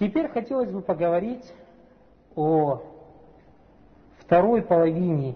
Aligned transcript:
Теперь 0.00 0.28
хотелось 0.28 0.70
бы 0.70 0.80
поговорить 0.80 1.44
о 2.34 2.80
второй 4.18 4.62
половине 4.62 5.34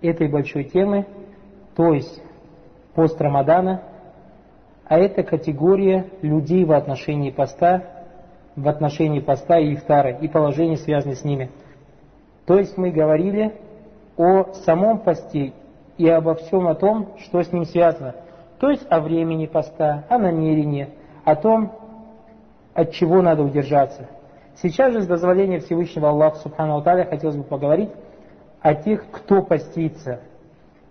этой 0.00 0.28
большой 0.28 0.64
темы, 0.64 1.06
то 1.76 1.92
есть 1.92 2.22
пост 2.94 3.20
Рамадана, 3.20 3.82
а 4.86 4.98
это 4.98 5.22
категория 5.22 6.06
людей 6.22 6.64
в 6.64 6.72
отношении 6.72 7.30
поста, 7.30 8.06
в 8.56 8.66
отношении 8.66 9.20
поста 9.20 9.58
и 9.58 9.74
ифтара, 9.74 10.12
и 10.12 10.26
положений, 10.26 10.78
связанных 10.78 11.18
с 11.18 11.24
ними. 11.24 11.50
То 12.46 12.56
есть 12.56 12.78
мы 12.78 12.92
говорили 12.92 13.60
о 14.16 14.54
самом 14.64 15.00
посте 15.00 15.52
и 15.98 16.08
обо 16.08 16.34
всем 16.36 16.66
о 16.66 16.74
том, 16.74 17.18
что 17.18 17.42
с 17.42 17.52
ним 17.52 17.66
связано. 17.66 18.14
То 18.58 18.70
есть 18.70 18.86
о 18.88 19.00
времени 19.00 19.44
поста, 19.44 20.06
о 20.08 20.16
намерении, 20.16 20.88
о 21.24 21.36
том, 21.36 21.81
от 22.74 22.92
чего 22.92 23.22
надо 23.22 23.42
удержаться. 23.42 24.08
Сейчас 24.56 24.92
же, 24.92 25.02
с 25.02 25.06
дозволения 25.06 25.60
Всевышнего 25.60 26.10
Аллаха 26.10 26.36
Субхану 26.36 26.78
Аталя, 26.78 27.04
хотелось 27.04 27.36
бы 27.36 27.44
поговорить 27.44 27.90
о 28.60 28.74
тех, 28.74 29.04
кто 29.10 29.42
постится, 29.42 30.20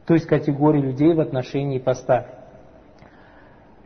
то 0.05 0.13
есть 0.13 0.25
категории 0.25 0.81
людей 0.81 1.13
в 1.13 1.19
отношении 1.19 1.79
поста. 1.79 2.25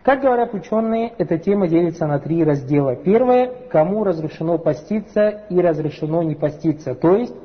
Как 0.04 0.22
говорят 0.22 0.54
ученые, 0.54 1.14
эта 1.18 1.38
тема 1.40 1.68
делится 1.68 2.06
на 2.06 2.20
три 2.20 2.44
раздела. 2.44 2.96
Первое, 2.96 3.52
кому 3.70 4.04
разрешено 4.04 4.60
поститься 4.60 5.42
и 5.50 5.60
разрешено 5.60 6.22
не 6.22 6.36
поститься. 6.36 6.94
То 6.94 7.16
есть, 7.16 7.36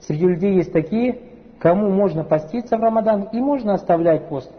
среди 0.00 0.26
людей 0.26 0.54
есть 0.56 0.72
такие, 0.72 1.18
кому 1.58 1.90
можно 1.90 2.22
поститься 2.22 2.76
в 2.76 2.80
Рамадан 2.80 3.28
и 3.32 3.40
можно 3.40 3.72
оставлять 3.72 4.28
пост. 4.28 4.52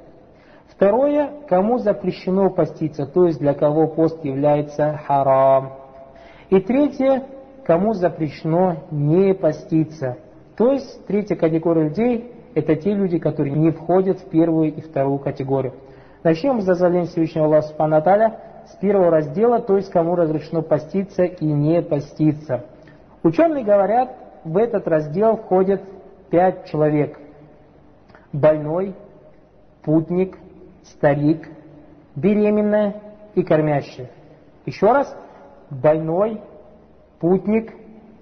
Второе, 0.75 1.29
кому 1.47 1.77
запрещено 1.77 2.49
поститься, 2.49 3.05
то 3.05 3.25
есть 3.25 3.39
для 3.39 3.53
кого 3.53 3.87
пост 3.87 4.23
является 4.23 4.97
харам. 5.05 5.73
И 6.49 6.59
третье, 6.59 7.23
кому 7.65 7.93
запрещено 7.93 8.77
не 8.89 9.33
поститься. 9.33 10.17
То 10.57 10.71
есть 10.71 11.05
третья 11.07 11.35
категория 11.35 11.83
людей– 11.83 12.33
это 12.55 12.75
те 12.75 12.93
люди, 12.93 13.19
которые 13.19 13.55
не 13.55 13.71
входят 13.71 14.19
в 14.19 14.29
первую 14.29 14.73
и 14.73 14.81
вторую 14.81 15.19
категорию. 15.19 15.73
Начнем 16.23 16.61
с 16.61 16.65
дозволения 16.65 17.07
Всевышнего 17.07 17.45
Аллаха 17.45 17.67
Субхану 17.67 18.33
с 18.67 18.75
первого 18.79 19.09
раздела, 19.09 19.59
то 19.59 19.77
есть 19.77 19.89
кому 19.91 20.15
разрешено 20.15 20.61
поститься 20.61 21.23
и 21.23 21.45
не 21.45 21.81
поститься. 21.81 22.65
Ученые 23.23 23.63
говорят, 23.63 24.15
в 24.43 24.57
этот 24.57 24.87
раздел 24.87 25.37
входят 25.37 25.81
пять 26.29 26.65
человек. 26.65 27.17
Больной, 28.33 28.95
путник, 29.83 30.37
старик, 30.84 31.48
беременная 32.14 33.02
и 33.34 33.42
кормящая. 33.42 34.10
Еще 34.64 34.86
раз, 34.86 35.14
больной, 35.70 36.40
путник, 37.20 37.72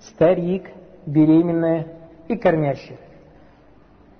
старик, 0.00 0.70
беременная 1.06 1.86
и 2.28 2.36
кормящая. 2.36 2.98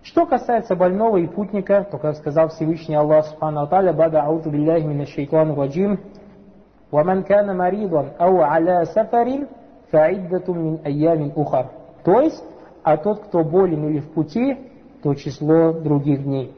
Что 0.02 0.26
касается 0.26 0.76
больного 0.76 1.16
и 1.16 1.26
путника, 1.26 1.86
то, 1.90 1.96
как 1.96 2.16
сказал 2.16 2.48
Всевышний 2.48 2.94
Аллах 2.94 3.26
Субхану 3.26 3.62
Аталя, 3.62 3.94
«Бада 3.94 4.22
аузу 4.22 4.50
билляхи 4.50 4.84
мина 4.84 5.06
шейтану 5.06 5.54
раджим, 5.54 5.98
وَمَنْ 6.92 7.24
كَانَ 7.24 7.56
مَرِيضًا 7.56 8.12
أَوْ 8.20 8.42
عَلَى 8.42 8.84
سَفَرٍ 8.84 9.48
فَعِدَّةٌ 9.90 10.46
مِنْ 10.52 10.78
أَيَّامٍ 10.86 11.32
أُخَرٍ 11.34 11.66
То 12.04 12.20
есть, 12.20 12.44
а 12.82 12.96
тот, 12.98 13.24
кто 13.24 13.42
болен 13.42 13.88
или 13.88 14.00
в 14.00 14.12
пути, 14.12 14.58
то 15.02 15.14
число 15.14 15.72
других 15.72 16.22
дней. 16.22 16.52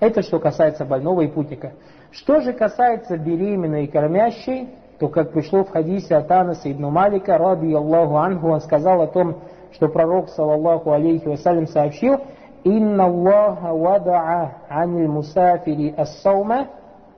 Это 0.00 0.22
что 0.22 0.38
касается 0.38 0.84
больного 0.84 1.22
и 1.22 1.28
путника. 1.28 1.72
Что 2.10 2.40
же 2.40 2.52
касается 2.52 3.16
беременной 3.16 3.84
и 3.84 3.86
кормящей, 3.86 4.70
то 4.98 5.08
как 5.08 5.32
пришло 5.32 5.64
в 5.64 5.70
хадисе 5.70 6.16
от 6.16 6.30
Анаса 6.30 6.70
ибн 6.70 6.86
Малика, 6.86 7.38
ради 7.38 7.72
Аллаху 7.72 8.16
Ангу, 8.16 8.48
он 8.50 8.60
сказал 8.60 9.02
о 9.02 9.06
том, 9.06 9.36
что 9.72 9.88
пророк, 9.88 10.28
саллаллаху 10.28 10.92
алейхи 10.92 11.26
вассалям, 11.26 11.66
сообщил, 11.66 12.20
«Инна 12.62 13.06
Аллаха 13.06 13.68
вада'a 13.68 14.50
анил 14.68 15.12
мусафири 15.12 15.94
ас-саума 15.96 16.68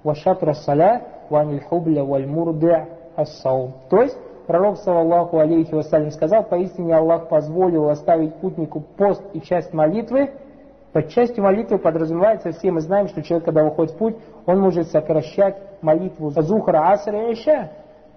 ва 0.02 0.14
шатра 0.14 0.54
саля 0.54 1.02
ва 1.28 1.40
анил 1.40 1.60
хубля 1.60 2.02
валь 2.02 2.26
мурдя 2.26 2.88
ас-саум». 3.14 3.74
То 3.90 4.02
есть, 4.02 4.18
пророк, 4.46 4.78
саллаллаху 4.78 5.38
алейхи 5.38 5.74
вассалям, 5.74 6.10
сказал, 6.10 6.44
поистине 6.44 6.96
Аллах 6.96 7.28
позволил 7.28 7.90
оставить 7.90 8.34
путнику 8.36 8.80
пост 8.80 9.22
и 9.34 9.40
часть 9.40 9.72
молитвы, 9.74 10.30
под 10.96 11.10
частью 11.10 11.44
молитвы 11.44 11.76
подразумевается, 11.76 12.52
все 12.52 12.70
мы 12.70 12.80
знаем, 12.80 13.08
что 13.08 13.22
человек, 13.22 13.44
когда 13.44 13.62
выходит 13.64 13.92
в 13.92 13.98
путь, 13.98 14.16
он 14.46 14.60
может 14.60 14.88
сокращать 14.88 15.58
молитву 15.82 16.30
Зухра, 16.30 16.90
Асра 16.90 17.28
и 17.28 17.34
Иша. 17.34 17.70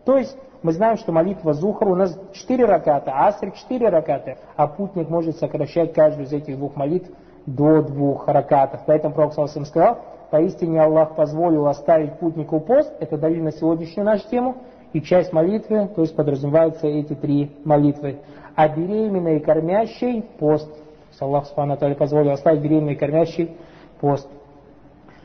То 0.05 0.17
есть 0.17 0.37
мы 0.63 0.71
знаем, 0.71 0.95
что 0.95 1.11
молитва 1.11 1.51
Зухра 1.51 1.89
у 1.89 1.95
нас 1.95 2.17
4 2.31 2.63
раката, 2.63 3.11
Аср 3.13 3.51
4 3.51 3.89
раката, 3.89 4.37
а 4.55 4.67
путник 4.67 5.09
может 5.09 5.35
сокращать 5.35 5.91
каждую 5.91 6.25
из 6.25 6.31
этих 6.31 6.55
двух 6.55 6.77
молитв 6.77 7.09
до 7.45 7.81
двух 7.81 8.29
ракатов. 8.29 8.79
Поэтому 8.85 9.13
Пророк 9.13 9.33
Саласам 9.33 9.65
сказал, 9.65 9.99
поистине 10.31 10.81
Аллах 10.81 11.17
позволил 11.17 11.67
оставить 11.67 12.17
путнику 12.17 12.61
пост, 12.61 12.93
это 13.01 13.17
дали 13.17 13.41
на 13.41 13.51
сегодняшнюю 13.51 14.05
нашу 14.05 14.25
тему, 14.29 14.55
и 14.93 15.01
часть 15.01 15.33
молитвы, 15.33 15.89
то 15.93 15.99
есть 15.99 16.15
подразумеваются 16.15 16.87
эти 16.87 17.13
три 17.13 17.57
молитвы. 17.65 18.19
А 18.55 18.69
беременной 18.69 19.39
и 19.39 19.39
кормящей 19.41 20.23
пост– 20.39 20.71
Аллах 21.19 21.45
Субхану 21.47 21.77
позволил 21.95 22.31
оставить 22.31 22.61
беременной 22.61 22.93
и 22.93 22.95
кормящей 22.95 23.57
пост. 23.99 24.27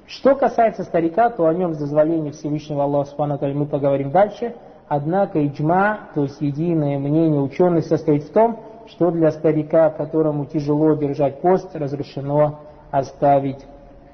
Что 0.07 0.35
касается 0.35 0.85
старика, 0.85 1.31
то 1.31 1.47
о 1.47 1.55
нем 1.55 1.75
с 1.75 1.79
дозволения 1.79 2.33
Всевышнего 2.33 2.85
Аллаха 2.85 3.11
Субхану 3.11 3.39
мы 3.55 3.67
поговорим 3.67 4.11
дальше. 4.11 4.55
Однако 4.87 5.45
иджма, 5.47 6.11
то 6.15 6.23
есть 6.23 6.41
единое 6.41 6.99
мнение 6.99 7.41
ученых 7.41 7.87
состоит 7.87 8.25
в 8.25 8.33
том, 8.33 8.61
что 8.87 9.11
для 9.11 9.31
старика, 9.31 9.89
которому 9.91 10.45
тяжело 10.45 10.95
держать 10.95 11.41
пост, 11.41 11.75
разрешено 11.75 12.61
оставить 12.91 13.65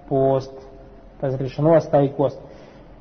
пост. 0.09 0.53
Разрешено 1.21 1.75
оставить 1.75 2.15
пост. 2.15 2.41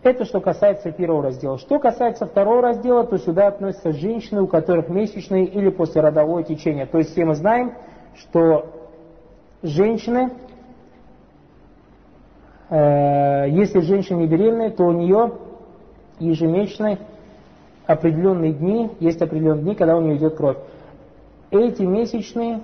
Это 0.02 0.24
что 0.26 0.40
касается 0.40 0.92
первого 0.92 1.24
раздела. 1.24 1.58
Что 1.58 1.78
касается 1.78 2.26
второго 2.26 2.62
раздела, 2.62 3.06
то 3.06 3.18
сюда 3.18 3.48
относятся 3.48 3.92
женщины, 3.92 4.42
у 4.42 4.48
которых 4.48 4.90
месячные 4.90 5.46
или 5.46 5.70
послеродовое 5.70 6.44
течение. 6.44 6.86
То 6.86 7.00
есть 7.00 7.12
все 7.12 7.26
мы 7.26 7.36
знаем, 7.36 7.74
что 8.20 8.66
женщины, 9.62 10.32
э, 12.70 13.50
если 13.50 13.80
женщина 13.80 14.20
не 14.20 14.28
беременная, 14.28 14.72
то 14.72 14.84
у 14.86 14.92
нее 14.92 15.34
ежемесячно 16.20 17.00
определенные 17.86 18.54
дни, 18.54 18.92
есть 19.00 19.22
определенные 19.22 19.64
дни, 19.64 19.76
когда 19.76 19.98
у 19.98 20.02
нее 20.02 20.18
идет 20.18 20.36
кровь. 20.36 20.58
Эти 21.52 21.82
месячные 21.82 22.62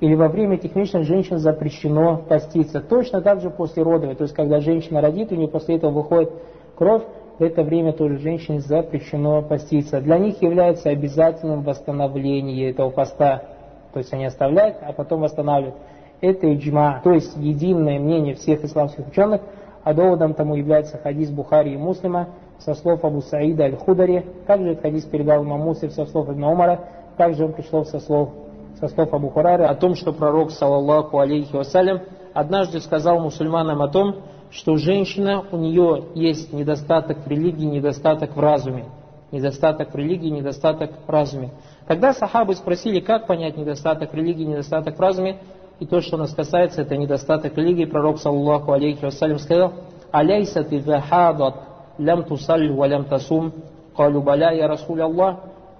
или 0.00 0.14
во 0.14 0.28
время 0.28 0.56
этих 0.56 0.74
месячных 0.74 1.04
женщин 1.04 1.38
запрещено 1.38 2.18
поститься. 2.18 2.80
Точно 2.80 3.22
так 3.22 3.40
же 3.40 3.48
после 3.48 3.82
родовой, 3.82 4.14
то 4.16 4.24
есть 4.24 4.34
когда 4.34 4.60
женщина 4.60 5.00
родит, 5.00 5.32
у 5.32 5.36
нее 5.36 5.48
после 5.48 5.76
этого 5.76 5.92
выходит 5.92 6.30
кровь, 6.76 7.02
в 7.38 7.42
это 7.42 7.62
время 7.62 7.92
тоже 7.92 8.18
женщине 8.18 8.60
запрещено 8.60 9.42
поститься. 9.42 10.00
Для 10.00 10.18
них 10.18 10.42
является 10.42 10.90
обязательным 10.90 11.62
восстановление 11.62 12.70
этого 12.70 12.90
поста 12.90 13.55
то 13.96 14.00
есть 14.00 14.12
они 14.12 14.26
оставляют, 14.26 14.76
а 14.82 14.92
потом 14.92 15.22
восстанавливают. 15.22 15.76
Это 16.20 16.54
иджма, 16.54 17.00
то 17.02 17.12
есть 17.12 17.34
единое 17.34 17.98
мнение 17.98 18.34
всех 18.34 18.62
исламских 18.62 19.08
ученых, 19.08 19.40
а 19.84 19.94
доводом 19.94 20.34
тому 20.34 20.54
является 20.54 20.98
хадис 20.98 21.30
Бухари 21.30 21.72
и 21.72 21.78
Муслима 21.78 22.28
со 22.58 22.74
слов 22.74 23.02
Абу 23.06 23.22
Саида 23.22 23.64
Аль-Худари, 23.64 24.26
также 24.46 24.72
этот 24.72 24.82
хадис 24.82 25.04
передал 25.04 25.44
имам 25.44 25.60
Муслим 25.62 25.92
со 25.92 26.04
слов 26.04 26.28
Ибн 26.28 26.44
Умара, 26.44 26.80
также 27.16 27.46
он 27.46 27.54
пришел 27.54 27.86
со 27.86 27.98
слов, 27.98 28.34
со 28.78 28.88
слов 28.88 29.14
Абу 29.14 29.30
Хурайры 29.30 29.64
о 29.64 29.74
том, 29.74 29.94
что 29.94 30.12
пророк, 30.12 30.50
саллаллаху 30.50 31.18
алейхи 31.18 31.56
вассалям, 31.56 32.02
однажды 32.34 32.80
сказал 32.80 33.18
мусульманам 33.18 33.80
о 33.80 33.88
том, 33.88 34.16
что 34.50 34.76
женщина, 34.76 35.42
у 35.50 35.56
нее 35.56 36.04
есть 36.14 36.52
недостаток 36.52 37.24
в 37.24 37.28
религии, 37.28 37.64
недостаток 37.64 38.36
в 38.36 38.40
разуме. 38.40 38.84
Недостаток 39.32 39.94
в 39.94 39.96
религии, 39.96 40.28
недостаток 40.28 40.90
в 41.06 41.10
разуме. 41.10 41.50
Когда 41.86 42.12
сахабы 42.12 42.54
спросили, 42.54 43.00
как 43.00 43.26
понять 43.26 43.56
недостаток 43.56 44.12
религии, 44.12 44.44
недостаток 44.44 44.96
в 44.96 45.00
разуме, 45.00 45.38
и 45.78 45.86
то, 45.86 46.00
что 46.00 46.16
нас 46.16 46.34
касается, 46.34 46.82
это 46.82 46.96
недостаток 46.96 47.56
религии, 47.56 47.84
пророк, 47.84 48.18
саллаху 48.18 48.72
алейхи 48.72 49.04
вассалям, 49.04 49.38
сказал, 49.38 49.72
«Аляйса 50.10 50.64
ты 50.64 50.80
захадат, 50.80 51.54
лям 51.98 52.24
тусаль 52.24 52.72
ва 52.72 52.86
лям 52.86 53.04
тасум, 53.04 53.52
калю 53.96 54.22
баля 54.22 54.52
я 54.52 54.66
Расуль 54.66 55.02
Аллах, 55.02 55.36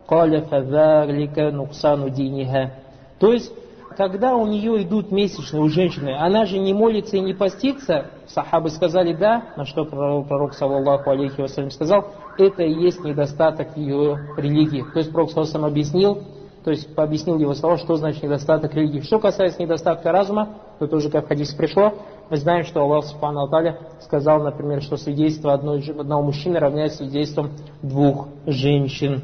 каля 0.06 0.42
фазарлика 0.42 1.50
нуксану 1.50 2.10
диниха». 2.10 2.72
То 3.18 3.32
есть, 3.32 3.52
когда 3.96 4.36
у 4.36 4.46
нее 4.46 4.82
идут 4.82 5.10
месячные 5.10 5.62
у 5.62 5.68
женщины, 5.68 6.14
она 6.16 6.44
же 6.44 6.58
не 6.58 6.74
молится 6.74 7.16
и 7.16 7.20
не 7.20 7.32
постится, 7.32 8.10
сахабы 8.28 8.68
сказали 8.68 9.14
да, 9.14 9.44
на 9.56 9.64
что 9.64 9.84
пророк, 9.84 10.54
саллаху 10.54 11.10
алейхи 11.10 11.40
вассалям, 11.40 11.70
сказал, 11.70 12.12
это 12.38 12.62
и 12.62 12.72
есть 12.72 13.02
недостаток 13.04 13.76
ее 13.76 14.18
религии. 14.36 14.84
То 14.92 14.98
есть 14.98 15.12
Пророк 15.12 15.30
сам 15.30 15.64
объяснил, 15.64 16.22
то 16.64 16.70
есть 16.70 16.88
объяснил 16.96 17.38
его 17.38 17.54
слова, 17.54 17.78
что 17.78 17.96
значит 17.96 18.22
недостаток 18.22 18.74
религии. 18.74 19.00
Что 19.00 19.18
касается 19.18 19.62
недостатка 19.62 20.10
разума, 20.10 20.56
то 20.78 20.86
тоже 20.86 21.10
как 21.10 21.30
в 21.30 21.56
пришло, 21.56 21.94
мы 22.28 22.36
знаем, 22.36 22.64
что 22.64 22.80
Аллах 22.80 23.04
Субхану 23.04 23.40
Алталя 23.40 23.78
сказал, 24.00 24.42
например, 24.42 24.82
что 24.82 24.96
свидетельство 24.96 25.52
одного 25.52 26.22
мужчины 26.22 26.58
равняется 26.58 26.98
свидетельством 26.98 27.50
двух 27.82 28.28
женщин. 28.46 29.22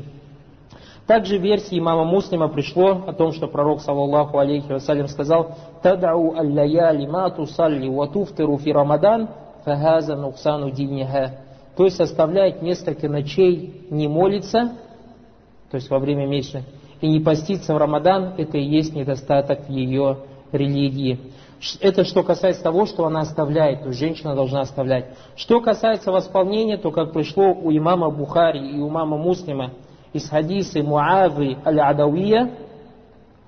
Также 1.06 1.37
версии 1.38 1.79
имама 1.79 2.05
Муслима 2.05 2.49
пришло 2.49 3.03
о 3.08 3.12
том, 3.12 3.32
что 3.32 3.49
пророк, 3.49 3.81
саллаллаху 3.81 4.38
алейхи 4.38 4.70
вассалям, 4.70 5.08
сказал 5.08 5.56
«Тадау 5.82 6.37
аль-лаяли 6.37 7.06
ма 7.06 7.29
тусалли 7.31 7.88
ва 7.88 8.06
туфтиру 8.06 8.56
фи 8.58 8.73
рамадан, 8.73 9.29
фахаза 9.65 10.15
нуксану 10.15 10.70
диньяха». 10.70 11.42
То 11.76 11.84
есть 11.84 12.00
оставлять 12.00 12.62
несколько 12.62 13.08
ночей 13.08 13.86
не 13.90 14.08
молиться, 14.08 14.72
то 15.70 15.76
есть 15.76 15.88
во 15.88 15.98
время 15.98 16.26
месячных, 16.26 16.64
и 17.00 17.08
не 17.08 17.20
поститься 17.20 17.74
в 17.74 17.78
Рамадан, 17.78 18.34
это 18.36 18.58
и 18.58 18.62
есть 18.62 18.94
недостаток 18.94 19.69
ее 19.69 20.19
религии. 20.52 21.19
Это 21.80 22.04
что 22.04 22.22
касается 22.22 22.62
того, 22.62 22.86
что 22.86 23.06
она 23.06 23.20
оставляет, 23.20 23.82
то 23.82 23.88
есть 23.88 24.00
женщина 24.00 24.34
должна 24.34 24.60
оставлять. 24.60 25.06
Что 25.36 25.60
касается 25.60 26.12
восполнения, 26.12 26.76
то 26.76 26.90
как 26.90 27.12
пришло 27.12 27.52
у 27.52 27.70
имама 27.70 28.10
Бухари 28.10 28.60
и 28.60 28.78
у 28.78 28.88
имама 28.88 29.16
Муслима 29.16 29.70
из 30.12 30.28
хадиса 30.28 30.82
Муавы 30.82 31.56
аль-Адавия, 31.64 32.50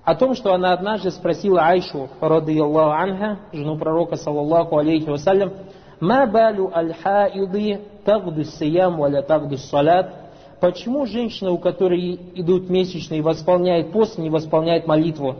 о 0.04 0.14
том, 0.14 0.34
что 0.34 0.52
она 0.52 0.72
однажды 0.72 1.10
спросила 1.10 1.62
Айшу, 1.62 2.08
рады 2.20 2.58
Аллаху 2.58 2.90
анха, 2.90 3.38
жену 3.52 3.76
пророка, 3.78 4.16
саллаллаху 4.16 4.78
алейхи 4.78 5.08
вассалям, 5.08 5.52
«Ма 6.00 6.26
балю 6.26 6.70
аль-хаиды 6.74 7.80
тагду 8.04 8.44
сиям 8.44 8.96
валя 8.96 9.22
тагду 9.22 9.56
салят?» 9.56 10.24
Почему 10.64 11.04
женщина, 11.04 11.50
у 11.50 11.58
которой 11.58 12.18
идут 12.36 12.70
месячные, 12.70 13.20
восполняет 13.20 13.92
пост, 13.92 14.16
не 14.16 14.30
восполняет 14.30 14.86
молитву? 14.86 15.36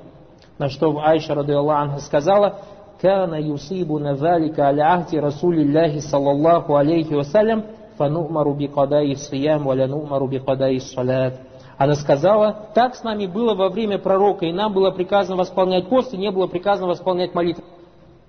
На 0.58 0.68
что 0.68 0.98
Айша, 0.98 1.34
рады 1.34 1.54
Аллаху 1.54 1.98
сказала, 2.00 2.58
«Кана 3.00 3.40
юсибу 3.40 3.98
навалика 3.98 4.66
аля-ахти 4.66 5.18
Расулиллахи, 5.18 6.00
саллаллаху 6.00 6.76
алейхи 6.76 7.14
вассалям, 7.14 7.64
фанумару 7.96 8.52
бикадай 8.52 9.14
сиям 9.14 9.64
валя 9.64 9.86
нумару 9.86 10.28
бикадай 10.28 10.78
салят». 10.78 11.40
Она 11.78 11.94
сказала, 11.94 12.68
так 12.74 12.94
с 12.94 13.02
нами 13.02 13.24
было 13.24 13.54
во 13.54 13.70
время 13.70 13.98
пророка, 13.98 14.44
и 14.44 14.52
нам 14.52 14.74
было 14.74 14.90
приказано 14.90 15.36
восполнять 15.36 15.88
пост, 15.88 16.12
и 16.12 16.18
не 16.18 16.30
было 16.30 16.48
приказано 16.48 16.88
восполнять 16.88 17.34
молитву. 17.34 17.64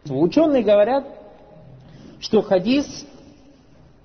Ученые 0.09 0.63
говорят, 0.63 1.03
что 2.25 2.41
хадис, 2.41 3.05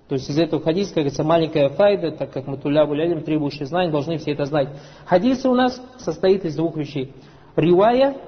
то 0.09 0.15
есть 0.15 0.29
из 0.29 0.39
этого 0.39 0.63
хадиса, 0.63 0.91
как 0.91 0.97
говорится, 1.05 1.25
маленькая 1.25 1.71
файда, 1.71 2.11
так 2.13 2.31
как 2.31 2.47
мы 2.47 2.59
туля 2.59 2.85
булялим, 2.85 3.23
требующие 3.23 3.65
знаний, 3.65 3.91
должны 3.91 4.19
все 4.19 4.33
это 4.33 4.45
знать. 4.45 4.69
Хадис 5.07 5.45
у 5.47 5.55
нас 5.55 5.81
состоит 5.99 6.45
из 6.45 6.55
двух 6.55 6.77
вещей. 6.77 7.15
Ривая, 7.57 8.19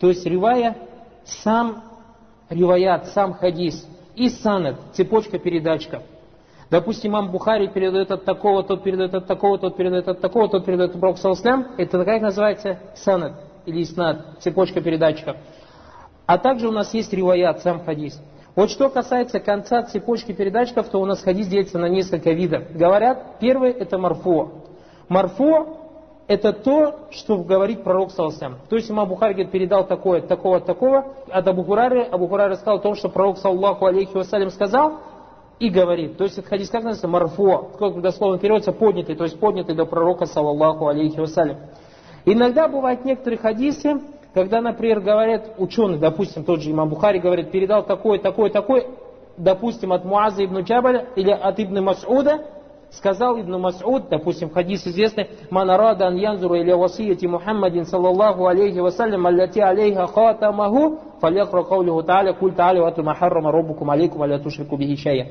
то 0.00 0.08
есть 0.08 0.26
ривая, 0.26 0.76
сам 1.24 1.84
риваят, 2.48 3.06
сам 3.08 3.34
хадис, 3.34 3.86
и 4.16 4.28
санад, 4.28 4.76
цепочка 4.94 5.38
передачка. 5.38 6.02
Допустим, 6.68 7.12
имам 7.12 7.30
Бухари 7.30 7.68
передает 7.68 8.10
от 8.10 8.24
такого, 8.24 8.64
тот 8.64 8.82
передает 8.82 9.14
от 9.14 9.26
такого, 9.26 9.58
тот 9.58 9.76
передает 9.76 10.08
от 10.08 10.20
такого, 10.20 10.48
тот 10.48 10.66
передает 10.66 10.94
от 10.94 11.00
Пророка. 11.00 11.72
Это 11.78 12.04
как 12.04 12.20
называется? 12.20 12.80
Санад 12.96 13.34
или 13.64 13.82
иснад, 13.84 14.40
цепочка 14.40 14.80
передатчиков. 14.80 15.36
А 16.26 16.36
также 16.36 16.68
у 16.68 16.72
нас 16.72 16.92
есть 16.94 17.12
риваят, 17.12 17.62
сам 17.62 17.84
хадис. 17.84 18.20
Вот 18.58 18.70
что 18.70 18.88
касается 18.90 19.38
конца 19.38 19.84
цепочки 19.84 20.32
передатчиков, 20.32 20.88
то 20.88 21.00
у 21.00 21.04
нас 21.04 21.22
хадис 21.22 21.46
делится 21.46 21.78
на 21.78 21.86
несколько 21.86 22.32
видов. 22.32 22.64
Говорят, 22.74 23.38
первый 23.38 23.70
это 23.70 23.98
марфо. 23.98 24.50
Марфо 25.08 25.78
это 26.26 26.52
то, 26.52 27.06
что 27.12 27.36
говорит 27.36 27.84
пророк 27.84 28.10
Саласям. 28.10 28.56
То 28.68 28.74
есть 28.74 28.90
имам 28.90 29.08
Бухари 29.08 29.34
говорит, 29.34 29.52
передал 29.52 29.86
такое, 29.86 30.22
такого, 30.22 30.58
такого. 30.58 31.14
От 31.30 31.46
Абу 31.46 31.62
Хурары, 31.62 32.02
Абу 32.02 32.26
Хурары 32.26 32.56
сказал 32.56 32.78
о 32.78 32.80
том, 32.80 32.96
что 32.96 33.08
пророк, 33.08 33.38
саллаху 33.38 33.86
алейхи 33.86 34.16
вассалям, 34.16 34.50
сказал, 34.50 35.02
и 35.60 35.70
говорит. 35.70 36.16
То 36.16 36.24
есть 36.24 36.36
это 36.36 36.48
хадис 36.48 36.68
как 36.68 36.82
называется? 36.82 37.06
Марфо. 37.06 37.70
Как 37.78 38.00
дословно 38.00 38.40
переводится 38.40 38.72
поднятый, 38.72 39.14
то 39.14 39.22
есть 39.22 39.38
поднятый 39.38 39.76
до 39.76 39.84
пророка, 39.84 40.26
саллаху 40.26 40.88
алейхи 40.88 41.20
вассалям. 41.20 41.58
Иногда 42.24 42.66
бывают 42.66 43.04
некоторые 43.04 43.38
хадисы, 43.38 44.00
когда, 44.34 44.60
например, 44.60 45.00
говорят 45.00 45.54
ученые, 45.58 45.98
допустим, 45.98 46.44
тот 46.44 46.60
же 46.60 46.70
имам 46.70 46.88
Бухари 46.88 47.18
говорит, 47.18 47.50
передал 47.50 47.84
такой, 47.84 48.18
такой, 48.18 48.50
такой, 48.50 48.86
допустим, 49.36 49.92
от 49.92 50.04
Муаза 50.04 50.44
ибн 50.44 50.60
Джабаля 50.60 51.06
или 51.16 51.30
от 51.30 51.58
Ибн 51.58 51.78
Мас'уда, 51.78 52.44
сказал 52.90 53.40
Ибн 53.40 53.56
Мас'уд, 53.56 54.08
допустим, 54.10 54.50
хадис 54.50 54.86
известный, 54.86 55.28
«Ман 55.50 55.70
арада 55.70 56.06
ан 56.06 56.16
янзуру 56.16 56.56
иля 56.56 56.76
васияти 56.76 57.26
Мухаммадин 57.26 57.84
саллаллаху 57.84 58.46
алейхи 58.46 58.78
вассалям, 58.78 59.26
аллати 59.26 59.60
алейха 59.60 60.06
хатамаху, 60.06 60.98
фалякра 61.20 61.62
каулиху 61.62 62.02
та'аля, 62.02 62.34
куль 62.34 62.54
та'аля, 62.54 62.82
вату 62.82 63.02
махаррама 63.02 63.50
роббукум 63.50 63.90
алейкум, 63.90 64.22
аля 64.22 64.38
тушрику 64.38 64.76
бихи 64.76 64.96
шая». 64.96 65.28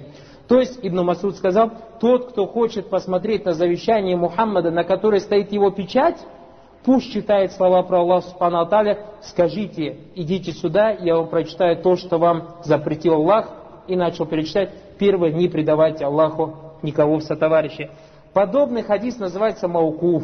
То 0.48 0.60
есть 0.60 0.80
Ибн 0.82 1.04
Масуд 1.04 1.36
сказал, 1.36 1.72
тот, 2.00 2.32
кто 2.32 2.46
хочет 2.46 2.90
посмотреть 2.90 3.46
на 3.46 3.54
завещание 3.54 4.16
Мухаммада, 4.16 4.72
на 4.72 4.84
которой 4.84 5.20
стоит 5.20 5.52
его 5.52 5.72
печать, 5.72 6.18
пусть 6.88 7.12
читает 7.12 7.52
слова 7.52 7.84
про 7.84 8.00
Аллаха 8.00 8.30
Субхану 8.30 8.60
Аталя, 8.60 9.08
скажите, 9.22 9.98
идите 10.16 10.54
сюда, 10.54 10.92
я 10.92 11.18
вам 11.18 11.28
прочитаю 11.28 11.76
то, 11.84 11.98
что 11.98 12.18
вам 12.18 12.56
запретил 12.64 13.16
Аллах, 13.16 13.52
и 13.90 13.98
начал 13.98 14.26
перечитать. 14.26 14.72
Первое, 14.98 15.34
не 15.34 15.50
предавайте 15.50 16.06
Аллаху 16.06 16.56
никого 16.82 17.18
в 17.18 17.24
сотоварищи. 17.24 17.90
Подобный 18.32 18.84
хадис 18.84 19.20
называется 19.20 19.68
маукуф. 19.68 20.24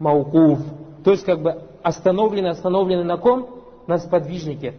Маукуф. 0.00 0.58
То 1.04 1.12
есть 1.12 1.24
как 1.24 1.40
бы 1.40 1.62
остановленный, 1.84 2.50
остановленный 2.50 3.04
на 3.04 3.16
ком? 3.16 3.48
На 3.86 3.98
сподвижнике. 3.98 4.74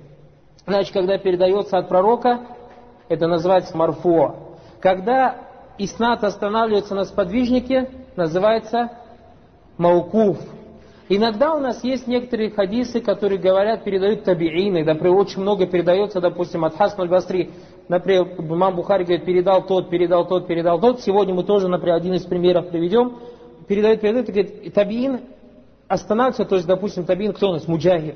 Значит, 0.66 0.94
когда 0.94 1.18
передается 1.18 1.78
от 1.78 1.88
пророка, 1.88 2.42
это 3.08 3.28
называется 3.28 3.78
марфо. 3.78 4.36
Когда 4.82 5.38
иснат 5.78 6.22
останавливается 6.26 6.96
на 6.96 7.06
сподвижнике, 7.06 7.90
называется 8.18 8.92
маукуф. 9.78 10.38
Иногда 11.10 11.54
у 11.54 11.60
нас 11.60 11.84
есть 11.84 12.08
некоторые 12.08 12.50
хадисы, 12.52 13.02
которые 13.02 13.38
говорят, 13.38 13.84
передают 13.84 14.24
табиины. 14.24 14.86
Например, 14.86 15.16
очень 15.16 15.42
много 15.42 15.68
передается, 15.68 16.22
допустим, 16.22 16.64
от 16.64 16.76
Хасан 16.76 17.02
аль-Басри. 17.02 17.52
Например, 17.90 18.28
имам 18.38 18.76
Бухари 18.76 19.04
говорит, 19.04 19.26
передал 19.26 19.66
тот, 19.66 19.90
передал 19.90 20.26
тот, 20.28 20.48
передал 20.48 20.80
тот. 20.80 21.02
Сегодня 21.02 21.34
мы 21.34 21.44
тоже, 21.44 21.68
например, 21.68 21.96
один 21.96 22.14
из 22.14 22.24
примеров 22.24 22.70
приведем. 22.70 23.18
Передает, 23.68 24.00
передает, 24.00 24.30
и 24.30 24.32
говорит, 24.32 24.74
табиин 24.74 25.22
останавливается, 25.88 26.46
то 26.46 26.56
есть, 26.56 26.68
допустим, 26.68 27.06
табиин 27.06 27.34
кто 27.34 27.50
у 27.50 27.54
нас? 27.54 27.68
Муджахид. 27.68 28.16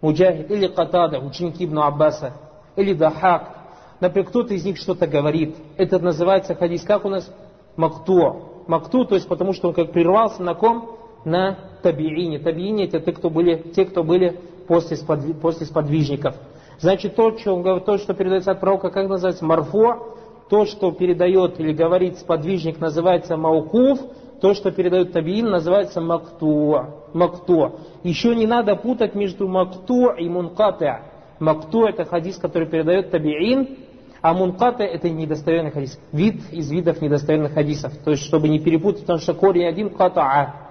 Муджахид 0.00 0.50
или 0.50 0.66
Катада, 0.66 1.20
ученики 1.20 1.64
Ибн 1.64 1.78
Аббаса, 1.78 2.32
или 2.74 2.92
Дахак. 2.92 3.56
Например, 4.00 4.28
кто-то 4.28 4.52
из 4.52 4.64
них 4.64 4.78
что-то 4.78 5.06
говорит. 5.06 5.54
Это 5.76 6.00
называется 6.00 6.56
хадис, 6.56 6.82
как 6.82 7.04
у 7.04 7.08
нас? 7.08 7.32
Макту. 7.76 8.64
Макту, 8.66 9.04
то 9.04 9.14
есть 9.14 9.28
потому 9.28 9.52
что 9.52 9.68
он 9.68 9.74
как 9.74 9.92
прервался 9.92 10.42
на 10.42 10.54
ком? 10.54 11.01
На 11.24 11.56
табиине. 11.82 12.38
Табиине 12.38 12.84
это 12.84 13.00
те, 13.00 13.12
кто 13.12 13.30
были, 13.30 13.56
те, 13.74 13.84
кто 13.84 14.02
были 14.02 14.38
после, 14.66 14.96
сподвиж, 14.96 15.36
после 15.36 15.66
сподвижников. 15.66 16.34
Значит, 16.78 17.14
то, 17.14 17.36
что, 17.38 17.54
он, 17.54 17.80
то, 17.84 17.98
что 17.98 18.14
передается 18.14 18.52
от 18.52 18.60
пророка, 18.60 18.90
как 18.90 19.08
называется? 19.08 19.44
Марфо. 19.44 20.16
То, 20.48 20.66
что 20.66 20.90
передает 20.92 21.58
или 21.60 21.72
говорит 21.72 22.18
сподвижник, 22.18 22.80
называется 22.80 23.36
маукуф. 23.36 24.00
То, 24.40 24.54
что 24.54 24.72
передает 24.72 25.12
табиин, 25.12 25.48
называется 25.50 26.00
мактуа. 26.00 26.90
Мактуа. 27.14 27.74
Еще 28.02 28.34
не 28.34 28.46
надо 28.46 28.74
путать 28.74 29.14
между 29.14 29.46
макту 29.46 30.10
и 30.10 30.28
мункатя. 30.28 31.02
Макту 31.38 31.84
это 31.84 32.04
хадис, 32.04 32.36
который 32.38 32.68
передает 32.68 33.10
табиин, 33.10 33.78
а 34.20 34.34
мунката 34.34 34.82
это 34.82 35.08
недостоверный 35.08 35.70
хадис. 35.70 35.98
Вид 36.12 36.40
из 36.52 36.70
видов 36.70 37.00
недостоверных 37.00 37.52
хадисов. 37.52 37.96
То 38.04 38.10
есть, 38.10 38.24
чтобы 38.24 38.48
не 38.48 38.58
перепутать, 38.58 39.02
потому 39.02 39.20
что 39.20 39.34
корень 39.34 39.66
один 39.66 39.90
катаа. 39.90 40.61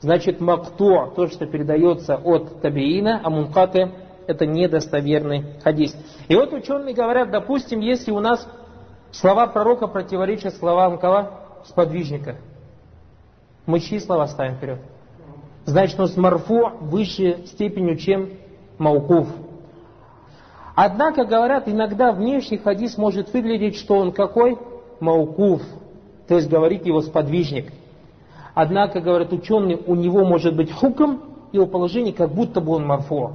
Значит, 0.00 0.40
макту, 0.40 1.12
то, 1.16 1.26
что 1.28 1.46
передается 1.46 2.16
от 2.16 2.60
табиина, 2.60 3.20
а 3.24 3.30
мункаты 3.30 3.92
это 4.26 4.46
недостоверный 4.46 5.58
хадис. 5.62 5.96
И 6.28 6.34
вот 6.34 6.52
ученые 6.52 6.94
говорят, 6.94 7.30
допустим, 7.30 7.80
если 7.80 8.10
у 8.10 8.20
нас 8.20 8.46
слова 9.10 9.46
пророка 9.46 9.86
противоречат 9.86 10.54
словам 10.54 10.98
кого? 10.98 11.30
Сподвижника. 11.64 12.36
Мы 13.64 13.80
чьи 13.80 13.98
слова 13.98 14.26
ставим 14.26 14.56
вперед? 14.56 14.80
Значит, 15.64 15.98
у 15.98 16.02
нас 16.02 16.16
марфу 16.16 16.70
выше 16.80 17.46
степенью, 17.46 17.96
чем 17.96 18.30
маукуф. 18.78 19.28
Однако, 20.76 21.24
говорят, 21.24 21.66
иногда 21.66 22.12
внешний 22.12 22.58
хадис 22.58 22.96
может 22.98 23.32
выглядеть, 23.32 23.76
что 23.76 23.94
он 23.96 24.12
какой? 24.12 24.58
Маукуф. 25.00 25.62
То 26.28 26.36
есть 26.36 26.48
говорит 26.48 26.86
его 26.86 27.00
сподвижник. 27.00 27.72
Однако, 28.56 29.02
говорят 29.02 29.34
ученые, 29.34 29.78
у 29.86 29.94
него 29.94 30.24
может 30.24 30.56
быть 30.56 30.72
хукм, 30.72 31.18
его 31.52 31.66
положение, 31.66 32.14
как 32.14 32.32
будто 32.32 32.62
бы 32.62 32.72
он 32.72 32.86
марфо. 32.86 33.32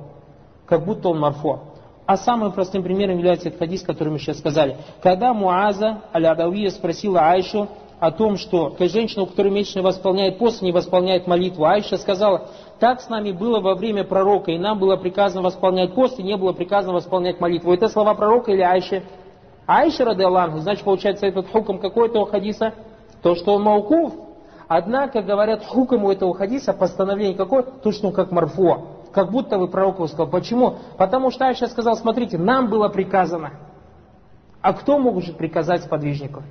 Как 0.66 0.84
будто 0.84 1.10
он 1.10 1.20
марфо. 1.20 1.60
А 2.08 2.18
самым 2.18 2.52
простым 2.52 2.82
примером 2.82 3.18
является 3.18 3.50
этот 3.50 3.60
хадис, 3.60 3.84
который 3.84 4.10
мы 4.10 4.18
сейчас 4.18 4.40
сказали. 4.40 4.78
Когда 5.04 5.32
Муаза 5.36 6.02
Аль-Адавия 6.12 6.72
спросила 6.72 7.20
Айшу 7.20 7.68
о 8.00 8.10
том, 8.10 8.38
что 8.38 8.76
женщина, 8.80 9.22
у 9.22 9.26
которой 9.28 9.52
месячно 9.52 9.84
восполняет 9.84 10.40
пост, 10.40 10.64
не 10.64 10.72
восполняет 10.72 11.28
молитву, 11.28 11.66
Айша 11.66 12.00
сказала, 12.00 12.48
так 12.80 13.00
с 13.00 13.08
нами 13.08 13.32
было 13.32 13.60
во 13.60 13.76
время 13.76 14.04
пророка, 14.04 14.50
и 14.50 14.58
нам 14.58 14.80
было 14.80 14.96
приказано 14.98 15.44
восполнять 15.44 15.94
пост, 15.94 16.18
и 16.18 16.24
не 16.24 16.36
было 16.36 16.52
приказано 16.52 16.94
восполнять 16.94 17.40
молитву. 17.40 17.72
Это 17.72 17.90
слова 17.90 18.16
пророка 18.16 18.52
или 18.52 18.62
Айши? 18.62 19.04
Айша, 19.68 20.04
рады 20.04 20.24
Аллаху, 20.24 20.58
значит, 20.58 20.84
получается, 20.84 21.28
этот 21.28 21.48
хуком 21.52 21.78
какой-то 21.78 22.26
хадиса? 22.26 22.74
То, 23.22 23.36
что 23.36 23.54
он 23.54 23.62
маукуф. 23.62 24.31
Однако, 24.74 25.22
говорят, 25.22 25.66
хуком 25.66 26.06
у 26.06 26.12
этого 26.12 26.34
хадиса, 26.34 26.72
постановление 26.72 27.36
какое? 27.36 27.62
То, 27.62 27.92
что 27.92 28.08
он 28.08 28.14
как 28.14 28.32
марфо. 28.32 29.02
Как 29.12 29.30
будто 29.30 29.58
вы 29.58 29.68
пророк 29.68 29.96
сказал. 30.08 30.28
Почему? 30.28 30.78
Потому 30.98 31.30
что 31.30 31.44
я 31.44 31.54
сейчас 31.54 31.74
сказал, 31.74 31.98
смотрите, 31.98 32.38
нам 32.38 32.70
было 32.70 32.88
приказано. 32.88 33.52
А 34.62 34.72
кто 34.72 34.98
может 34.98 35.36
приказать 35.36 35.84
сподвижнику? 35.84 36.44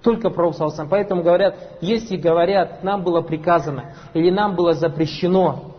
Только 0.00 0.30
пророк 0.30 0.54
Салсам. 0.54 0.88
Поэтому 0.88 1.24
говорят, 1.24 1.56
если 1.80 2.16
говорят, 2.16 2.84
нам 2.84 3.02
было 3.02 3.20
приказано 3.20 3.96
или 4.14 4.30
нам 4.30 4.54
было 4.54 4.74
запрещено 4.74 5.69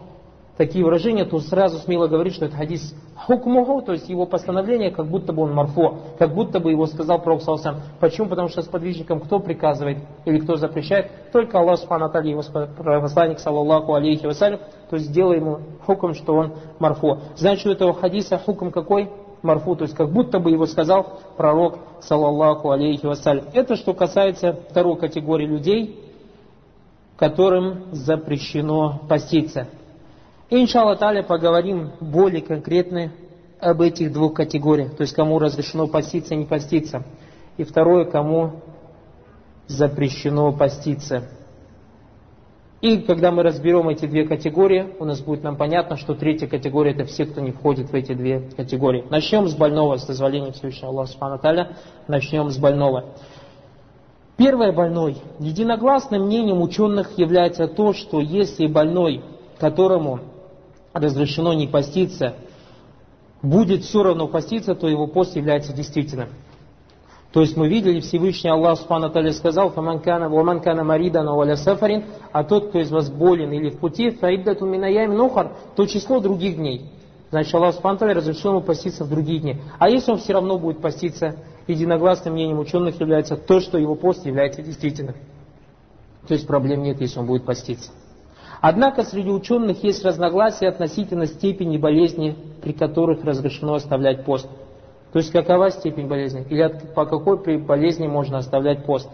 такие 0.62 0.86
выражения, 0.86 1.26
то 1.26 1.40
сразу 1.40 1.80
смело 1.80 2.08
говорить, 2.08 2.36
что 2.36 2.46
это 2.46 2.56
хадис 2.56 2.94
хукмуху, 3.16 3.82
то 3.82 3.94
есть 3.94 4.08
его 4.10 4.28
постановление, 4.28 4.92
как 4.92 5.08
будто 5.08 5.34
бы 5.34 5.42
он 5.42 5.56
марфо, 5.56 5.98
как 6.20 6.36
будто 6.36 6.60
бы 6.60 6.70
его 6.70 6.86
сказал 6.86 7.20
пророк 7.20 7.42
Салсам. 7.42 7.78
Почему? 8.00 8.30
Потому 8.30 8.48
что 8.48 8.62
сподвижникам 8.62 9.22
кто 9.22 9.40
приказывает 9.40 9.98
или 10.26 10.38
кто 10.38 10.58
запрещает? 10.58 11.32
Только 11.32 11.58
Аллах 11.58 11.80
Субхану 11.80 12.06
Аталь, 12.06 12.30
его 12.30 12.44
посланник, 13.02 13.40
саллаллаху 13.40 13.96
алейхи 13.96 14.28
вассалям, 14.28 14.60
то 14.88 14.98
есть 14.98 15.08
сделай 15.08 15.38
ему 15.38 15.62
хукм, 15.84 16.14
что 16.14 16.36
он 16.36 16.54
марфо. 16.78 17.22
Значит, 17.36 17.66
у 17.66 17.72
этого 17.72 17.94
хадиса 17.96 18.38
хукм 18.38 18.70
какой? 18.70 19.10
марфу, 19.42 19.76
то 19.76 19.86
есть 19.86 19.96
как 19.96 20.12
будто 20.12 20.38
бы 20.38 20.52
его 20.52 20.68
сказал 20.68 21.22
пророк, 21.38 21.80
саллаллаху 22.02 22.70
алейхи 22.70 23.08
вассалям. 23.08 23.46
Это 23.54 23.76
что 23.76 23.96
касается 23.96 24.60
второй 24.70 24.98
категории 24.98 25.48
людей, 25.48 26.00
которым 27.18 27.86
запрещено 27.94 29.02
поститься. 29.10 29.68
И, 30.52 30.62
иншаллах 30.62 31.00
таля, 31.00 31.24
поговорим 31.24 31.92
более 32.02 32.42
конкретно 32.42 33.14
об 33.62 33.80
этих 33.80 34.12
двух 34.12 34.34
категориях, 34.34 34.98
то 34.98 35.02
есть 35.02 35.14
кому 35.14 35.40
разрешено 35.40 35.88
поститься 35.88 36.36
не 36.36 36.44
поститься. 36.44 37.04
И 37.56 37.64
второе, 37.64 38.04
кому 38.04 38.62
запрещено 39.68 40.52
поститься. 40.52 41.30
И 42.82 42.98
когда 42.98 43.32
мы 43.32 43.44
разберем 43.44 43.88
эти 43.88 44.08
две 44.08 44.28
категории, 44.28 44.88
у 45.00 45.06
нас 45.06 45.22
будет 45.22 45.42
нам 45.42 45.56
понятно, 45.56 45.96
что 45.96 46.16
третья 46.16 46.48
категория 46.48 46.92
это 46.92 47.06
все, 47.06 47.26
кто 47.26 47.40
не 47.40 47.52
входит 47.52 47.90
в 47.90 47.94
эти 47.94 48.14
две 48.14 48.42
категории. 48.58 49.06
Начнем 49.10 49.48
с 49.48 49.56
больного, 49.56 49.96
с 49.98 50.06
дозволения 50.06 50.52
Всевышнего 50.52 50.90
Аллаха 50.90 51.12
Субхану 51.12 51.68
Начнем 52.10 52.50
с 52.50 52.58
больного. 52.58 53.06
Первое 54.36 54.74
больной. 54.74 55.16
Единогласным 55.40 56.26
мнением 56.26 56.62
ученых 56.62 57.18
является 57.18 57.68
то, 57.68 57.94
что 57.94 58.20
если 58.20 58.66
больной, 58.68 59.22
которому 59.60 60.31
разрешено 60.94 61.54
не 61.54 61.68
поститься, 61.68 62.36
будет 63.42 63.84
все 63.84 64.04
равно 64.04 64.28
поститься, 64.28 64.76
то 64.76 64.88
его 64.88 65.08
пост 65.08 65.36
является 65.36 65.74
действительным. 65.74 66.30
То 67.34 67.42
есть 67.42 67.56
мы 67.56 67.70
видели, 67.70 68.02
Всевышний 68.02 68.50
Аллах 68.50 68.78
Субхану 68.78 69.10
Таля 69.10 69.32
сказал, 69.32 69.70
«Фаманкана 69.70 70.28
ваманкана 70.28 70.84
маридана 70.84 71.34
валя 71.34 71.56
сафарин», 71.56 72.04
а 72.34 72.44
тот, 72.44 72.70
кто 72.70 72.80
из 72.80 72.92
вас 72.92 73.10
болен 73.10 73.52
или 73.54 73.70
в 73.70 73.80
пути, 73.80 74.10
«Фаиддату 74.10 74.66
минаями 74.66 75.16
нухар», 75.16 75.54
то 75.78 75.86
число 75.86 76.20
других 76.20 76.58
дней. 76.58 76.92
Значит, 77.30 77.56
Аллах 77.56 77.76
Субхану 77.76 78.14
разрешил 78.14 78.52
ему 78.52 78.62
поститься 78.62 79.06
в 79.06 79.10
другие 79.10 79.40
дни. 79.40 79.58
А 79.80 79.90
если 79.90 80.12
он 80.12 80.18
все 80.18 80.34
равно 80.34 80.60
будет 80.60 80.82
поститься, 80.82 81.38
единогласным 81.68 82.34
мнением 82.34 82.60
ученых 82.60 83.00
является 83.00 83.38
то, 83.38 83.62
что 83.62 83.78
его 83.78 83.96
пост 83.96 84.26
является 84.26 84.62
действительным. 84.62 85.16
То 86.28 86.34
есть 86.34 86.46
проблем 86.46 86.84
нет, 86.84 87.00
если 87.00 87.20
он 87.20 87.28
будет 87.28 87.46
поститься. 87.46 87.92
Однако 88.62 89.04
среди 89.04 89.32
ученых 89.32 89.84
есть 89.84 90.06
разногласия 90.06 90.68
относительно 90.70 91.26
степени 91.26 91.78
болезни, 91.78 92.36
при 92.62 92.74
которых 92.74 93.24
разрешено 93.24 93.74
оставлять 93.74 94.24
пост. 94.24 94.48
То 95.12 95.18
есть 95.18 95.32
какова 95.32 95.72
степень 95.72 96.08
болезни? 96.08 96.46
Или 96.48 96.72
по 96.96 97.06
какой 97.06 97.42
при 97.42 97.58
болезни 97.58 98.08
можно 98.08 98.38
оставлять 98.38 98.86
пост? 98.86 99.10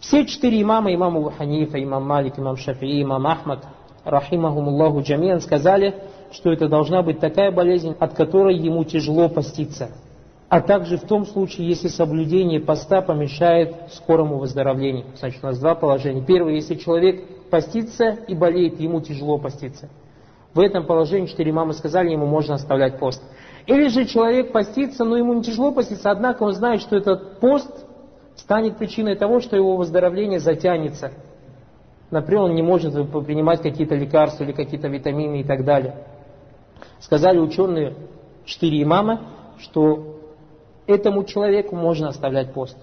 Все 0.00 0.26
четыре 0.26 0.60
имама, 0.60 0.92
имам 0.92 1.16
Абу 1.16 1.30
Ханифа, 1.30 1.82
имам 1.82 2.06
Малик, 2.06 2.38
имам 2.38 2.56
Шафии, 2.56 3.02
имам 3.02 3.26
Ахмад, 3.26 3.64
рахимахумуллаху 4.04 5.00
джамиан, 5.00 5.40
сказали, 5.40 5.94
что 6.32 6.52
это 6.52 6.68
должна 6.68 7.02
быть 7.02 7.20
такая 7.20 7.52
болезнь, 7.52 7.94
от 7.98 8.14
которой 8.14 8.56
ему 8.56 8.84
тяжело 8.84 9.28
поститься. 9.28 9.90
А 10.48 10.60
также 10.60 10.96
в 10.96 11.02
том 11.02 11.26
случае, 11.26 11.68
если 11.68 11.88
соблюдение 11.88 12.60
поста 12.60 13.02
помешает 13.02 13.74
скорому 13.92 14.38
выздоровлению. 14.38 15.06
Значит, 15.16 15.42
у 15.42 15.46
нас 15.46 15.58
два 15.58 15.74
положения. 15.74 16.24
Первое, 16.24 16.54
если 16.54 16.76
человек 16.76 17.48
постится 17.50 18.10
и 18.28 18.34
болеет, 18.34 18.78
ему 18.78 19.00
тяжело 19.00 19.38
поститься. 19.38 19.88
В 20.54 20.60
этом 20.60 20.86
положении 20.86 21.26
четыре 21.26 21.52
мамы 21.52 21.72
сказали, 21.72 22.10
ему 22.12 22.26
можно 22.26 22.54
оставлять 22.54 22.98
пост. 22.98 23.22
Или 23.66 23.88
же 23.88 24.04
человек 24.04 24.52
постится, 24.52 25.04
но 25.04 25.16
ему 25.16 25.34
не 25.34 25.42
тяжело 25.42 25.72
поститься, 25.72 26.10
однако 26.10 26.44
он 26.44 26.52
знает, 26.52 26.80
что 26.80 26.96
этот 26.96 27.40
пост 27.40 27.84
станет 28.36 28.78
причиной 28.78 29.16
того, 29.16 29.40
что 29.40 29.56
его 29.56 29.76
выздоровление 29.76 30.38
затянется. 30.38 31.10
Например, 32.12 32.44
он 32.44 32.54
не 32.54 32.62
может 32.62 32.94
принимать 33.26 33.62
какие-то 33.62 33.96
лекарства 33.96 34.44
или 34.44 34.52
какие-то 34.52 34.86
витамины 34.86 35.40
и 35.40 35.44
так 35.44 35.64
далее. 35.64 35.96
Сказали 37.00 37.38
ученые, 37.38 37.94
четыре 38.44 38.82
имама, 38.82 39.22
что 39.58 40.15
этому 40.86 41.24
человеку 41.24 41.76
можно 41.76 42.08
оставлять 42.08 42.52
пост. 42.52 42.76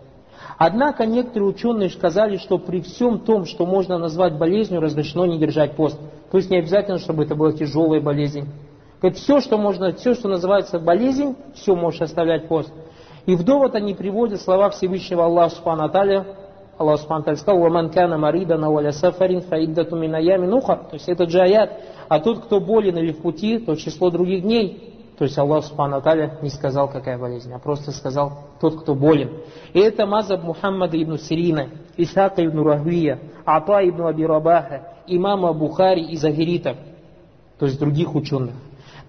Однако 0.57 1.05
некоторые 1.05 1.49
ученые 1.49 1.89
сказали, 1.89 2.37
что 2.37 2.57
при 2.57 2.81
всем 2.81 3.19
том, 3.19 3.45
что 3.45 3.65
можно 3.65 3.97
назвать 3.97 4.37
болезнью, 4.37 4.81
разрешено 4.81 5.25
не 5.25 5.37
держать 5.37 5.75
пост. 5.75 5.99
То 6.31 6.37
есть 6.37 6.49
не 6.49 6.57
обязательно, 6.57 6.99
чтобы 6.99 7.23
это 7.23 7.35
была 7.35 7.51
тяжелая 7.53 8.01
болезнь. 8.01 8.47
Говорит, 9.01 9.19
все, 9.19 9.41
что 9.41 9.57
можно, 9.57 9.93
все, 9.93 10.13
что 10.13 10.29
называется 10.29 10.79
болезнь, 10.79 11.35
все 11.55 11.75
можешь 11.75 12.01
оставлять 12.01 12.47
пост. 12.47 12.71
И 13.25 13.35
в 13.35 13.43
довод 13.43 13.75
они 13.75 13.93
приводят 13.93 14.41
слова 14.41 14.69
Всевышнего 14.69 15.25
Аллаха 15.25 15.55
Субхану 15.55 15.83
Аталя, 15.83 16.25
Аллах 16.77 16.99
Субхану 16.99 17.21
Аталя 17.21 17.37
сказал, 17.37 17.61
«Ваман 17.61 17.89
кана 17.89 18.17
маридана 18.17 18.69
валя 18.69 18.91
сафарин 18.91 19.41
фаиддату 19.41 19.95
минаями 19.95 20.45
нуха». 20.45 20.75
То 20.75 20.95
есть 20.95 21.07
это 21.07 21.29
же. 21.29 21.69
А 22.09 22.19
тот, 22.19 22.45
кто 22.45 22.59
болен 22.59 22.97
или 22.97 23.11
в 23.11 23.21
пути, 23.21 23.59
то 23.59 23.75
число 23.75 24.09
других 24.09 24.43
дней. 24.43 24.92
То 25.17 25.25
есть 25.25 25.37
Аллах 25.37 25.63
Субхану 25.63 25.97
Аталя 25.97 26.39
не 26.41 26.49
сказал, 26.49 26.89
какая 26.89 27.19
болезнь, 27.19 27.51
а 27.53 27.59
просто 27.59 27.91
сказал 27.91 28.33
тот, 28.59 28.81
кто 28.81 28.95
болен. 28.95 29.29
И 29.73 29.79
это 29.79 30.05
мазаб 30.07 30.43
Мухаммада 30.43 31.01
ибн 31.01 31.17
Сирина, 31.17 31.69
Исака 31.97 32.43
ибн 32.43 32.61
Рахвия, 32.61 33.19
Ата 33.45 33.87
ибн 33.87 34.07
Аби 34.07 34.23
Рабаха, 34.23 34.93
имама 35.05 35.53
Бухари 35.53 36.03
и 36.03 36.17
Захиритов, 36.17 36.77
то 37.59 37.67
есть 37.67 37.79
других 37.79 38.15
ученых. 38.15 38.55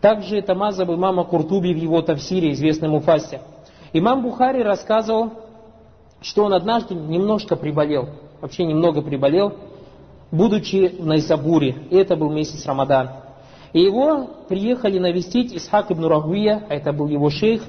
Также 0.02 0.36
это 0.36 0.54
мазаб 0.54 0.90
имама 0.90 1.24
Куртуби 1.24 1.72
в 1.72 1.78
его 1.78 2.02
тафсире, 2.02 2.52
известном 2.52 2.90
Муфасе. 2.90 3.40
Имам 3.94 4.22
Бухари 4.22 4.62
рассказывал, 4.62 5.32
что 6.20 6.44
он 6.44 6.52
однажды 6.52 6.94
немножко 6.94 7.56
приболел, 7.56 8.08
вообще 8.42 8.64
немного 8.64 9.00
приболел, 9.00 9.54
будучи 10.30 10.96
в 10.98 11.06
Найсабуре, 11.06 11.76
и 11.90 11.96
это 11.96 12.16
был 12.16 12.30
месяц 12.30 12.66
Рамадан. 12.66 13.23
И 13.74 13.80
его 13.80 14.30
приехали 14.48 15.00
навестить 15.00 15.54
Исхак 15.54 15.90
ибн 15.90 16.06
Рахуия, 16.06 16.64
а 16.70 16.74
это 16.74 16.92
был 16.92 17.08
его 17.08 17.28
шейх, 17.28 17.62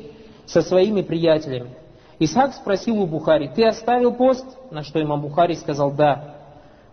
со 0.45 0.61
своими 0.61 1.01
приятелями. 1.01 1.71
Исхак 2.19 2.53
спросил 2.53 3.01
у 3.01 3.07
Бухари, 3.07 3.49
ты 3.53 3.65
оставил 3.65 4.13
пост? 4.13 4.45
На 4.69 4.83
что 4.83 5.01
имам 5.01 5.21
Бухари 5.21 5.55
сказал, 5.55 5.91
да. 5.91 6.35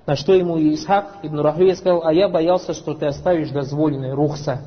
На 0.07 0.17
что 0.17 0.33
ему 0.33 0.59
Исхак 0.59 1.19
ибн 1.23 1.41
Рахуия 1.41 1.75
сказал, 1.75 2.07
а 2.07 2.13
я 2.15 2.31
боялся, 2.31 2.73
что 2.73 2.95
ты 2.95 3.05
оставишь 3.05 3.51
дозволенный 3.51 4.15
рухса. 4.15 4.63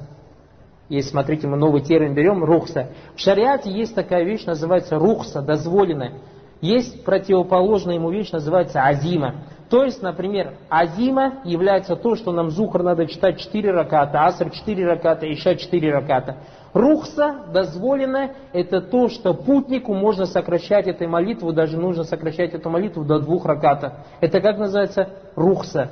Есть, 0.89 1.09
смотрите, 1.09 1.47
мы 1.47 1.57
новый 1.57 1.81
термин 1.81 2.13
берем, 2.13 2.43
рухса. 2.43 2.89
В 3.15 3.19
шариате 3.19 3.71
есть 3.71 3.95
такая 3.95 4.23
вещь, 4.23 4.45
называется 4.45 4.99
рухса, 4.99 5.41
дозволенная. 5.41 6.19
Есть 6.61 7.03
противоположная 7.03 7.95
ему 7.95 8.11
вещь, 8.11 8.31
называется 8.31 8.83
азима. 8.83 9.37
То 9.69 9.83
есть, 9.83 10.01
например, 10.03 10.53
азима 10.69 11.39
является 11.43 11.95
то, 11.95 12.15
что 12.15 12.31
нам 12.31 12.51
зухр 12.51 12.83
надо 12.83 13.07
читать 13.07 13.39
4 13.39 13.71
раката, 13.71 14.25
аср 14.25 14.51
4 14.51 14.85
раката, 14.85 15.25
еще 15.25 15.55
4 15.55 15.91
раката. 15.91 16.37
Рухса, 16.73 17.45
дозволенное, 17.51 18.35
это 18.53 18.81
то, 18.81 19.07
что 19.07 19.33
путнику 19.33 19.93
можно 19.93 20.25
сокращать 20.25 20.87
эту 20.87 21.07
молитву, 21.07 21.51
даже 21.51 21.77
нужно 21.77 22.03
сокращать 22.03 22.53
эту 22.53 22.69
молитву 22.69 23.03
до 23.03 23.19
двух 23.19 23.45
раката. 23.45 24.05
Это 24.19 24.39
как 24.39 24.59
называется? 24.59 25.09
Рухса. 25.35 25.89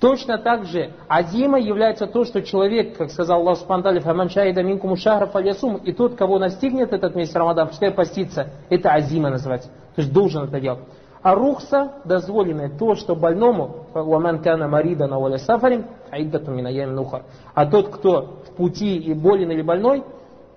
Точно 0.00 0.38
так 0.38 0.64
же 0.64 0.92
азима 1.08 1.58
является 1.58 2.06
то, 2.06 2.24
что 2.24 2.40
человек, 2.42 2.96
как 2.96 3.10
сказал 3.10 3.40
Аллах 3.40 3.58
Субхану 3.58 4.00
«Фаман 4.00 4.30
шаида 4.30 4.62
минкуму 4.62 4.96
шахра 4.96 5.26
фалясум» 5.26 5.76
и 5.78 5.92
тот, 5.92 6.14
кого 6.14 6.38
настигнет 6.38 6.92
этот 6.92 7.16
месяц 7.16 7.34
Рамадан, 7.34 7.68
пускай 7.68 7.90
постится. 7.90 8.50
Это 8.70 8.92
азима 8.92 9.30
называется. 9.30 9.68
То 9.96 10.02
есть 10.02 10.12
должен 10.12 10.44
это 10.44 10.60
делать. 10.60 10.84
А 11.22 11.34
рухса 11.34 11.92
дозволенное 12.04 12.70
то, 12.70 12.94
что 12.94 13.16
больному, 13.16 13.86
«Ваман 13.92 14.42
кана 14.42 14.68
марида 14.68 15.06
на 15.06 15.18
воля 15.18 15.38
сафарин», 15.38 15.86
«Аиддату 16.10 16.50
минаями 16.50 16.92
нухар». 16.92 17.24
А 17.54 17.66
тот, 17.66 17.88
кто 17.88 18.40
в 18.46 18.56
пути 18.56 18.96
и 18.96 19.14
болен 19.14 19.50
или 19.50 19.62
больной, 19.62 20.04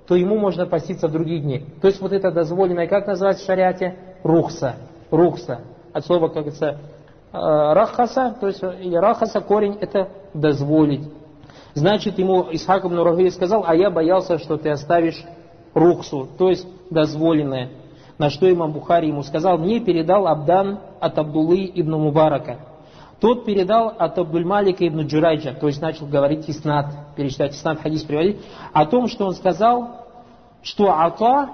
то 0.07 0.15
ему 0.15 0.37
можно 0.37 0.65
поститься 0.65 1.07
в 1.07 1.11
другие 1.11 1.39
дни. 1.39 1.65
То 1.81 1.87
есть 1.87 2.01
вот 2.01 2.11
это 2.11 2.31
дозволенное, 2.31 2.87
как 2.87 3.07
называется 3.07 3.43
в 3.43 3.47
шариате? 3.47 3.95
Рухса. 4.23 4.75
Рухса. 5.09 5.61
От 5.93 6.05
слова, 6.05 6.27
как 6.27 6.43
говорится, 6.43 6.79
Э, 7.33 7.71
рахаса, 7.73 8.35
то 8.41 8.47
есть 8.47 8.61
или 8.61 8.95
рахаса 8.95 9.39
корень 9.39 9.77
это 9.79 10.09
дозволить. 10.33 11.09
Значит, 11.73 12.19
ему 12.19 12.45
Исхак 12.51 12.83
ибн 12.83 12.99
Рахи 12.99 13.29
сказал, 13.29 13.63
а 13.65 13.73
я 13.73 13.89
боялся, 13.89 14.37
что 14.37 14.57
ты 14.57 14.69
оставишь 14.69 15.23
рухсу, 15.73 16.27
то 16.37 16.49
есть 16.49 16.67
дозволенное. 16.89 17.69
На 18.21 18.29
что 18.29 18.47
имам 18.51 18.71
Бухари 18.71 19.07
ему 19.07 19.23
сказал, 19.23 19.57
мне 19.57 19.79
передал 19.79 20.27
Абдан 20.27 20.77
от 20.99 21.17
Абдуллы 21.17 21.71
ибн 21.73 21.93
Мубарака. 21.93 22.59
Тот 23.19 23.45
передал 23.45 23.95
от 23.97 24.15
Абдульмалика 24.15 24.87
ибн 24.87 25.07
Джурайджа, 25.07 25.53
то 25.53 25.65
есть 25.65 25.81
начал 25.81 26.05
говорить 26.05 26.47
иснад, 26.47 27.15
перечитать 27.15 27.55
иснад, 27.55 27.81
хадис 27.81 28.03
приводить, 28.03 28.37
о 28.73 28.85
том, 28.85 29.07
что 29.07 29.25
он 29.25 29.33
сказал, 29.33 30.05
что 30.61 30.91
Ата, 30.91 31.49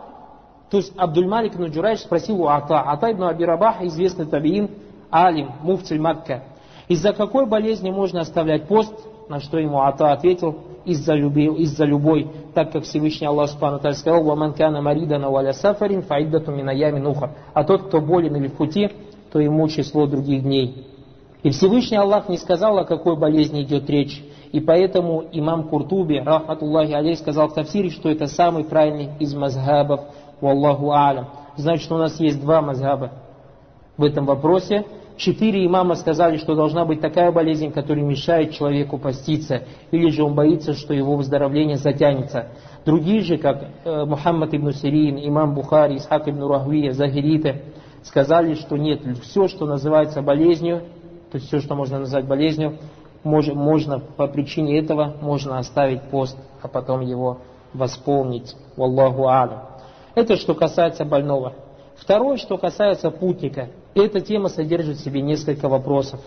то 0.69 0.75
есть 0.75 0.91
Абдульмалик 0.97 1.55
ибн 1.55 1.67
Джурайдж 1.67 1.99
спросил 1.99 2.41
у 2.41 2.47
Ата, 2.47 2.81
Ата 2.81 3.13
ибн 3.13 3.23
Аби 3.23 3.41
Рабах, 3.41 3.81
известный 3.83 4.25
табиин, 4.25 4.69
алим, 5.09 5.51
муфтиль 5.61 6.01
Макка, 6.01 6.43
из-за 6.89 7.13
какой 7.13 7.45
болезни 7.45 7.91
можно 7.91 8.19
оставлять 8.19 8.67
пост, 8.67 8.93
на 9.29 9.39
что 9.39 9.57
ему 9.57 9.83
Ата 9.83 10.11
ответил, 10.11 10.57
из-за 10.83 11.15
из 11.15 11.79
любой, 11.79 12.29
так 12.57 12.71
как 12.71 12.85
Всевышний 12.85 13.27
Аллах 13.27 13.51
Субхану 13.51 13.77
сказал, 13.93 14.23
«ومن 14.23 14.51
كان 14.51 14.81
مريضا 14.81 15.29
أو 15.29 15.39
على 15.39 15.53
سفر 15.53 16.01
فعدة 16.01 16.51
من 16.51 16.70
أيام 16.70 16.97
أخر». 16.97 17.35
А 17.53 17.63
тот, 17.63 17.83
кто 17.83 18.01
болен 18.01 18.35
или 18.35 18.47
в 18.47 18.53
пути, 18.53 18.89
то 19.31 19.39
ему 19.39 19.67
число 19.67 20.07
других 20.07 20.41
дней. 20.41 20.87
И 21.43 21.51
Всевышний 21.51 21.97
Аллах 21.97 22.29
не 22.29 22.37
сказал, 22.39 22.79
о 22.79 22.83
какой 22.83 23.15
болезни 23.15 23.61
идет 23.61 23.87
речь. 23.91 24.25
И 24.53 24.59
поэтому 24.59 25.25
имам 25.31 25.67
Куртуби, 25.69 26.17
рахматуллахи 26.17 26.93
алейх, 26.93 27.19
сказал 27.19 27.49
в 27.49 27.53
тафсире, 27.53 27.91
что 27.91 28.09
это 28.09 28.25
самый 28.25 28.63
правильный 28.63 29.11
из 29.19 29.35
мазхабов, 29.35 29.99
Аллаху 30.41 30.91
алям. 30.93 31.27
Значит, 31.57 31.91
у 31.91 31.97
нас 31.97 32.19
есть 32.19 32.41
два 32.41 32.63
мазхаба 32.63 33.11
в 33.97 34.03
этом 34.03 34.25
вопросе. 34.25 34.83
Четыре 35.17 35.65
имама 35.65 35.95
сказали, 35.95 36.37
что 36.37 36.55
должна 36.55 36.85
быть 36.85 37.01
такая 37.01 37.31
болезнь, 37.31 37.71
которая 37.71 38.05
мешает 38.05 38.51
человеку 38.51 38.99
поститься, 38.99 39.63
или 39.89 40.09
же 40.09 40.23
он 40.23 40.35
боится, 40.35 40.73
что 40.73 40.93
его 40.93 41.15
выздоровление 41.15 41.77
затянется. 41.77 42.49
Другие 42.85 43.21
же, 43.21 43.37
как 43.37 43.63
э, 43.83 44.05
Мухаммад 44.05 44.53
ибн 44.53 44.71
Сирин, 44.71 45.17
имам 45.17 45.55
Бухари, 45.55 45.97
Исхак 45.97 46.27
ибн 46.27 46.43
Рахвия, 46.43 46.91
Захириты, 46.91 47.63
сказали, 48.03 48.53
что 48.53 48.77
нет, 48.77 49.01
все, 49.23 49.47
что 49.47 49.65
называется 49.65 50.21
болезнью, 50.21 50.83
то 51.31 51.37
есть 51.37 51.47
все, 51.47 51.59
что 51.59 51.73
можно 51.75 51.99
назвать 51.99 52.25
болезнью, 52.25 52.77
можно, 53.23 53.55
можно 53.55 53.99
по 53.99 54.27
причине 54.27 54.79
этого 54.79 55.15
можно 55.19 55.57
оставить 55.57 56.03
пост, 56.03 56.37
а 56.61 56.67
потом 56.67 57.01
его 57.01 57.39
восполнить. 57.73 58.55
Валлаху 58.75 59.27
алям. 59.27 59.63
Это 60.13 60.35
что 60.35 60.53
касается 60.53 61.05
больного. 61.05 61.53
Второе, 61.95 62.37
что 62.37 62.57
касается 62.57 63.11
путника. 63.11 63.69
Эта 63.97 64.21
тема 64.21 64.49
содержит 64.49 64.97
в 64.97 65.03
себе 65.03 65.21
несколько 65.21 65.67
вопросов. 65.67 66.19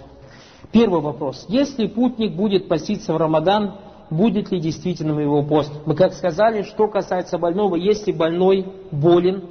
Первый 0.72 1.00
вопрос. 1.00 1.46
Если 1.48 1.86
путник 1.86 2.34
будет 2.34 2.66
поститься 2.66 3.12
в 3.12 3.16
Рамадан, 3.16 3.76
будет 4.10 4.50
ли 4.50 4.58
действительным 4.58 5.20
его 5.20 5.44
пост? 5.44 5.70
Мы 5.86 5.94
как 5.94 6.14
сказали, 6.14 6.62
что 6.62 6.88
касается 6.88 7.38
больного, 7.38 7.76
если 7.76 8.10
больной 8.10 8.66
болен 8.90 9.44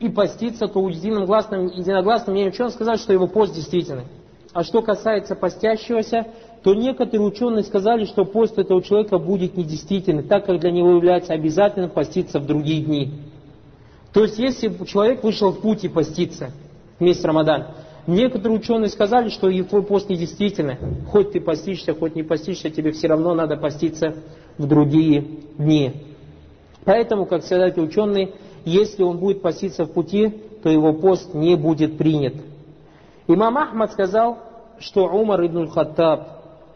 и 0.00 0.08
постится, 0.08 0.66
то 0.66 0.80
у 0.80 0.88
единогласным, 0.88 1.66
единогласным 1.66 2.34
мнением 2.34 2.54
ученых 2.54 2.72
сказали, 2.72 2.96
что 2.96 3.12
его 3.12 3.26
пост 3.26 3.54
действительный. 3.54 4.04
А 4.54 4.64
что 4.64 4.80
касается 4.80 5.34
постящегося, 5.34 6.26
то 6.62 6.74
некоторые 6.74 7.26
ученые 7.26 7.64
сказали, 7.64 8.06
что 8.06 8.24
пост 8.24 8.58
этого 8.58 8.82
человека 8.82 9.18
будет 9.18 9.58
недействительный, 9.58 10.22
так 10.22 10.46
как 10.46 10.58
для 10.58 10.70
него 10.70 10.92
является 10.92 11.34
обязательным 11.34 11.90
поститься 11.90 12.40
в 12.40 12.46
другие 12.46 12.82
дни. 12.82 13.12
То 14.14 14.22
есть, 14.22 14.38
если 14.38 14.72
человек 14.86 15.22
вышел 15.22 15.50
в 15.50 15.60
путь 15.60 15.84
и 15.84 15.88
поститься 15.88 16.50
в 16.67 16.67
месяц 17.00 17.24
Рамадан, 17.24 17.68
некоторые 18.06 18.58
ученые 18.58 18.88
сказали, 18.88 19.28
что 19.28 19.48
его 19.48 19.82
пост 19.82 20.08
недействительный. 20.08 20.76
Хоть 21.10 21.32
ты 21.32 21.40
постишься, 21.40 21.94
хоть 21.94 22.14
не 22.14 22.22
постишься, 22.22 22.70
тебе 22.70 22.92
все 22.92 23.08
равно 23.08 23.34
надо 23.34 23.56
поститься 23.56 24.14
в 24.56 24.66
другие 24.66 25.24
дни. 25.56 25.92
Поэтому, 26.84 27.26
как 27.26 27.44
сказали 27.44 27.78
ученые, 27.80 28.32
если 28.64 29.02
он 29.02 29.18
будет 29.18 29.42
поститься 29.42 29.84
в 29.84 29.92
пути, 29.92 30.28
то 30.62 30.68
его 30.68 30.92
пост 30.92 31.34
не 31.34 31.56
будет 31.56 31.98
принят. 31.98 32.34
Имам 33.26 33.58
Ахмад 33.58 33.92
сказал, 33.92 34.38
что 34.78 35.06
Умар 35.06 35.44
ибн 35.44 35.68
Хаттаб 35.68 36.28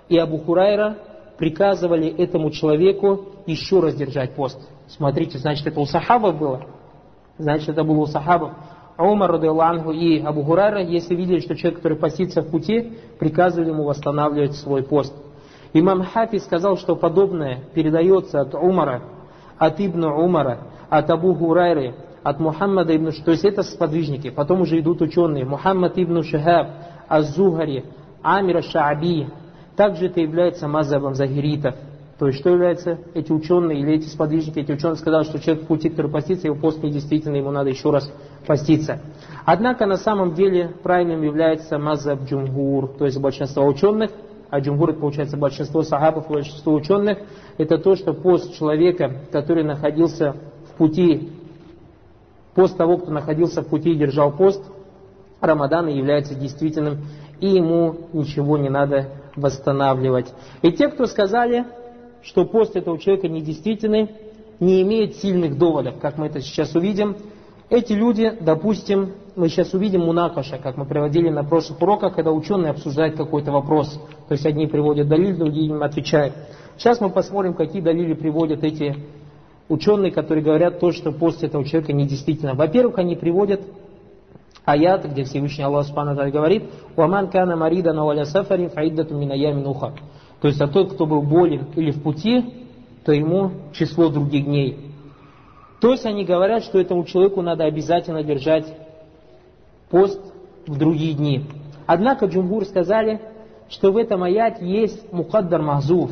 и 0.09 0.19
Абу 0.19 0.39
Хурайра 0.39 0.99
приказывали 1.39 2.09
этому 2.09 2.51
человеку 2.51 3.27
еще 3.47 3.81
раз 3.81 3.95
держать 3.95 4.35
пост. 4.35 4.59
Смотрите, 4.87 5.39
значит, 5.39 5.67
это 5.67 5.81
у 5.81 5.87
сахабов 5.87 6.39
было. 6.39 6.67
Значит, 7.39 7.71
это 7.71 7.83
было 7.83 8.01
у 8.01 8.07
сахабов. 8.07 8.53
Умар, 8.99 9.33
радиаллаху, 9.33 9.93
и 9.93 10.21
Абу 10.21 10.43
Хурайра, 10.43 10.83
если 10.83 11.15
видели, 11.15 11.41
что 11.41 11.55
человек, 11.55 11.79
который 11.79 11.99
постится 11.99 12.43
в 12.43 12.51
пути, 12.51 12.99
приказывали 13.19 13.71
ему 13.71 13.85
восстанавливать 13.85 14.55
свой 14.57 14.83
пост. 14.83 15.15
Имам 15.73 16.05
Хафи 16.05 16.39
сказал, 16.39 16.77
что 16.77 16.97
подобное 16.97 17.65
передается 17.75 18.41
от 18.41 18.55
Умара, 18.55 19.03
от 19.59 19.81
Ибн 19.81 20.05
Умара, 20.05 20.59
от 20.91 21.11
Абу 21.11 21.35
Хурайры, 21.35 21.95
от 22.23 22.39
Мухаммада 22.39 22.95
ибн 22.95 23.11
то 23.25 23.33
есть 23.33 23.45
это 23.45 23.63
сподвижники, 23.63 24.31
потом 24.31 24.61
уже 24.61 24.79
идут 24.79 25.03
ученые, 25.03 25.45
Мухаммад 25.45 25.99
ибн 25.99 26.23
Шахаб, 26.23 26.69
Аз-Зухари, 27.09 27.85
Амир 28.23 28.63
Шааби, 28.63 29.29
также 29.77 30.07
это 30.07 30.21
является 30.21 30.69
мазабом 30.69 31.15
захиритов. 31.15 31.75
То 32.19 32.27
есть, 32.27 32.39
что 32.39 32.51
является 32.51 32.99
эти 33.15 33.33
ученые 33.33 33.81
или 33.81 33.95
эти 33.95 34.07
сподвижники, 34.07 34.61
эти 34.61 34.73
ученые 34.73 34.97
сказали, 34.97 35.25
что 35.25 35.41
человек 35.41 35.65
в 35.65 35.67
пути, 35.67 35.89
который 35.89 36.11
постится, 36.11 36.47
его 36.47 36.57
пост 36.57 36.83
недействительно, 36.83 37.37
ему 37.37 37.51
надо 37.51 37.71
еще 37.71 37.91
раз 37.91 38.13
поститься. 38.47 39.01
Однако, 39.45 39.87
на 39.87 39.97
самом 39.97 40.35
деле, 40.35 40.69
правильным 40.83 41.23
является 41.23 41.79
мазаб 41.79 42.23
джумгур, 42.25 42.89
то 42.99 43.07
есть 43.07 43.19
большинство 43.19 43.67
ученых, 43.67 44.11
а 44.51 44.61
джумгур 44.61 44.91
это 44.91 45.01
получается 45.01 45.37
большинство 45.37 45.83
сахабов, 45.83 46.29
большинство 46.29 46.75
ученых, 46.75 47.19
это 47.57 47.79
то, 47.79 47.97
что 47.97 48.13
пост 48.13 48.55
человека, 48.55 49.23
который 49.33 49.65
находился 49.65 50.37
в 50.69 50.77
пути, 50.77 51.33
пост 52.55 52.77
того, 52.77 52.99
кто 52.99 53.11
находился 53.11 53.63
в 53.63 53.69
пути 53.69 53.93
и 53.93 53.97
держал 53.97 54.31
пост, 54.31 54.63
Рамадана 55.41 55.89
является 55.89 56.35
действительным, 56.35 56.99
и 57.41 57.49
ему 57.49 57.97
ничего 58.13 58.59
не 58.59 58.69
надо 58.69 59.09
восстанавливать. 59.35 60.33
И 60.63 60.71
те, 60.71 60.89
кто 60.89 61.07
сказали, 61.07 61.65
что 62.23 62.45
пост 62.45 62.77
этого 62.77 62.99
человека 62.99 63.29
недействительный, 63.29 64.11
не 64.61 64.83
имеет 64.83 65.17
сильных 65.17 65.59
доводов, 65.59 65.99
как 66.01 66.19
мы 66.19 66.27
это 66.27 66.41
сейчас 66.41 66.75
увидим, 66.75 67.17
эти 67.69 67.95
люди, 67.95 68.31
допустим, 68.39 69.13
мы 69.35 69.49
сейчас 69.49 69.73
увидим 69.73 70.03
мунакаша, 70.03 70.59
как 70.59 70.77
мы 70.77 70.85
приводили 70.85 71.31
на 71.31 71.43
прошлых 71.43 71.81
уроках, 71.81 72.15
когда 72.15 72.31
ученые 72.31 72.71
обсуждают 72.71 73.17
какой-то 73.17 73.51
вопрос. 73.51 73.99
То 74.29 74.33
есть 74.35 74.45
одни 74.45 74.67
приводят 74.67 75.09
далиль, 75.09 75.35
другие 75.35 75.69
им 75.69 75.83
отвечают. 75.83 76.35
Сейчас 76.77 77.01
мы 77.01 77.09
посмотрим, 77.09 77.55
какие 77.55 77.81
далили 77.81 78.13
приводят 78.13 78.63
эти 78.63 78.95
ученые, 79.71 80.13
которые 80.13 80.45
говорят 80.45 80.81
то, 80.81 80.93
что 80.93 81.13
пост 81.13 81.43
этого 81.43 81.65
человека 81.65 81.95
недействительно. 81.95 82.55
Во-первых, 82.55 82.99
они 82.99 83.17
приводят 83.17 83.63
аят, 84.67 85.07
где 85.07 85.25
Всевышний 85.25 85.65
Аллах 85.65 85.87
Субхану 85.87 86.15
говорит, 86.31 86.65
«Ваман 86.95 87.29
кана 87.29 87.57
марида 87.57 87.95
на 87.95 88.05
валя 88.05 88.27
сафарин 88.27 88.69
фаиддату 88.69 89.17
минаями 89.17 89.63
нуха». 89.63 89.95
То 90.43 90.49
есть, 90.49 90.61
а 90.61 90.67
тот, 90.67 90.95
кто 90.95 91.07
был 91.07 91.23
болен 91.23 91.69
или 91.77 91.93
в 91.93 92.03
пути, 92.03 92.67
то 93.05 93.13
ему 93.13 93.53
число 93.73 94.09
других 94.09 94.45
дней. 94.45 94.91
То 95.81 95.93
есть 95.93 96.05
они 96.05 96.25
говорят, 96.25 96.65
что 96.65 96.81
этому 96.81 97.05
человеку 97.05 97.43
надо 97.43 97.65
обязательно 97.65 98.25
держать 98.25 98.67
пост 99.89 100.21
в 100.67 100.77
другие 100.77 101.15
дни. 101.15 101.45
Однако 101.87 102.27
Джумгур 102.27 102.65
сказали, 102.65 103.21
что 103.69 103.93
в 103.93 103.97
этом 103.97 104.25
аяте 104.25 104.67
есть 104.67 105.13
мукаддар 105.13 105.63
махзуф, 105.63 106.11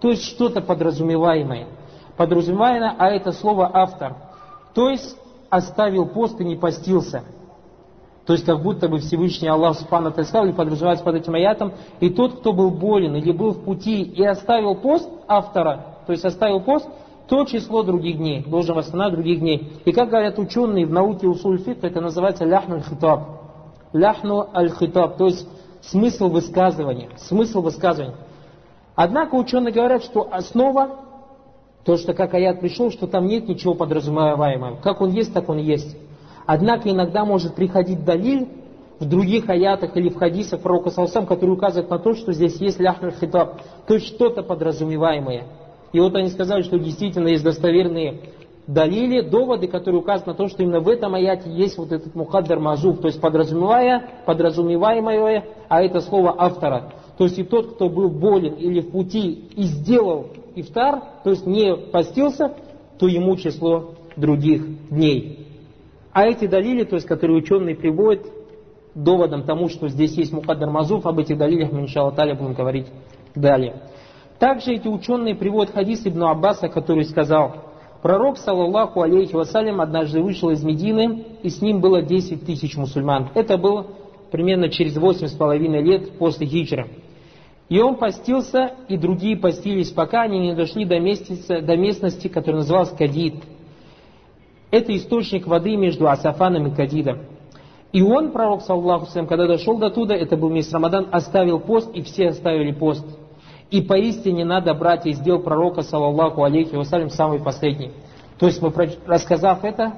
то 0.00 0.10
есть 0.10 0.24
что-то 0.24 0.60
подразумеваемое. 0.60 1.66
Подразумеваемое, 2.18 2.94
а 2.98 3.08
это 3.08 3.32
слово 3.32 3.70
автор. 3.72 4.16
То 4.74 4.90
есть 4.90 5.16
оставил 5.48 6.06
пост 6.06 6.38
и 6.40 6.44
не 6.44 6.56
постился. 6.56 7.24
То 8.30 8.34
есть 8.34 8.46
как 8.46 8.62
будто 8.62 8.88
бы 8.88 9.00
Всевышний 9.00 9.48
Аллах 9.48 9.76
Субхану 9.76 10.12
сказал, 10.12 10.44
или 10.44 10.52
подразумевается 10.52 11.04
под 11.04 11.16
этим 11.16 11.34
аятом, 11.34 11.72
и 11.98 12.10
тот, 12.10 12.38
кто 12.38 12.52
был 12.52 12.70
болен 12.70 13.16
или 13.16 13.32
был 13.32 13.50
в 13.50 13.64
пути 13.64 14.02
и 14.02 14.24
оставил 14.24 14.76
пост 14.76 15.10
автора, 15.26 15.96
то 16.06 16.12
есть 16.12 16.24
оставил 16.24 16.60
пост, 16.60 16.88
то 17.26 17.44
число 17.44 17.82
других 17.82 18.18
дней, 18.18 18.44
должен 18.44 18.76
восстановить 18.76 19.14
других 19.14 19.40
дней. 19.40 19.72
И 19.84 19.90
как 19.90 20.10
говорят 20.10 20.38
ученые 20.38 20.86
в 20.86 20.92
науке 20.92 21.26
усуль 21.26 21.58
фикх, 21.58 21.82
это 21.82 22.00
называется 22.00 22.44
ляхну 22.44 22.76
аль-хитаб. 22.76 23.20
Ляхну 23.92 24.46
аль-хитаб, 24.54 25.16
то 25.16 25.26
есть 25.26 25.48
смысл 25.80 26.28
высказывания. 26.28 27.08
Смысл 27.16 27.62
высказывания. 27.62 28.14
Однако 28.94 29.34
ученые 29.34 29.74
говорят, 29.74 30.04
что 30.04 30.28
основа, 30.30 31.00
то, 31.84 31.96
что 31.96 32.14
как 32.14 32.32
аят 32.34 32.60
пришел, 32.60 32.92
что 32.92 33.08
там 33.08 33.26
нет 33.26 33.48
ничего 33.48 33.74
подразумеваемого. 33.74 34.76
Как 34.76 35.00
он 35.00 35.10
есть, 35.10 35.34
так 35.34 35.48
он 35.48 35.58
есть. 35.58 35.96
Однако 36.52 36.90
иногда 36.90 37.24
может 37.24 37.54
приходить 37.54 38.04
далиль 38.04 38.48
в 38.98 39.08
других 39.08 39.48
аятах 39.48 39.96
или 39.96 40.08
в 40.08 40.16
хадисах 40.16 40.60
пророка 40.60 40.90
Салсам, 40.90 41.24
который 41.24 41.50
указывает 41.50 41.88
на 41.88 42.00
то, 42.00 42.12
что 42.14 42.32
здесь 42.32 42.56
есть 42.56 42.80
ляхнуль 42.80 43.12
хитаб, 43.12 43.60
то 43.86 43.94
есть 43.94 44.08
что-то 44.08 44.42
подразумеваемое. 44.42 45.44
И 45.92 46.00
вот 46.00 46.16
они 46.16 46.28
сказали, 46.28 46.62
что 46.62 46.76
действительно 46.76 47.28
есть 47.28 47.44
достоверные 47.44 48.32
далили, 48.66 49.20
доводы, 49.20 49.68
которые 49.68 50.00
указывают 50.00 50.26
на 50.26 50.44
то, 50.44 50.50
что 50.50 50.64
именно 50.64 50.80
в 50.80 50.88
этом 50.88 51.14
аяте 51.14 51.48
есть 51.50 51.78
вот 51.78 51.92
этот 51.92 52.16
мухаддар 52.16 52.58
мазуф, 52.58 52.98
то 52.98 53.06
есть 53.06 53.20
подразумевая, 53.20 54.10
подразумеваемое, 54.26 55.44
а 55.68 55.82
это 55.84 56.00
слово 56.00 56.34
автора. 56.36 56.94
То 57.16 57.26
есть 57.26 57.38
и 57.38 57.44
тот, 57.44 57.74
кто 57.74 57.88
был 57.88 58.08
болен 58.08 58.54
или 58.54 58.80
в 58.80 58.90
пути 58.90 59.50
и 59.54 59.62
сделал 59.62 60.30
ифтар, 60.56 61.00
то 61.22 61.30
есть 61.30 61.46
не 61.46 61.76
постился, 61.76 62.56
то 62.98 63.06
ему 63.06 63.36
число 63.36 63.94
других 64.16 64.88
дней. 64.88 65.39
А 66.12 66.26
эти 66.26 66.46
далили, 66.46 66.84
то 66.84 66.96
есть, 66.96 67.06
которые 67.06 67.38
ученые 67.38 67.76
приводят, 67.76 68.26
доводом 68.94 69.44
тому, 69.44 69.68
что 69.68 69.88
здесь 69.88 70.14
есть 70.14 70.32
Мукаддар 70.32 70.68
Мазуф, 70.70 71.06
об 71.06 71.18
этих 71.18 71.38
далилях 71.38 71.70
мы, 71.70 71.82
иншаллах, 71.82 72.14
будем 72.14 72.54
говорить 72.54 72.86
далее. 73.34 73.82
Также 74.38 74.72
эти 74.72 74.88
ученые 74.88 75.34
приводят 75.34 75.72
хадис 75.72 76.06
Ибн 76.06 76.24
Аббаса, 76.24 76.68
который 76.68 77.04
сказал, 77.04 77.56
пророк, 78.02 78.38
саллаллаху 78.38 79.02
алейхи 79.02 79.34
вассалям, 79.34 79.80
однажды 79.80 80.20
вышел 80.20 80.50
из 80.50 80.64
Медины, 80.64 81.24
и 81.42 81.50
с 81.50 81.60
ним 81.60 81.80
было 81.80 82.02
10 82.02 82.44
тысяч 82.44 82.76
мусульман. 82.76 83.30
Это 83.34 83.58
было 83.58 83.86
примерно 84.30 84.70
через 84.70 84.96
восемь 84.96 85.26
с 85.26 85.32
половиной 85.32 85.82
лет 85.82 86.18
после 86.18 86.46
хиджра. 86.46 86.88
И 87.68 87.78
он 87.80 87.96
постился, 87.96 88.72
и 88.88 88.96
другие 88.96 89.36
постились, 89.36 89.90
пока 89.90 90.22
они 90.22 90.40
не 90.40 90.54
дошли 90.54 90.84
до, 90.84 90.98
местности, 90.98 91.60
до 91.60 91.76
местности, 91.76 92.26
которая 92.26 92.62
называлась 92.62 92.90
Кадид. 92.90 93.34
Это 94.70 94.96
источник 94.96 95.46
воды 95.46 95.76
между 95.76 96.08
Асафаном 96.08 96.68
и 96.68 96.74
Кадидом. 96.74 97.18
И 97.92 98.02
он, 98.02 98.30
пророк, 98.30 98.62
саллаху 98.62 99.06
когда 99.26 99.46
дошел 99.48 99.76
до 99.78 99.90
туда, 99.90 100.14
это 100.14 100.36
был 100.36 100.48
месяц 100.48 100.72
Рамадан, 100.72 101.08
оставил 101.10 101.58
пост, 101.58 101.90
и 101.92 102.02
все 102.02 102.28
оставили 102.28 102.70
пост. 102.70 103.04
И 103.70 103.82
поистине 103.82 104.44
надо 104.44 104.74
брать 104.74 105.06
из 105.06 105.18
дел 105.20 105.40
пророка, 105.40 105.82
саллаху 105.82 106.44
алейхи 106.44 106.76
вассалям, 106.76 107.10
самый 107.10 107.40
последний. 107.40 107.90
То 108.38 108.46
есть 108.46 108.62
мы, 108.62 108.72
рассказав 109.06 109.64
это, 109.64 109.94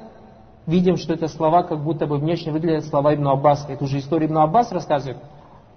видим, 0.66 0.96
что 0.96 1.12
это 1.14 1.28
слова 1.28 1.62
как 1.64 1.82
будто 1.82 2.06
бы 2.06 2.16
внешне 2.16 2.50
выглядят 2.50 2.87
слова 2.87 3.14
Ибн 3.14 3.28
Аббаса. 3.28 3.72
Это 3.72 3.85
уже 3.85 3.98
история 3.98 4.26
Ибн 4.26 4.38
Аббас 4.38 4.72
рассказывает. 4.72 5.18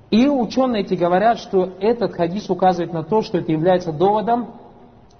И 0.10 0.28
ученые 0.28 0.84
эти 0.84 0.94
говорят, 0.94 1.40
что 1.40 1.74
этот 1.80 2.14
хадис 2.14 2.50
указывает 2.50 2.94
на 2.94 3.04
то, 3.04 3.22
что 3.22 3.40
это 3.40 3.52
является 3.52 3.92
доводом 3.92 4.48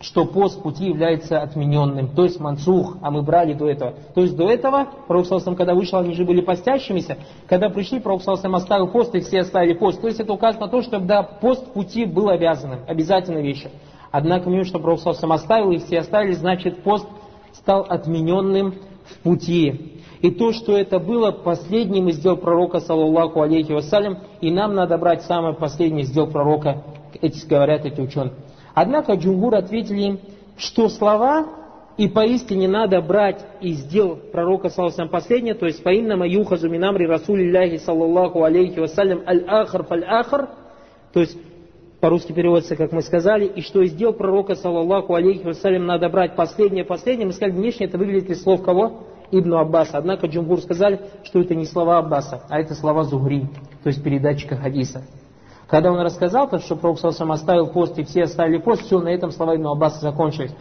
что 0.02 0.26
пост 0.26 0.62
пути 0.62 0.88
является 0.88 1.42
отмененным, 1.42 2.10
то 2.10 2.24
есть 2.24 2.40
мансух, 2.40 2.98
а 3.02 3.12
мы 3.12 3.22
брали 3.22 3.54
до 3.54 3.70
этого. 3.70 3.94
То 4.14 4.22
есть 4.22 4.36
до 4.36 4.50
этого, 4.50 4.88
Пророк 5.08 5.26
Салсам, 5.26 5.56
когда 5.56 5.74
вышел, 5.74 6.00
они 6.00 6.14
же 6.14 6.26
были 6.26 6.42
постящимися, 6.42 7.18
когда 7.48 7.70
пришли, 7.70 8.00
Пророк 8.00 8.22
Салсам 8.22 8.56
оставил 8.56 8.88
пост, 8.88 9.16
и 9.16 9.22
все 9.22 9.42
оставили 9.42 9.74
пост. 9.74 10.02
То 10.02 10.08
есть 10.08 10.20
это 10.20 10.34
указывает 10.34 10.62
на 10.62 10.68
то, 10.68 10.82
что 10.82 11.00
да, 11.00 11.24
пост 11.24 11.72
пути 11.74 12.06
был 12.06 12.30
обязанным, 12.30 12.82
обязательной 12.88 13.42
вещью. 13.42 13.72
Однако, 14.12 14.50
мы 14.50 14.64
что 14.66 14.80
Пророк 14.80 15.00
Салсам 15.00 15.32
оставил, 15.32 15.72
и 15.72 15.78
все 15.78 16.00
оставили, 16.00 16.34
значит, 16.34 16.84
пост 16.84 17.08
стал 17.54 17.86
отмененным 17.88 18.76
в 19.06 19.20
пути. 19.20 20.02
И 20.22 20.32
то, 20.32 20.52
что 20.52 20.78
это 20.78 21.00
было 21.00 21.32
последним 21.32 22.10
из 22.10 22.20
дел 22.20 22.38
пророка, 22.38 22.80
саллаллаху 22.80 23.42
алейхи 23.42 23.72
вассалям, 23.72 24.20
и 24.42 24.52
нам 24.52 24.74
надо 24.74 24.98
брать 24.98 25.24
самое 25.24 25.54
последнее 25.54 26.04
из 26.04 26.12
дел 26.12 26.28
пророка, 26.28 26.84
эти 27.22 27.46
говорят 27.46 27.86
эти 27.86 28.02
ученые. 28.02 28.34
Однако 28.76 29.14
Джумгур 29.14 29.56
ответили 29.56 30.02
им, 30.02 30.20
что 30.58 30.90
слова 30.90 31.48
и 31.98 32.10
поистине 32.10 32.68
надо 32.68 33.02
брать 33.02 33.44
из 33.62 33.86
дел 33.86 34.18
пророка, 34.32 34.70
саллаху 34.70 35.08
последнее, 35.10 35.54
то 35.54 35.66
есть 35.66 35.82
по 35.82 35.90
«Фаиннама 35.90 36.28
юхазу 36.28 36.70
минамри 36.70 37.08
расулилляхи, 37.08 37.78
саллаллаху 37.78 38.44
алейхи 38.44 38.80
вассалям, 38.80 39.22
аль-ахар 39.26 39.86
фаль-ахар», 39.86 40.50
то 41.14 41.22
есть 41.22 41.38
по-русски 42.02 42.34
переводится, 42.34 42.76
как 42.76 42.92
мы 42.92 43.02
сказали, 43.02 43.46
и 43.46 43.62
что 43.62 43.82
из 43.82 43.94
дел 43.94 44.12
пророка, 44.12 44.56
саллаллаху 44.56 45.14
алейхи 45.14 45.46
вассалям, 45.46 45.86
надо 45.86 46.10
брать 46.10 46.36
последнее, 46.36 46.84
последнее, 46.84 47.28
мы 47.28 47.32
сказали, 47.32 47.56
внешне 47.56 47.86
это 47.86 47.98
выглядит 47.98 48.30
из 48.30 48.44
слов 48.44 48.62
кого? 48.62 49.04
Ибн 49.32 49.54
Аббаса. 49.56 49.98
Однако 49.98 50.28
Джумгур 50.28 50.60
сказали, 50.60 51.00
что 51.24 51.40
это 51.40 51.56
не 51.56 51.66
слова 51.66 51.98
Аббаса, 51.98 52.44
а 52.50 52.60
это 52.60 52.76
слова 52.76 53.06
Зугри, 53.06 53.48
то 53.84 53.88
есть 53.88 54.04
передатчика 54.04 54.58
хадиса. 54.58 55.04
Когда 55.76 55.92
он 55.92 56.00
рассказал, 56.00 56.50
то, 56.50 56.58
что 56.60 56.78
Пророк 56.78 57.00
Саусам 57.00 57.34
оставил 57.34 57.68
пост, 57.68 58.00
и 58.00 58.06
все 58.06 58.24
оставили 58.24 58.60
пост, 58.60 58.84
все, 58.84 59.02
на 59.02 59.10
этом 59.10 59.32
слова 59.32 59.58
Ибн 59.58 59.68
Аббаса 59.68 60.00
закончились. 60.00 60.56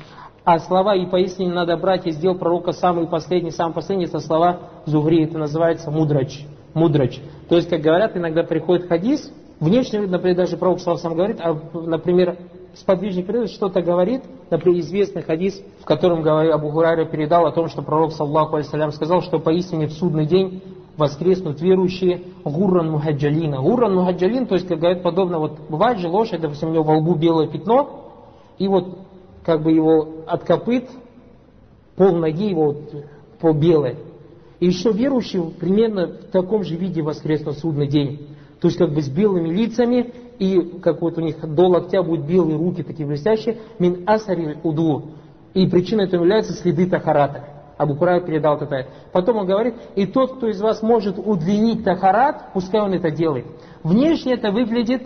А 0.44 0.59
слова 0.59 0.96
и 0.96 1.07
поистине 1.07 1.53
надо 1.53 1.77
брать 1.77 2.05
из 2.05 2.16
дел 2.16 2.35
пророка 2.35 2.72
самый 2.72 3.07
последний, 3.07 3.53
самый 3.53 3.74
последний, 3.74 4.07
это 4.07 4.18
слова 4.18 4.59
Зугри, 4.87 5.22
это 5.22 5.38
называется 5.38 5.92
мудрач. 5.92 6.44
Мудрач. 6.74 7.20
То 7.48 7.55
есть, 7.55 7.70
как 7.70 7.81
говорят, 7.81 8.16
иногда 8.16 8.42
приходит 8.42 8.88
хадис, 8.88 9.33
внешне, 9.61 10.00
например, 10.00 10.37
даже 10.37 10.57
пророк 10.57 10.81
сам 10.81 11.14
говорит, 11.14 11.38
а, 11.40 11.57
например, 11.74 12.37
сподвижник 12.74 13.24
природы 13.24 13.46
что-то 13.53 13.83
говорит, 13.83 14.24
например, 14.50 14.81
известный 14.81 15.22
хадис, 15.22 15.62
в 15.81 15.85
котором 15.85 16.27
Абу 16.27 16.70
Хурайра 16.70 17.05
передал 17.05 17.46
о 17.46 17.53
том, 17.53 17.68
что 17.68 17.83
пророк, 17.83 18.11
саллаху 18.11 18.57
алейсалям, 18.57 18.90
сказал, 18.90 19.22
что 19.22 19.38
поистине 19.38 19.87
в 19.87 19.92
судный 19.92 20.27
день 20.27 20.61
воскреснут 20.96 21.61
верующие 21.61 22.22
гурран 22.44 22.90
мухаджалина. 22.90 23.61
Гурран 23.61 23.94
мухаджалин, 23.94 24.46
то 24.46 24.54
есть, 24.54 24.66
как 24.68 24.78
говорят, 24.78 25.02
подобно, 25.02 25.38
вот 25.38 25.59
бывает 25.68 25.98
же 25.98 26.09
лошадь, 26.09 26.40
допустим, 26.40 26.70
у 26.70 26.72
него 26.72 26.85
во 26.85 26.98
лбу 26.98 27.14
белое 27.14 27.48
пятно, 27.48 28.12
и 28.59 28.68
вот 28.68 28.98
как 29.44 29.62
бы 29.62 29.72
его 29.72 30.24
от 30.26 30.44
копыт, 30.44 30.88
пол 31.96 32.16
ноги 32.16 32.50
его 32.50 32.66
вот, 32.66 32.92
по 33.40 33.52
белой. 33.52 33.96
И 34.61 34.66
еще 34.66 34.92
верующие 34.92 35.42
примерно 35.61 36.07
в 36.07 36.30
таком 36.30 36.64
же 36.64 36.76
виде 36.76 37.02
воскреснут 37.02 37.59
судный 37.59 37.88
день. 37.88 38.28
То 38.61 38.68
есть 38.68 38.78
как 38.78 38.94
бы 38.94 39.02
с 39.02 39.09
белыми 39.09 39.50
лицами, 39.50 40.12
и 40.38 40.78
как 40.83 41.02
вот 41.02 41.18
у 41.18 41.20
них 41.20 41.37
до 41.40 41.66
локтя 41.66 42.02
будут 42.02 42.26
белые 42.26 42.57
руки 42.57 42.83
такие 42.83 43.07
блестящие, 43.07 43.59
мин 43.78 44.04
асариль 44.07 44.59
уду. 44.62 45.11
И 45.52 45.66
причиной 45.68 46.07
этого 46.07 46.22
являются 46.22 46.54
следы 46.54 46.87
тахарата. 46.87 47.54
Абу 47.76 47.96
Курай 47.96 48.20
передал 48.20 48.56
это. 48.56 48.87
Потом 49.12 49.38
он 49.38 49.46
говорит, 49.46 49.74
и 49.96 50.06
тот, 50.06 50.37
кто 50.37 50.48
из 50.48 50.60
вас 50.60 50.82
может 50.82 51.18
удлинить 51.18 51.84
тахарат, 51.84 52.52
пускай 52.52 52.80
он 52.80 52.92
это 52.92 53.10
делает. 53.10 53.46
Внешне 53.82 54.34
это 54.34 54.52
выглядит, 54.52 55.02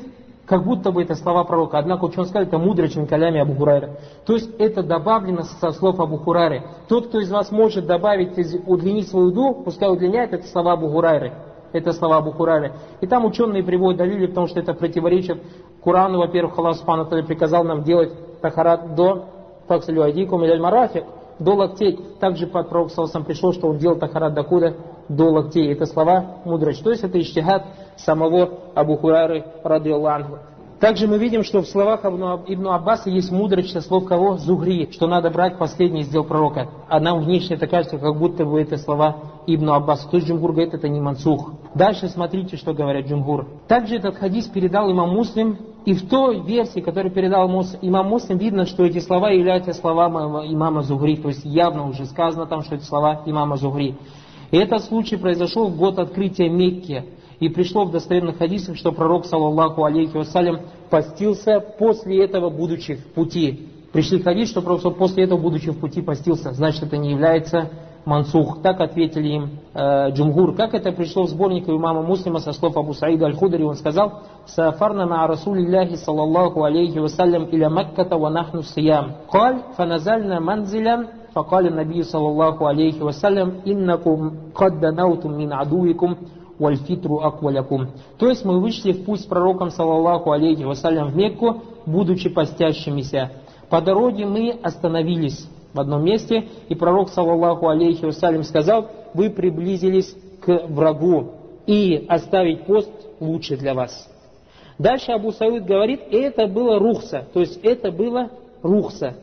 как 0.47 0.65
будто 0.65 0.93
бы 0.93 1.03
это 1.03 1.15
слова 1.15 1.45
пророка. 1.45 1.79
Однако 1.79 2.05
ученый 2.05 2.27
сказал, 2.27 2.47
это 2.47 2.59
мудрый 2.59 2.91
калями 3.07 3.41
Абу 3.41 3.55
Хурайра. 3.55 3.91
То 4.27 4.35
есть 4.35 4.51
это 4.59 4.83
добавлено 4.83 5.43
со 5.43 5.73
слов 5.73 5.99
Абу 6.01 6.19
Хурайры. 6.19 6.63
Тот, 6.89 7.09
кто 7.09 7.21
из 7.21 7.31
вас 7.31 7.51
может 7.51 7.87
добавить, 7.87 8.33
удлинить 8.67 9.09
свою 9.09 9.31
дух, 9.31 9.65
пускай 9.65 9.91
удлиняет, 9.91 10.33
это 10.33 10.47
слова 10.49 10.73
Абу 10.73 10.89
Хурайры. 10.89 11.33
Это 11.73 11.93
слова 11.93 12.19
Абу 12.19 12.33
Хурайры. 12.33 12.73
И 13.01 13.07
там 13.07 13.25
ученые 13.25 13.63
приводят 13.63 13.99
далили, 13.99 14.27
потому 14.27 14.47
что 14.47 14.61
это 14.61 14.73
противоречит 14.75 15.43
Курану. 15.83 16.19
Во-первых, 16.19 16.59
Аллах 16.59 16.77
Субхану 16.77 17.07
приказал 17.07 17.65
нам 17.65 17.83
делать 17.83 18.13
тахарат 18.41 18.95
до 18.95 19.27
факсалю 19.67 20.03
айдикум 20.03 20.45
или 20.45 20.59
марафик 20.59 21.05
до 21.39 21.55
локтей. 21.55 21.99
Также 22.21 22.47
под 22.47 22.69
пророк 22.69 22.91
Саласам 22.91 23.25
пришло, 23.25 23.53
что 23.53 23.69
он 23.69 23.79
делал 23.79 23.99
тахарат 23.99 24.35
докуда? 24.35 24.77
До 25.09 25.25
локтей. 25.25 25.73
Это 25.73 25.87
слова 25.87 26.39
мудрость. 26.45 26.83
То 26.83 26.91
есть 26.91 27.05
это 27.05 27.21
иштихад 27.21 27.65
самого 27.97 28.73
Абу 28.75 28.97
Хурайры, 28.97 29.45
ради 29.63 29.91
Аллаху. 29.91 30.39
Также 30.81 31.09
мы 31.09 31.19
видим, 31.19 31.43
что 31.43 31.61
в 31.61 31.67
словах 31.67 32.05
Ибн 32.05 32.69
Аббаса 32.69 33.11
есть 33.11 33.33
мудрость 33.33 33.73
со 33.73 33.81
слов 33.81 34.05
кого? 34.05 34.37
Зугри, 34.37 34.89
что 34.93 35.09
надо 35.09 35.29
брать 35.29 35.59
последний 35.59 36.03
из 36.03 36.09
дел 36.09 36.23
пророка. 36.23 36.71
А 36.89 37.01
нам 37.01 37.25
внешне 37.25 37.57
это 37.57 37.67
кажется, 37.67 37.99
как 37.99 38.17
будто 38.17 38.45
бы 38.45 38.61
это 38.61 38.77
слова 38.77 39.17
Ибн 39.49 39.71
Аббаса. 39.71 40.09
То 40.09 40.19
есть 40.19 40.29
Джумгур 40.29 40.53
говорит, 40.53 40.75
это 40.75 40.89
не 40.89 41.01
мансух. 41.01 41.53
Дальше 41.75 42.09
смотрите, 42.09 42.57
что 42.57 42.75
говорят 42.75 43.07
Джумгур. 43.07 43.49
Также 43.67 43.97
этот 43.97 44.17
хадис 44.19 44.47
передал 44.47 44.91
имам 44.91 45.11
Муслим, 45.11 45.59
и 45.85 45.95
в 45.95 46.09
той 46.09 46.41
версии, 46.43 46.81
которую 46.81 47.13
передал 47.13 47.49
имам 47.49 48.07
Муслим, 48.07 48.39
видно, 48.39 48.65
что 48.65 48.85
эти 48.85 49.01
слова 49.01 49.31
являются 49.31 49.73
словами 49.73 50.53
имама 50.53 50.83
Зугри. 50.83 51.17
То 51.17 51.29
есть 51.29 51.45
явно 51.45 51.89
уже 51.89 52.05
сказано 52.05 52.47
там, 52.47 52.63
что 52.63 52.77
это 52.77 52.85
слова 52.85 53.23
имама 53.27 53.57
Зугри. 53.57 53.97
И 54.53 54.57
этот 54.57 54.85
случай 54.85 55.17
произошел 55.17 55.69
в 55.69 55.77
год 55.77 55.99
открытия 55.99 56.49
Мекки. 56.49 57.05
И 57.40 57.50
пришло 57.50 57.86
в 57.86 57.92
достоверных 57.92 58.38
хадисах, 58.38 58.78
что 58.78 58.92
пророк, 58.92 59.26
саллаллаху 59.26 59.84
алейхи 59.84 60.16
вассалям, 60.16 60.62
постился 60.90 61.60
после 61.60 62.24
этого, 62.24 62.50
будучи 62.50 62.96
в 62.96 63.14
пути. 63.14 63.70
Пришли 63.92 64.22
хадис, 64.22 64.50
что 64.50 64.62
пророк 64.62 64.98
после 64.98 65.24
этого, 65.26 65.40
будучи 65.40 65.72
в 65.72 65.80
пути, 65.80 66.02
постился. 66.02 66.52
Значит, 66.54 66.84
это 66.84 66.98
не 66.98 67.12
является 67.12 67.70
мансух. 68.06 68.62
Так 68.62 68.82
ответили 68.82 69.28
им 69.28 69.50
э, 69.74 70.12
джумгур. 70.12 70.56
Как 70.56 70.74
это 70.74 70.92
пришло 70.92 71.24
в 71.24 71.30
сборник 71.30 71.70
имама 71.70 72.02
Муслима 72.02 72.40
со 72.40 72.54
слов 72.54 72.76
Абу 72.78 72.94
Саида 72.94 73.26
Аль-Худари, 73.26 73.64
он 73.64 73.76
сказал, 73.76 74.22
«Сафарна 74.46 75.06
на 75.06 75.28
Расулиллахи 75.28 75.96
саллаллаху 75.96 76.64
алейхи 76.64 76.98
вассалям 76.98 77.46
иля 77.52 77.70
Макката 77.70 78.18
ва 78.18 78.30
нахну 78.30 78.62
сиям». 78.62 79.14
Каль 79.32 79.62
фаназальна 79.76 80.40
манзилян 80.40 81.08
فقال 81.34 81.68
النبي 81.68 82.04
صلى 82.04 82.28
الله 82.28 82.68
عليه 82.68 83.02
وسلم 83.02 83.66
إنكم 83.68 84.32
قد 84.56 84.80
دنوتم 84.80 85.32
من 85.32 85.54
عدوكم 85.54 86.16
вальфитру 86.59 87.21
аквалякум. 87.21 87.89
То 88.19 88.29
есть 88.29 88.45
мы 88.45 88.61
вышли 88.61 88.93
в 88.93 89.05
путь 89.05 89.21
с 89.21 89.25
пророком, 89.25 89.71
саллаллаху 89.71 90.33
алейхи 90.33 90.65
вассалям, 90.65 91.09
в 91.09 91.17
Мекку, 91.17 91.63
будучи 91.87 92.29
постящимися. 92.29 93.33
По 93.71 93.81
дороге 93.81 94.27
мы 94.27 94.59
остановились 94.63 95.47
в 95.73 95.81
одном 95.81 96.05
месте, 96.05 96.49
и 96.69 96.75
пророк, 96.75 97.11
саллаллаху 97.11 97.69
алейхи 97.69 98.05
вассалям, 98.05 98.43
сказал, 98.43 98.89
вы 99.15 99.31
приблизились 99.31 100.15
к 100.41 100.67
врагу, 100.69 101.33
и 101.69 102.07
оставить 102.09 102.65
пост 102.65 102.91
лучше 103.21 103.57
для 103.57 103.75
вас. 103.75 104.09
Дальше 104.79 105.13
Абу 105.13 105.33
Сауид 105.33 105.67
говорит, 105.67 106.01
это 106.11 106.47
было 106.47 106.79
рухса, 106.79 107.27
то 107.35 107.41
есть 107.41 107.59
это 107.63 107.93
было 107.93 108.31
рухса. 108.63 109.17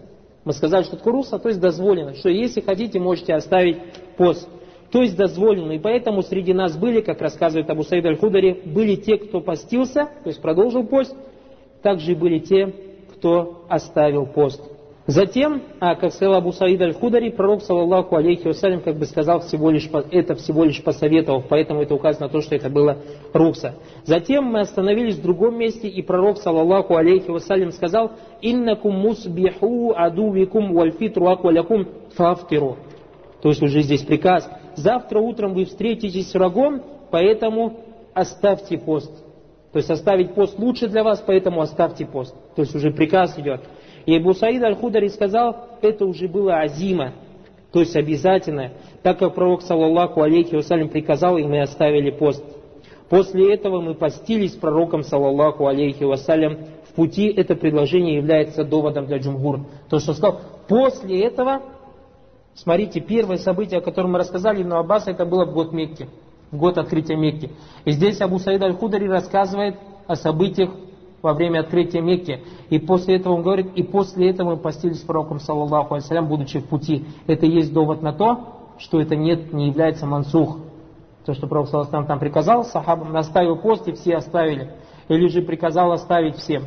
Мы 0.44 0.54
сказали, 0.54 0.84
что 0.84 0.98
такое 0.98 1.14
рухса, 1.14 1.40
то 1.40 1.50
есть 1.50 1.60
дозволено, 1.60 2.14
что 2.14 2.30
если 2.30 2.62
хотите, 2.62 3.00
можете 3.00 3.34
оставить 3.34 3.78
пост 4.16 4.48
то 4.96 5.02
есть 5.02 5.18
дозволено. 5.18 5.74
И 5.74 5.78
поэтому 5.78 6.22
среди 6.22 6.54
нас 6.54 6.78
были, 6.78 7.02
как 7.02 7.20
рассказывает 7.20 7.70
Абу 7.70 7.84
Саид 7.84 8.06
Аль-Худари, 8.06 8.62
были 8.64 8.96
те, 8.96 9.18
кто 9.18 9.42
постился, 9.42 10.06
то 10.24 10.30
есть 10.30 10.42
продолжил 10.42 10.88
пост, 10.88 11.14
также 11.82 12.16
были 12.16 12.40
те, 12.40 12.74
кто 13.14 13.66
оставил 13.68 14.26
пост. 14.26 14.64
Затем, 15.06 15.64
а, 15.82 15.96
как 15.96 16.14
сказал 16.14 16.36
Абу 16.36 16.54
Саид 16.54 16.82
Аль-Худари, 16.82 17.32
пророк, 17.32 17.64
саллаллаху 17.64 18.16
алейхи 18.16 18.48
вассалям, 18.48 18.80
как 18.80 18.96
бы 18.96 19.04
сказал, 19.04 19.42
всего 19.42 19.70
лишь, 19.70 19.90
это 20.12 20.36
всего 20.36 20.64
лишь 20.64 20.82
посоветовал, 20.82 21.44
поэтому 21.50 21.82
это 21.82 21.94
указано 21.94 22.28
на 22.28 22.32
то, 22.32 22.40
что 22.40 22.56
это 22.56 22.70
было 22.70 23.00
рукса. 23.34 23.76
Затем 24.06 24.46
мы 24.46 24.62
остановились 24.62 25.18
в 25.18 25.22
другом 25.22 25.60
месте, 25.60 25.90
и 25.90 26.02
пророк, 26.04 26.38
саллаллаху 26.38 26.96
алейхи 26.96 27.30
вассалям, 27.30 27.74
сказал, 27.74 28.14
«Иннакум 28.42 28.96
мусбиху 28.96 29.94
адувикум 29.94 30.74
вальфитру 30.74 31.28
аквалякум 31.28 31.86
фафтиру». 32.16 32.78
То 33.42 33.50
есть 33.50 33.62
уже 33.62 33.82
здесь 33.82 34.02
приказ. 34.02 34.50
Завтра 34.76 35.20
утром 35.20 35.54
вы 35.54 35.66
встретитесь 35.66 36.32
с 36.32 36.34
врагом, 36.34 36.82
поэтому 37.12 37.80
оставьте 38.14 38.78
пост. 38.78 39.12
То 39.72 39.80
есть 39.80 39.90
оставить 39.90 40.34
пост 40.34 40.58
лучше 40.58 40.88
для 40.88 41.04
вас, 41.04 41.24
поэтому 41.26 41.62
оставьте 41.62 42.06
пост. 42.06 42.34
То 42.56 42.62
есть 42.62 42.76
уже 42.76 42.92
приказ 42.92 43.38
идет. 43.38 43.62
И 44.06 44.16
Абу 44.16 44.34
Саид 44.34 44.64
Аль-Худари 44.64 45.10
сказал, 45.10 45.68
это 45.82 46.06
уже 46.06 46.28
было 46.28 46.60
азима, 46.60 47.14
то 47.76 47.82
есть 47.82 47.94
обязательно, 47.98 48.72
так 49.04 49.20
как 49.20 49.36
пророк, 49.36 49.62
саллаллаху 49.62 50.22
алейхи 50.22 50.56
вассалям, 50.56 50.88
приказал, 50.88 51.38
и 51.38 51.44
мы 51.44 51.62
оставили 51.62 52.10
пост. 52.10 52.42
После 53.10 53.54
этого 53.54 53.82
мы 53.82 53.96
постились 53.96 54.54
с 54.54 54.56
пророком, 54.56 55.04
саллаллаху 55.04 55.68
алейхи 55.68 56.06
вассалям, 56.06 56.58
в 56.90 56.94
пути. 56.96 57.28
Это 57.28 57.56
предложение 57.56 58.16
является 58.16 58.64
доводом 58.64 59.08
для 59.08 59.18
джумгур. 59.18 59.66
То, 59.90 60.00
что 60.00 60.14
сказал, 60.14 60.40
после 60.70 61.26
этого, 61.26 61.64
смотрите, 62.56 63.00
первое 63.00 63.38
событие, 63.38 63.80
о 63.80 63.82
котором 63.82 64.14
мы 64.14 64.20
рассказали, 64.20 64.64
Ибн 64.64 64.74
Аббас, 64.74 65.08
это 65.08 65.26
было 65.26 65.46
в 65.46 65.54
год 65.54 65.74
Мекки, 65.74 66.08
в 66.52 66.58
год 66.58 66.78
открытия 66.78 67.16
Мекки. 67.16 67.52
И 67.86 67.92
здесь 67.92 68.22
Абу 68.22 68.40
Саид 68.40 68.64
Аль-Худари 68.64 69.08
рассказывает 69.08 69.78
о 70.08 70.16
событиях 70.16 70.72
во 71.22 71.34
время 71.34 71.62
открытия 71.62 72.02
Мекки. 72.02 72.44
И 72.70 72.78
после 72.80 73.16
этого 73.16 73.34
он 73.34 73.42
говорит, 73.42 73.72
и 73.76 73.84
после 73.84 74.30
этого 74.30 74.52
мы 74.52 74.58
постились 74.58 75.00
пророком, 75.00 75.40
саллаллаху 75.40 75.96
алейсалям, 75.96 76.28
будучи 76.28 76.60
в 76.60 76.66
пути. 76.66 77.06
Это 77.28 77.46
есть 77.46 77.74
довод 77.74 78.02
на 78.02 78.14
то, 78.14 78.74
что 78.78 79.02
это 79.02 79.16
нет, 79.16 79.52
не 79.52 79.68
является 79.68 80.06
мансух. 80.06 80.60
То, 81.26 81.34
что 81.34 81.48
пророк, 81.48 81.68
саллаллаху 81.70 82.08
там 82.08 82.20
приказал 82.20 82.64
сахабам, 82.64 83.12
наставил 83.12 83.56
пост, 83.58 83.88
и 83.88 83.94
все 83.94 84.18
оставили. 84.18 84.72
Или 85.08 85.28
же 85.28 85.42
приказал 85.42 85.92
оставить 85.92 86.36
всем. 86.38 86.66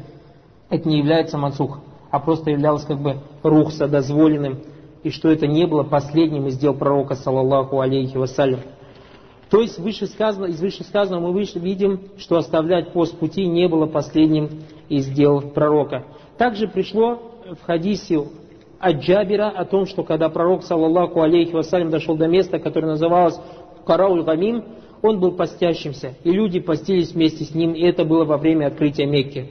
Это 0.70 0.88
не 0.88 0.98
является 0.98 1.38
мансух, 1.38 1.78
а 2.10 2.18
просто 2.18 2.50
являлось 2.50 2.84
как 2.84 2.98
бы 2.98 3.18
рухса 3.42 3.86
дозволенным. 3.86 4.58
И 5.02 5.10
что 5.10 5.28
это 5.28 5.46
не 5.46 5.66
было 5.66 5.84
последним 5.84 6.46
из 6.46 6.58
дел 6.58 6.74
пророка, 6.74 7.14
саллаллаху 7.14 7.80
алейхи 7.80 8.16
вассалям. 8.16 8.60
То 9.50 9.60
есть 9.62 9.78
вышесказано, 9.78 10.46
из 10.46 10.60
вышесказанного 10.60 11.28
мы 11.28 11.32
выше 11.32 11.58
видим, 11.58 12.00
что 12.18 12.36
оставлять 12.36 12.92
пост 12.92 13.18
пути 13.18 13.46
не 13.46 13.66
было 13.68 13.86
последним 13.86 14.50
из 14.88 15.06
дел 15.06 15.40
пророка. 15.40 16.04
Также 16.36 16.68
пришло 16.68 17.32
в 17.60 17.64
хадисе 17.64 18.24
от 18.78 18.96
Джабира 18.96 19.48
о 19.48 19.64
том, 19.64 19.86
что 19.86 20.02
когда 20.02 20.28
пророк, 20.28 20.64
саллаллаху 20.64 21.22
алейхи 21.22 21.52
вассалям, 21.52 21.90
дошел 21.90 22.16
до 22.16 22.28
места, 22.28 22.58
которое 22.58 22.88
называлось 22.88 23.40
Карауль 23.86 24.22
Гамим, 24.22 24.64
он 25.00 25.20
был 25.20 25.32
постящимся, 25.32 26.14
и 26.24 26.30
люди 26.30 26.60
постились 26.60 27.12
вместе 27.12 27.44
с 27.44 27.54
ним, 27.54 27.72
и 27.72 27.82
это 27.82 28.04
было 28.04 28.24
во 28.24 28.36
время 28.36 28.66
открытия 28.66 29.06
Мекки. 29.06 29.50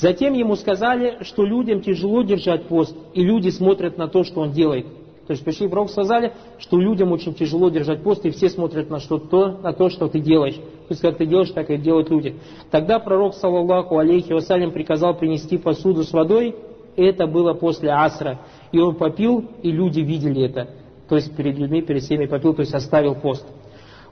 Затем 0.00 0.34
ему 0.34 0.54
сказали, 0.54 1.18
что 1.22 1.44
людям 1.44 1.80
тяжело 1.80 2.22
держать 2.22 2.66
пост, 2.66 2.96
и 3.14 3.24
люди 3.24 3.48
смотрят 3.48 3.98
на 3.98 4.06
то, 4.06 4.22
что 4.22 4.42
он 4.42 4.52
делает. 4.52 4.86
То 5.26 5.32
есть 5.32 5.44
пришли 5.44 5.68
пророк 5.68 5.90
сказали, 5.90 6.32
что 6.58 6.78
людям 6.80 7.12
очень 7.12 7.34
тяжело 7.34 7.68
держать 7.68 8.02
пост, 8.02 8.24
и 8.24 8.30
все 8.30 8.48
смотрят 8.48 8.88
на, 8.88 9.00
что 9.00 9.18
то, 9.18 9.58
на 9.60 9.72
то, 9.72 9.90
что 9.90 10.08
ты 10.08 10.20
делаешь. 10.20 10.54
То 10.54 10.90
есть 10.90 11.02
как 11.02 11.18
ты 11.18 11.26
делаешь, 11.26 11.50
так 11.50 11.68
и 11.68 11.76
делают 11.76 12.10
люди. 12.10 12.36
Тогда 12.70 12.98
пророк, 13.00 13.34
саллаллаху 13.34 13.98
алейхи 13.98 14.32
вассалям, 14.32 14.70
приказал 14.70 15.14
принести 15.14 15.58
посуду 15.58 16.04
с 16.04 16.12
водой, 16.12 16.54
это 16.96 17.26
было 17.26 17.52
после 17.52 17.90
асра. 17.90 18.40
И 18.70 18.78
он 18.78 18.94
попил, 18.94 19.44
и 19.62 19.70
люди 19.70 20.00
видели 20.00 20.44
это. 20.44 20.68
То 21.08 21.16
есть 21.16 21.36
перед 21.36 21.58
людьми, 21.58 21.82
перед 21.82 22.02
всеми 22.02 22.26
попил, 22.26 22.54
то 22.54 22.60
есть 22.60 22.72
оставил 22.72 23.16
пост. 23.16 23.46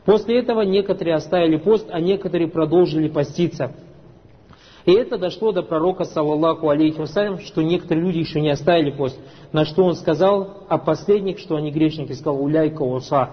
После 0.05 0.40
этого 0.40 0.62
некоторые 0.62 1.14
оставили 1.14 1.57
пост, 1.57 1.87
а 1.90 2.01
некоторые 2.01 2.49
продолжили 2.49 3.09
поститься. 3.09 3.72
И 4.87 4.92
это 4.92 5.18
дошло 5.18 5.51
до 5.51 5.62
пророка, 5.62 6.05
саллаллаху 6.05 6.68
алейхи 6.68 7.01
вассалям, 7.01 7.40
что 7.40 7.61
некоторые 7.61 8.07
люди 8.07 8.18
еще 8.18 8.40
не 8.40 8.51
оставили 8.51 8.92
пост. 8.92 9.18
На 9.51 9.64
что 9.64 9.83
он 9.83 9.94
сказал 9.94 10.64
о 10.68 10.79
последних, 10.79 11.40
что 11.40 11.57
они 11.57 11.72
грешники, 11.72 12.12
сказал 12.12 12.40
уляйка 12.40 12.83
уса. 12.83 13.31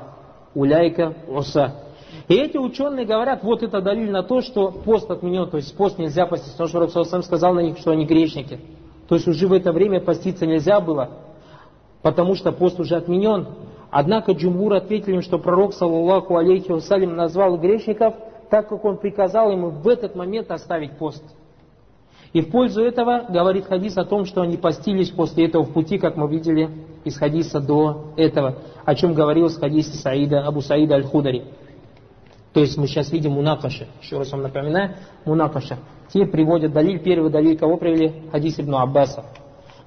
Уляйка 0.56 1.16
уса. 1.28 1.76
И 2.28 2.34
эти 2.34 2.58
ученые 2.58 3.06
говорят, 3.06 3.44
вот 3.44 3.62
это 3.62 3.82
далиль 3.82 4.10
на 4.10 4.24
то, 4.24 4.42
что 4.42 4.72
пост 4.72 5.12
отменен, 5.12 5.48
то 5.48 5.58
есть 5.58 5.78
пост 5.78 6.00
нельзя 6.00 6.26
поститься, 6.26 6.54
потому 6.54 6.70
что 6.70 6.80
Рабсал 6.80 7.06
сам 7.06 7.22
сказал 7.22 7.54
на 7.54 7.60
них, 7.60 7.78
что 7.78 7.92
они 7.92 8.06
грешники. 8.06 8.60
То 9.08 9.16
есть 9.16 9.28
уже 9.28 9.48
в 9.48 9.54
это 9.54 9.72
время 9.72 10.02
поститься 10.02 10.48
нельзя 10.48 10.80
было, 10.80 11.10
потому 12.02 12.34
что 12.34 12.52
пост 12.52 12.80
уже 12.80 12.96
отменен. 12.96 13.48
Однако 13.92 14.32
Джумбур 14.32 14.74
ответили 14.74 15.16
им, 15.16 15.22
что 15.22 15.38
пророк, 15.38 15.76
саллаллаху 15.76 16.36
алейхи 16.36 16.72
вассалям, 16.72 17.16
назвал 17.16 17.58
грешников, 17.58 18.16
так 18.50 18.70
как 18.70 18.84
он 18.86 18.98
приказал 18.98 19.52
ему 19.52 19.70
в 19.70 19.88
этот 19.88 20.16
момент 20.16 20.50
оставить 20.50 20.98
пост. 20.98 21.24
И 22.34 22.42
в 22.42 22.50
пользу 22.50 22.82
этого 22.82 23.26
говорит 23.30 23.68
хадис 23.68 23.96
о 23.96 24.06
том, 24.06 24.26
что 24.26 24.42
они 24.42 24.58
постились 24.58 25.12
после 25.12 25.46
этого 25.46 25.64
в 25.64 25.72
пути, 25.72 26.00
как 26.00 26.18
мы 26.18 26.28
видели 26.28 26.68
из 27.04 27.16
хадиса 27.16 27.60
до 27.60 28.14
этого, 28.18 28.58
о 28.86 28.96
чем 28.96 29.14
говорилось 29.14 29.56
в 29.56 29.60
хадисе 29.60 29.96
Саида, 29.96 30.46
Абу 30.46 30.62
Саида 30.62 30.96
Аль-Худари. 30.96 31.44
То 32.54 32.60
есть 32.60 32.76
мы 32.78 32.88
сейчас 32.88 33.12
видим 33.12 33.34
мунакаша. 33.34 33.88
Еще 34.02 34.18
раз 34.18 34.32
вам 34.32 34.42
напоминаю, 34.42 34.96
мунакаша. 35.26 35.78
Те 36.12 36.26
приводят 36.26 36.74
далиль, 36.74 37.00
первый 37.00 37.32
далиль, 37.32 37.58
кого 37.58 37.78
привели? 37.78 38.30
Хадис 38.32 38.60
Ибн 38.60 38.76
Аббаса. 38.76 39.26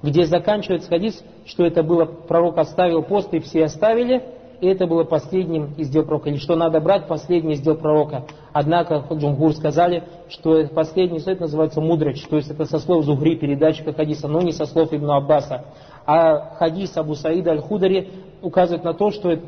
Где 0.01 0.25
заканчивается 0.25 0.89
хадис, 0.89 1.21
что 1.45 1.65
это 1.65 1.83
было, 1.83 2.05
пророк 2.05 2.57
оставил 2.57 3.03
пост 3.03 3.33
и 3.33 3.39
все 3.39 3.65
оставили, 3.65 4.23
и 4.59 4.67
это 4.67 4.87
было 4.87 5.03
последним 5.03 5.73
из 5.77 5.89
дел 5.89 6.03
пророка. 6.03 6.29
Или 6.29 6.37
что 6.37 6.55
надо 6.55 6.79
брать 6.79 7.07
последний 7.07 7.53
из 7.53 7.61
дел 7.61 7.75
пророка. 7.75 8.25
Однако 8.53 9.03
Джумгур 9.11 9.53
сказали, 9.53 10.03
что 10.29 10.67
последний 10.67 11.19
совет 11.19 11.39
называется 11.39 11.79
мудроч, 11.79 12.23
то 12.27 12.37
есть 12.37 12.49
это 12.49 12.65
со 12.65 12.79
слов 12.79 13.05
Зугри, 13.05 13.35
передатчика 13.35 13.93
хадиса, 13.93 14.27
но 14.27 14.41
не 14.41 14.51
со 14.51 14.65
слов 14.65 14.93
Ибн 14.93 15.11
Аббаса. 15.11 15.65
А 16.05 16.55
хадис 16.55 16.95
Абу 16.97 17.15
Саида 17.15 17.51
Аль-Худари 17.51 18.09
указывает 18.41 18.83
на 18.83 18.93
то, 18.93 19.11
что 19.11 19.39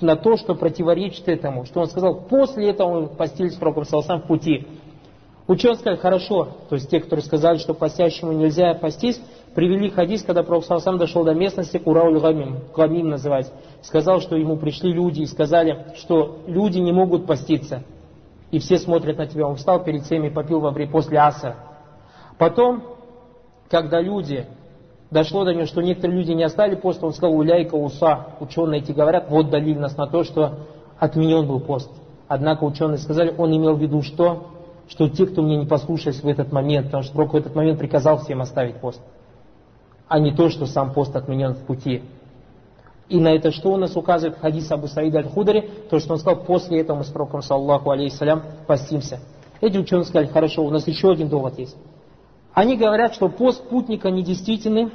на 0.00 0.16
то, 0.16 0.36
что 0.36 0.54
противоречит 0.54 1.28
этому, 1.28 1.64
что 1.64 1.80
он 1.80 1.86
сказал, 1.86 2.20
после 2.28 2.70
этого 2.70 3.00
мы 3.00 3.06
постились 3.06 3.54
с 3.54 3.56
пророком 3.56 3.84
Салсам 3.84 4.20
в 4.20 4.26
пути. 4.26 4.66
Ученые 5.46 5.76
сказали, 5.76 5.98
хорошо, 5.98 6.48
то 6.68 6.74
есть 6.74 6.90
те, 6.90 7.00
которые 7.00 7.24
сказали, 7.24 7.58
что 7.58 7.72
постящему 7.72 8.32
нельзя 8.32 8.74
постись, 8.74 9.20
привели 9.56 9.88
хадис, 9.88 10.22
когда 10.22 10.42
Пророк 10.42 10.66
сам 10.66 10.98
дошел 10.98 11.24
до 11.24 11.32
местности 11.32 11.78
Курауль 11.78 12.20
Гамим, 12.20 12.58
Гамим 12.76 13.08
называется, 13.08 13.52
сказал, 13.80 14.20
что 14.20 14.36
ему 14.36 14.58
пришли 14.58 14.92
люди 14.92 15.22
и 15.22 15.26
сказали, 15.26 15.86
что 15.96 16.40
люди 16.46 16.78
не 16.78 16.92
могут 16.92 17.26
поститься. 17.26 17.82
И 18.50 18.58
все 18.58 18.78
смотрят 18.78 19.16
на 19.16 19.26
тебя. 19.26 19.46
Он 19.46 19.56
встал 19.56 19.82
перед 19.82 20.02
всеми 20.02 20.26
и 20.26 20.30
попил 20.30 20.60
во 20.60 20.70
время 20.70 20.92
после 20.92 21.18
аса. 21.18 21.56
Потом, 22.38 22.82
когда 23.70 23.98
люди, 23.98 24.46
дошло 25.10 25.44
до 25.44 25.54
него, 25.54 25.64
что 25.64 25.80
некоторые 25.80 26.18
люди 26.18 26.32
не 26.32 26.44
оставили 26.44 26.76
пост, 26.76 27.02
он 27.02 27.14
сказал, 27.14 27.34
уляйка 27.34 27.76
уса. 27.76 28.26
Ученые 28.40 28.82
эти 28.82 28.92
говорят, 28.92 29.30
вот 29.30 29.48
далили 29.48 29.78
нас 29.78 29.96
на 29.96 30.06
то, 30.06 30.22
что 30.22 30.58
отменен 30.98 31.48
был 31.48 31.60
пост. 31.60 31.90
Однако 32.28 32.64
ученые 32.64 32.98
сказали, 32.98 33.34
он 33.36 33.56
имел 33.56 33.74
в 33.74 33.80
виду 33.80 34.02
что? 34.02 34.48
Что 34.86 35.08
те, 35.08 35.26
кто 35.26 35.40
мне 35.40 35.56
не 35.56 35.66
послушались 35.66 36.22
в 36.22 36.28
этот 36.28 36.52
момент, 36.52 36.86
потому 36.86 37.04
что 37.04 37.14
Пророк 37.14 37.32
в 37.32 37.36
этот 37.36 37.54
момент 37.54 37.78
приказал 37.78 38.18
всем 38.18 38.42
оставить 38.42 38.76
пост, 38.76 39.00
а 40.08 40.18
не 40.18 40.32
то, 40.32 40.48
что 40.48 40.66
сам 40.66 40.92
пост 40.92 41.14
отменен 41.16 41.54
в 41.54 41.60
пути. 41.66 42.02
И 43.08 43.20
на 43.20 43.28
это 43.28 43.52
что 43.52 43.72
у 43.72 43.76
нас 43.76 43.96
указывает 43.96 44.38
хадис 44.38 44.70
Абу 44.70 44.88
Саида 44.88 45.18
Аль-Худари, 45.18 45.70
то, 45.90 45.98
что 46.00 46.14
он 46.14 46.18
сказал, 46.18 46.42
после 46.44 46.80
этого 46.80 46.98
мы 46.98 47.04
с 47.04 47.08
пророком, 47.08 47.42
саллаху 47.42 47.90
алейхиссалям, 47.90 48.42
постимся. 48.66 49.20
Эти 49.60 49.78
ученые 49.78 50.04
сказали, 50.04 50.26
хорошо, 50.26 50.64
у 50.64 50.70
нас 50.70 50.86
еще 50.86 51.12
один 51.12 51.28
довод 51.28 51.58
есть. 51.58 51.76
Они 52.52 52.76
говорят, 52.76 53.14
что 53.14 53.28
пост 53.28 53.68
путника 53.68 54.10
недействительный. 54.10 54.90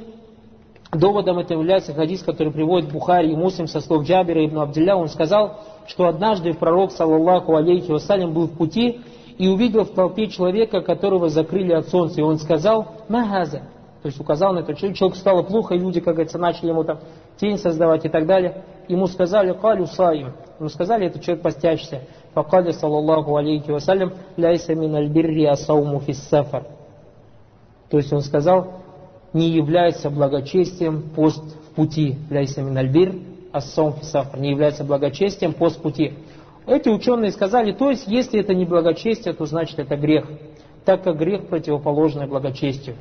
Доводом 0.92 1.38
это 1.38 1.54
является 1.54 1.94
хадис, 1.94 2.22
который 2.22 2.52
приводит 2.52 2.92
Бухари 2.92 3.32
и 3.32 3.36
Муслим 3.36 3.66
со 3.66 3.80
слов 3.80 4.04
Джабира 4.04 4.44
ибн 4.44 4.58
Абдилля. 4.58 4.94
Он 4.94 5.08
сказал, 5.08 5.60
что 5.86 6.06
однажды 6.06 6.52
пророк, 6.52 6.92
саллаху 6.92 7.56
алейхи 7.56 7.90
вассалям, 7.90 8.34
был 8.34 8.46
в 8.46 8.58
пути 8.58 9.00
и 9.38 9.48
увидел 9.48 9.84
в 9.84 9.94
толпе 9.94 10.26
человека, 10.26 10.82
которого 10.82 11.30
закрыли 11.30 11.72
от 11.72 11.88
солнца. 11.88 12.20
И 12.20 12.24
он 12.24 12.38
сказал, 12.38 12.88
«Махаза». 13.08 13.62
То 14.02 14.08
есть 14.08 14.18
указал 14.20 14.52
на 14.52 14.60
это. 14.60 14.74
Человеку 14.74 15.14
стало 15.14 15.42
плохо, 15.42 15.74
и 15.74 15.78
люди, 15.78 16.00
как 16.00 16.14
говорится, 16.14 16.38
начали 16.38 16.70
ему 16.70 16.82
там 16.82 16.98
тень 17.36 17.56
создавать 17.56 18.04
и 18.04 18.08
так 18.08 18.26
далее. 18.26 18.64
Ему 18.88 19.06
сказали, 19.06 19.52
калю 19.52 19.86
саим. 19.86 20.32
Ему 20.58 20.68
сказали, 20.68 21.06
это 21.06 21.20
человек 21.20 21.44
постящийся. 21.44 22.02
Факали, 22.34 22.72
саллаллаху 22.72 23.36
алейхи 23.36 23.70
вассалям, 23.70 24.14
ляйса 24.36 24.74
мин 24.74 24.96
альбирри 24.96 25.44
асауму 25.44 26.00
фиссафар. 26.00 26.64
То 27.90 27.98
есть 27.98 28.12
он 28.12 28.22
сказал, 28.22 28.72
не 29.32 29.50
является 29.50 30.10
благочестием 30.10 31.10
пост 31.14 31.44
в 31.70 31.74
пути. 31.74 32.18
Ляйса 32.28 32.60
мин 32.62 32.76
альбир 32.76 33.14
асаум 33.52 33.92
фиссафар. 33.92 34.40
Не 34.40 34.50
является 34.50 34.82
благочестием 34.82 35.52
пост 35.52 35.78
в 35.78 35.82
пути. 35.82 36.14
Эти 36.66 36.88
ученые 36.88 37.30
сказали, 37.30 37.72
то 37.72 37.90
есть, 37.90 38.08
если 38.08 38.40
это 38.40 38.52
не 38.52 38.64
благочестие, 38.64 39.34
то 39.34 39.46
значит 39.46 39.78
это 39.78 39.96
грех, 39.96 40.26
так 40.84 41.02
как 41.02 41.18
грех 41.18 41.48
противоположный 41.48 42.26
благочестию. 42.26 42.96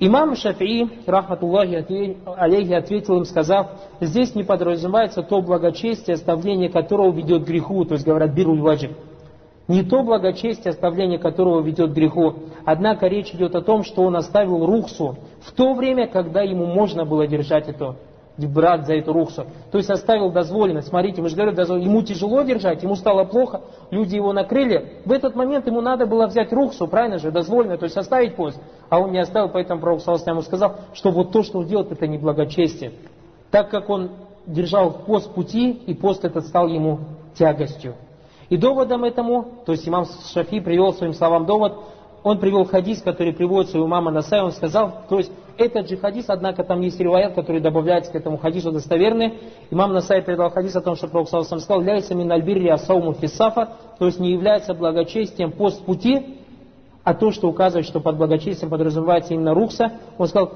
Имам 0.00 0.36
Шафии, 0.36 0.88
рахматуллахи 1.06 2.16
алейхи, 2.24 2.72
ответил 2.72 3.18
им, 3.18 3.24
сказав, 3.24 3.68
здесь 4.00 4.34
не 4.36 4.44
подразумевается 4.44 5.22
то 5.22 5.42
благочестие, 5.42 6.14
оставление 6.14 6.68
которого 6.68 7.12
ведет 7.12 7.44
к 7.44 7.48
греху, 7.48 7.84
то 7.84 7.94
есть 7.94 8.06
говорят 8.06 8.32
бируль 8.32 8.60
ваджиб. 8.60 8.92
Не 9.66 9.82
то 9.82 10.04
благочестие, 10.04 10.70
оставление 10.70 11.18
которого 11.18 11.60
ведет 11.60 11.90
к 11.90 11.94
греху. 11.94 12.36
Однако 12.64 13.06
речь 13.06 13.34
идет 13.34 13.54
о 13.56 13.60
том, 13.60 13.82
что 13.82 14.02
он 14.02 14.16
оставил 14.16 14.64
рухсу 14.64 15.18
в 15.40 15.52
то 15.52 15.74
время, 15.74 16.06
когда 16.06 16.42
ему 16.42 16.66
можно 16.66 17.04
было 17.04 17.26
держать 17.26 17.68
это 17.68 17.96
брать 18.46 18.86
за 18.86 18.94
эту 18.94 19.12
рухсу. 19.12 19.46
То 19.70 19.78
есть 19.78 19.90
оставил 19.90 20.30
дозволено. 20.30 20.82
Смотрите, 20.82 21.20
мы 21.20 21.28
же 21.28 21.36
говорим, 21.36 21.54
дозволено. 21.54 21.84
ему 21.84 22.02
тяжело 22.02 22.42
держать, 22.42 22.82
ему 22.82 22.94
стало 22.94 23.24
плохо, 23.24 23.62
люди 23.90 24.14
его 24.16 24.32
накрыли. 24.32 25.00
В 25.04 25.12
этот 25.12 25.34
момент 25.34 25.66
ему 25.66 25.80
надо 25.80 26.06
было 26.06 26.26
взять 26.26 26.52
рухсу, 26.52 26.86
правильно 26.86 27.18
же, 27.18 27.30
дозволено, 27.30 27.76
то 27.76 27.84
есть 27.84 27.96
оставить 27.96 28.36
пост. 28.36 28.60
А 28.88 29.00
он 29.00 29.12
не 29.12 29.18
оставил, 29.18 29.48
поэтому 29.48 29.80
Пророк 29.80 30.00
ему 30.06 30.42
сказал, 30.42 30.76
что 30.94 31.10
вот 31.10 31.32
то, 31.32 31.42
что 31.42 31.58
он 31.58 31.66
делает, 31.66 31.92
это 31.92 32.06
не 32.06 32.18
благочестие. 32.18 32.92
Так 33.50 33.70
как 33.70 33.90
он 33.90 34.10
держал 34.46 34.92
пост 34.92 35.32
пути, 35.34 35.70
и 35.70 35.94
пост 35.94 36.24
этот 36.24 36.46
стал 36.46 36.68
ему 36.68 37.00
тягостью. 37.34 37.94
И 38.48 38.56
доводом 38.56 39.04
этому, 39.04 39.46
то 39.66 39.72
есть 39.72 39.86
имам 39.86 40.06
Шафи 40.32 40.60
привел 40.60 40.94
своим 40.94 41.12
словам 41.12 41.44
довод, 41.44 41.80
он 42.22 42.38
привел 42.38 42.64
хадис, 42.64 43.02
который 43.02 43.32
приводится 43.32 43.80
у 43.80 43.86
мама 43.86 44.10
Насай, 44.10 44.40
он 44.40 44.52
сказал, 44.52 45.02
то 45.08 45.18
есть 45.18 45.30
этот 45.56 45.88
же 45.88 45.96
хадис, 45.96 46.26
однако 46.28 46.64
там 46.64 46.80
есть 46.80 46.98
риваят, 47.00 47.34
который 47.34 47.60
добавляется 47.60 48.12
к 48.12 48.14
этому 48.14 48.38
хадису 48.38 48.70
достоверный. 48.70 49.34
Имам 49.70 49.92
Насай 49.92 50.22
передал 50.22 50.50
хадис 50.50 50.74
о 50.76 50.80
том, 50.80 50.94
что 50.96 51.08
Пророк 51.08 51.28
сам 51.28 51.44
сказал, 51.44 51.80
«Ляйса 51.80 52.14
мин 52.14 52.30
альбирри 52.30 52.68
асауму 52.68 53.14
фисафа», 53.14 53.76
то 53.98 54.06
есть 54.06 54.20
не 54.20 54.32
является 54.32 54.74
благочестием 54.74 55.52
пост 55.52 55.84
пути, 55.84 56.38
а 57.02 57.14
то, 57.14 57.30
что 57.32 57.48
указывает, 57.48 57.86
что 57.86 58.00
под 58.00 58.16
благочестием 58.16 58.70
подразумевается 58.70 59.34
именно 59.34 59.54
рухса. 59.54 59.92
Он 60.16 60.26
сказал, 60.28 60.52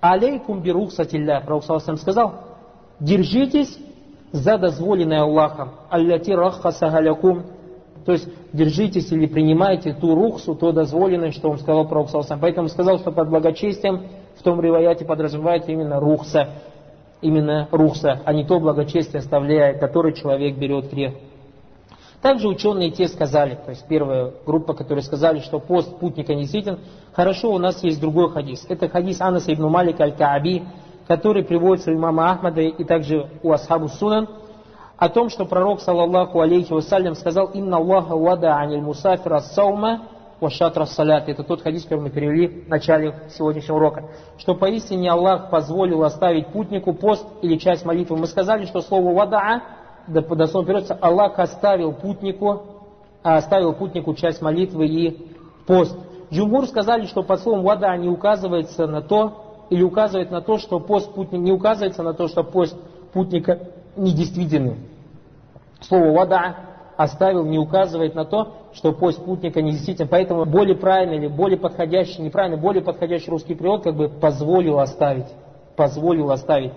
«Алейкум 0.00 0.62
би 0.62 0.70
рухсатилля», 0.70 1.42
Пророк 1.44 1.64
сам 1.64 1.96
сказал, 1.96 2.34
«Держитесь 3.00 3.78
за 4.32 4.58
дозволенное 4.58 5.22
Аллахом, 5.22 5.70
алляти 5.90 6.32
раххаса 6.32 6.88
галякум, 6.90 7.44
то 8.04 8.12
есть 8.12 8.28
держитесь 8.52 9.10
или 9.12 9.26
принимайте 9.26 9.94
ту 9.94 10.14
рухсу, 10.14 10.54
то 10.54 10.72
дозволенное, 10.72 11.32
что 11.32 11.50
он 11.50 11.58
сказал 11.58 11.88
Пророк 11.88 12.10
Салсам. 12.10 12.38
Поэтому 12.40 12.68
сказал, 12.68 12.98
что 12.98 13.12
под 13.12 13.30
благочестием 13.30 14.02
в 14.36 14.42
том 14.42 14.60
риваяте 14.60 15.04
подразумевается 15.04 15.72
именно 15.72 16.00
рухса, 16.00 16.50
именно 17.22 17.68
рухса, 17.70 18.20
а 18.24 18.32
не 18.34 18.44
то 18.44 18.60
благочестие, 18.60 19.20
оставляя, 19.20 19.78
который 19.78 20.12
человек 20.12 20.56
берет 20.58 20.90
грех. 20.90 21.14
Также 22.20 22.48
ученые 22.48 22.90
те 22.90 23.06
сказали, 23.08 23.54
то 23.54 23.70
есть 23.70 23.86
первая 23.86 24.32
группа, 24.46 24.72
которые 24.72 25.02
сказали, 25.02 25.40
что 25.40 25.58
пост 25.58 25.98
путника 25.98 26.34
не 26.34 26.42
действителен, 26.42 26.78
хорошо, 27.12 27.52
у 27.52 27.58
нас 27.58 27.82
есть 27.84 28.00
другой 28.00 28.30
хадис. 28.30 28.64
Это 28.68 28.88
хадис 28.88 29.20
Анаса 29.20 29.52
ибн 29.52 29.66
Малика 29.68 30.04
аль-Кааби, 30.04 30.62
который 31.06 31.44
приводится 31.44 31.90
у 31.90 31.94
имама 31.94 32.30
Ахмада 32.30 32.62
и 32.62 32.84
также 32.84 33.28
у 33.42 33.52
Асхабу 33.52 33.88
Сунан, 33.88 34.28
о 34.96 35.08
том, 35.08 35.28
что 35.28 35.44
пророк, 35.44 35.80
саллаллаху 35.80 36.40
алейхи 36.40 36.72
вассалям, 36.72 37.14
сказал 37.14 37.46
«Инна 37.46 37.78
Аллаха 37.78 38.16
вада 38.16 38.56
аниль 38.56 38.80
мусафира 38.80 39.40
саума 39.40 40.02
ва 40.40 40.50
шатра 40.50 40.84
салят». 40.84 41.28
Это 41.28 41.42
тот 41.42 41.62
хадис, 41.62 41.82
который 41.82 42.00
мы 42.00 42.10
перевели 42.10 42.64
в 42.64 42.68
начале 42.68 43.14
сегодняшнего 43.30 43.76
урока. 43.76 44.04
Что 44.38 44.54
поистине 44.54 45.10
Аллах 45.10 45.50
позволил 45.50 46.04
оставить 46.04 46.48
путнику 46.48 46.92
пост 46.94 47.26
или 47.42 47.56
часть 47.56 47.84
молитвы. 47.84 48.16
Мы 48.16 48.26
сказали, 48.26 48.66
что 48.66 48.82
слово 48.82 49.12
«вадаа» 49.12 49.62
дословно 50.06 50.66
переводится 50.66 50.94
«Аллах 51.00 51.38
оставил 51.38 51.92
путнику, 51.92 52.62
а 53.22 53.36
оставил 53.36 53.72
путнику 53.72 54.14
часть 54.14 54.40
молитвы 54.42 54.86
и 54.86 55.32
пост». 55.66 55.98
Джумгур 56.32 56.66
сказали, 56.66 57.06
что 57.06 57.22
под 57.22 57.40
словом 57.40 57.64
«вада» 57.64 57.96
не 57.96 58.08
указывается 58.08 58.86
на 58.86 59.02
то, 59.02 59.66
или 59.70 59.82
указывает 59.82 60.30
на 60.30 60.40
то, 60.40 60.58
что 60.58 60.78
пост 60.78 61.12
путника, 61.14 61.42
не 61.42 61.52
указывается 61.52 62.02
на 62.02 62.12
то, 62.12 62.28
что 62.28 62.44
пост 62.44 62.76
путника 63.12 63.58
недействительны. 63.96 64.76
Слово 65.80 66.12
«вада» 66.12 66.56
оставил 66.96 67.44
не 67.44 67.58
указывает 67.58 68.14
на 68.14 68.24
то, 68.24 68.54
что 68.72 68.92
пост 68.92 69.24
путника 69.24 69.62
недействителен. 69.62 70.08
Поэтому 70.08 70.44
более 70.44 70.76
правильный 70.76 71.16
или 71.16 71.28
более 71.28 71.58
подходящий, 71.58 72.22
неправильный, 72.22 72.60
более 72.60 72.82
подходящий 72.82 73.30
русский 73.30 73.54
перевод 73.54 73.82
как 73.82 73.96
бы 73.96 74.08
позволил 74.08 74.78
оставить. 74.78 75.26
Позволил 75.76 76.30
оставить. 76.30 76.72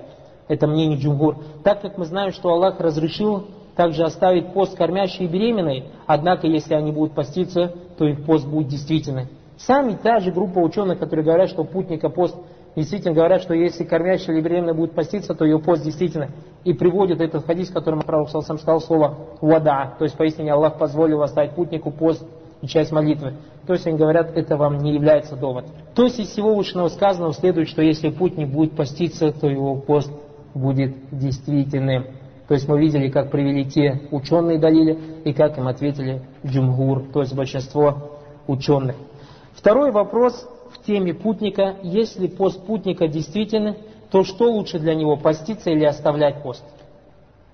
Это 0.47 0.67
мнение 0.67 0.97
Джумгур. 0.97 1.37
Так 1.63 1.81
как 1.81 1.97
мы 1.97 2.05
знаем, 2.05 2.31
что 2.31 2.49
Аллах 2.49 2.79
разрешил 2.79 3.45
также 3.75 4.03
оставить 4.03 4.53
пост 4.53 4.75
кормящей 4.75 5.25
и 5.25 5.27
беременной, 5.27 5.85
однако 6.07 6.47
если 6.47 6.73
они 6.73 6.91
будут 6.91 7.13
поститься, 7.13 7.73
то 7.97 8.05
их 8.05 8.25
пост 8.25 8.47
будет 8.47 8.69
действительный. 8.69 9.27
Сами 9.57 9.97
та 10.01 10.19
же 10.19 10.31
группа 10.31 10.59
ученых, 10.59 10.99
которые 10.99 11.25
говорят, 11.25 11.49
что 11.49 11.63
путника 11.63 12.09
пост 12.09 12.35
действительно 12.81 13.13
говорят, 13.13 13.41
что 13.41 13.53
если 13.53 13.83
кормящая 13.83 14.35
или 14.35 14.43
беременная 14.43 14.73
будет 14.73 14.93
поститься, 14.93 15.33
то 15.33 15.45
ее 15.45 15.59
пост 15.59 15.83
действительно. 15.83 16.29
И 16.63 16.73
приводит 16.73 17.21
этот 17.21 17.45
хадис, 17.45 17.69
в 17.69 17.73
котором 17.73 18.01
Пророк 18.01 18.29
сам 18.29 18.57
сказал 18.57 18.81
слово 18.81 19.17
«вада», 19.41 19.95
то 19.97 20.05
есть 20.05 20.15
поистине 20.15 20.53
Аллах 20.53 20.77
позволил 20.77 21.21
оставить 21.23 21.51
путнику 21.51 21.91
пост 21.91 22.23
и 22.61 22.67
часть 22.67 22.91
молитвы. 22.91 23.33
То 23.65 23.73
есть 23.73 23.85
они 23.87 23.97
говорят, 23.97 24.31
это 24.35 24.57
вам 24.57 24.77
не 24.77 24.93
является 24.93 25.35
довод. 25.35 25.65
То 25.95 26.03
есть 26.03 26.19
из 26.19 26.29
всего 26.29 26.55
вышенного 26.55 26.87
сказанного 26.89 27.33
следует, 27.33 27.67
что 27.67 27.81
если 27.81 28.09
путник 28.09 28.49
будет 28.49 28.75
поститься, 28.75 29.31
то 29.31 29.47
его 29.47 29.75
пост 29.75 30.11
будет 30.53 30.95
действительным. 31.11 32.05
То 32.47 32.53
есть 32.53 32.67
мы 32.67 32.79
видели, 32.79 33.09
как 33.09 33.29
привели 33.29 33.65
те 33.65 34.03
ученые 34.11 34.59
далили, 34.59 34.97
и 35.25 35.33
как 35.33 35.57
им 35.57 35.67
ответили 35.67 36.21
джумгур, 36.45 37.03
то 37.11 37.21
есть 37.21 37.35
большинство 37.35 38.19
ученых. 38.47 38.95
Второй 39.53 39.91
вопрос 39.91 40.47
теме 40.87 41.13
путника, 41.13 41.75
если 41.83 42.27
пост 42.27 42.65
путника 42.65 43.07
действительно, 43.07 43.75
то 44.09 44.23
что 44.23 44.49
лучше 44.51 44.79
для 44.79 44.95
него, 44.95 45.17
поститься 45.17 45.69
или 45.69 45.83
оставлять 45.83 46.41
пост? 46.41 46.63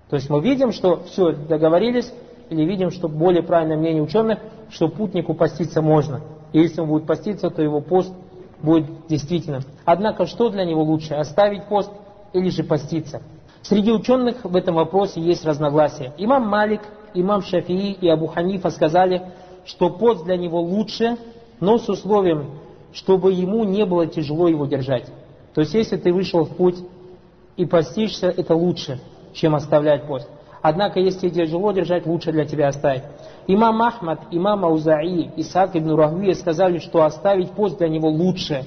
То 0.09 0.15
есть 0.15 0.29
мы 0.29 0.41
видим, 0.41 0.71
что 0.71 1.03
все, 1.03 1.31
договорились, 1.31 2.13
или 2.49 2.63
видим, 2.63 2.91
что 2.91 3.09
более 3.09 3.41
правильное 3.41 3.77
мнение 3.77 4.03
ученых, 4.03 4.39
что 4.69 4.87
путнику 4.87 5.33
поститься 5.33 5.81
можно. 5.81 6.21
И 6.51 6.59
если 6.59 6.81
он 6.81 6.87
будет 6.87 7.07
поститься, 7.07 7.49
то 7.49 7.61
его 7.63 7.81
пост 7.81 8.13
будет 8.61 8.85
действительно. 9.07 9.61
Однако, 9.85 10.27
что 10.27 10.49
для 10.49 10.63
него 10.65 10.83
лучше, 10.83 11.15
оставить 11.15 11.65
пост 11.65 11.91
или 12.33 12.49
же 12.49 12.63
поститься? 12.63 13.21
Среди 13.63 13.91
ученых 13.91 14.43
в 14.43 14.55
этом 14.55 14.75
вопросе 14.75 15.21
есть 15.21 15.45
разногласия. 15.45 16.13
Имам 16.17 16.47
Малик, 16.47 16.81
имам 17.13 17.41
Шафии 17.41 17.93
и 17.93 18.07
Абу 18.07 18.27
Ханифа 18.27 18.69
сказали, 18.69 19.31
что 19.65 19.89
пост 19.89 20.25
для 20.25 20.37
него 20.37 20.61
лучше, 20.61 21.17
но 21.59 21.77
с 21.77 21.87
условием, 21.89 22.59
чтобы 22.93 23.34
ему 23.34 23.63
не 23.63 23.86
было 23.86 24.08
тяжело 24.08 24.47
его 24.47 24.65
держать. 24.65 25.06
То 25.53 25.62
есть, 25.62 25.73
если 25.73 25.97
ты 25.97 26.13
вышел 26.13 26.45
в 26.45 26.56
путь 26.56 26.77
и 27.58 27.65
постишься, 27.65 28.27
это 28.27 28.56
лучше, 28.56 28.99
чем 29.34 29.56
оставлять 29.56 30.08
пост. 30.08 30.27
Однако, 30.62 30.99
если 30.99 31.29
тяжело 31.29 31.71
держать, 31.73 32.06
лучше 32.06 32.32
для 32.32 32.45
тебя 32.45 32.69
оставить. 32.69 33.03
Имам 33.47 33.82
Ахмад, 33.82 34.21
имам 34.32 34.63
Аузаи, 34.63 35.29
Исаак 35.36 35.75
ибн 35.75 35.91
Рахвия 35.91 36.34
сказали, 36.34 36.77
что 36.77 37.03
оставить 37.03 37.51
пост 37.51 37.77
для 37.77 37.89
него 37.89 38.10
лучше, 38.10 38.63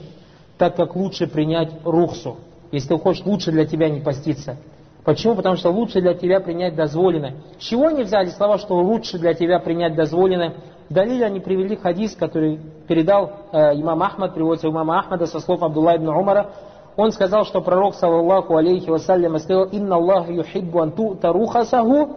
так 0.58 0.76
как 0.76 0.94
лучше 0.94 1.26
принять 1.26 1.72
рухсу. 1.84 2.36
Если 2.70 2.88
ты 2.88 2.98
хочешь, 2.98 3.24
лучше 3.24 3.50
для 3.50 3.64
тебя 3.64 3.88
не 3.88 4.00
поститься. 4.00 4.58
Почему? 5.04 5.36
Потому 5.36 5.56
что 5.56 5.70
лучше 5.70 6.00
для 6.00 6.14
тебя 6.14 6.40
принять 6.40 6.74
дозволенное. 6.74 7.36
С 7.58 7.62
чего 7.62 7.86
они 7.86 8.02
взяли 8.02 8.28
слова, 8.28 8.58
что 8.58 8.74
лучше 8.74 9.18
для 9.18 9.34
тебя 9.34 9.60
принять 9.60 9.94
дозволенное? 9.94 10.54
Далиле 10.90 11.24
они 11.24 11.40
привели 11.40 11.76
хадис, 11.76 12.14
который 12.14 12.60
передал 12.86 13.32
э, 13.52 13.80
имам 13.80 14.02
Ахмад, 14.02 14.34
приводится 14.34 14.68
у 14.68 14.72
имама 14.72 14.98
Ахмада 14.98 15.26
со 15.26 15.40
слов 15.40 15.62
Абдулла 15.62 15.96
ибн 15.96 16.08
Умара. 16.08 16.50
Он 16.96 17.12
сказал, 17.12 17.44
что 17.44 17.60
пророк, 17.60 17.94
саллаллаху 17.94 18.56
алейхи 18.56 18.88
вассалям, 18.88 19.38
сказал, 19.38 19.64
«Инна 19.64 19.96
Аллах 19.96 20.30
юхиббу 20.30 20.80
ан 20.80 20.92
ту'та 20.92 21.32
рухасаху, 21.32 22.16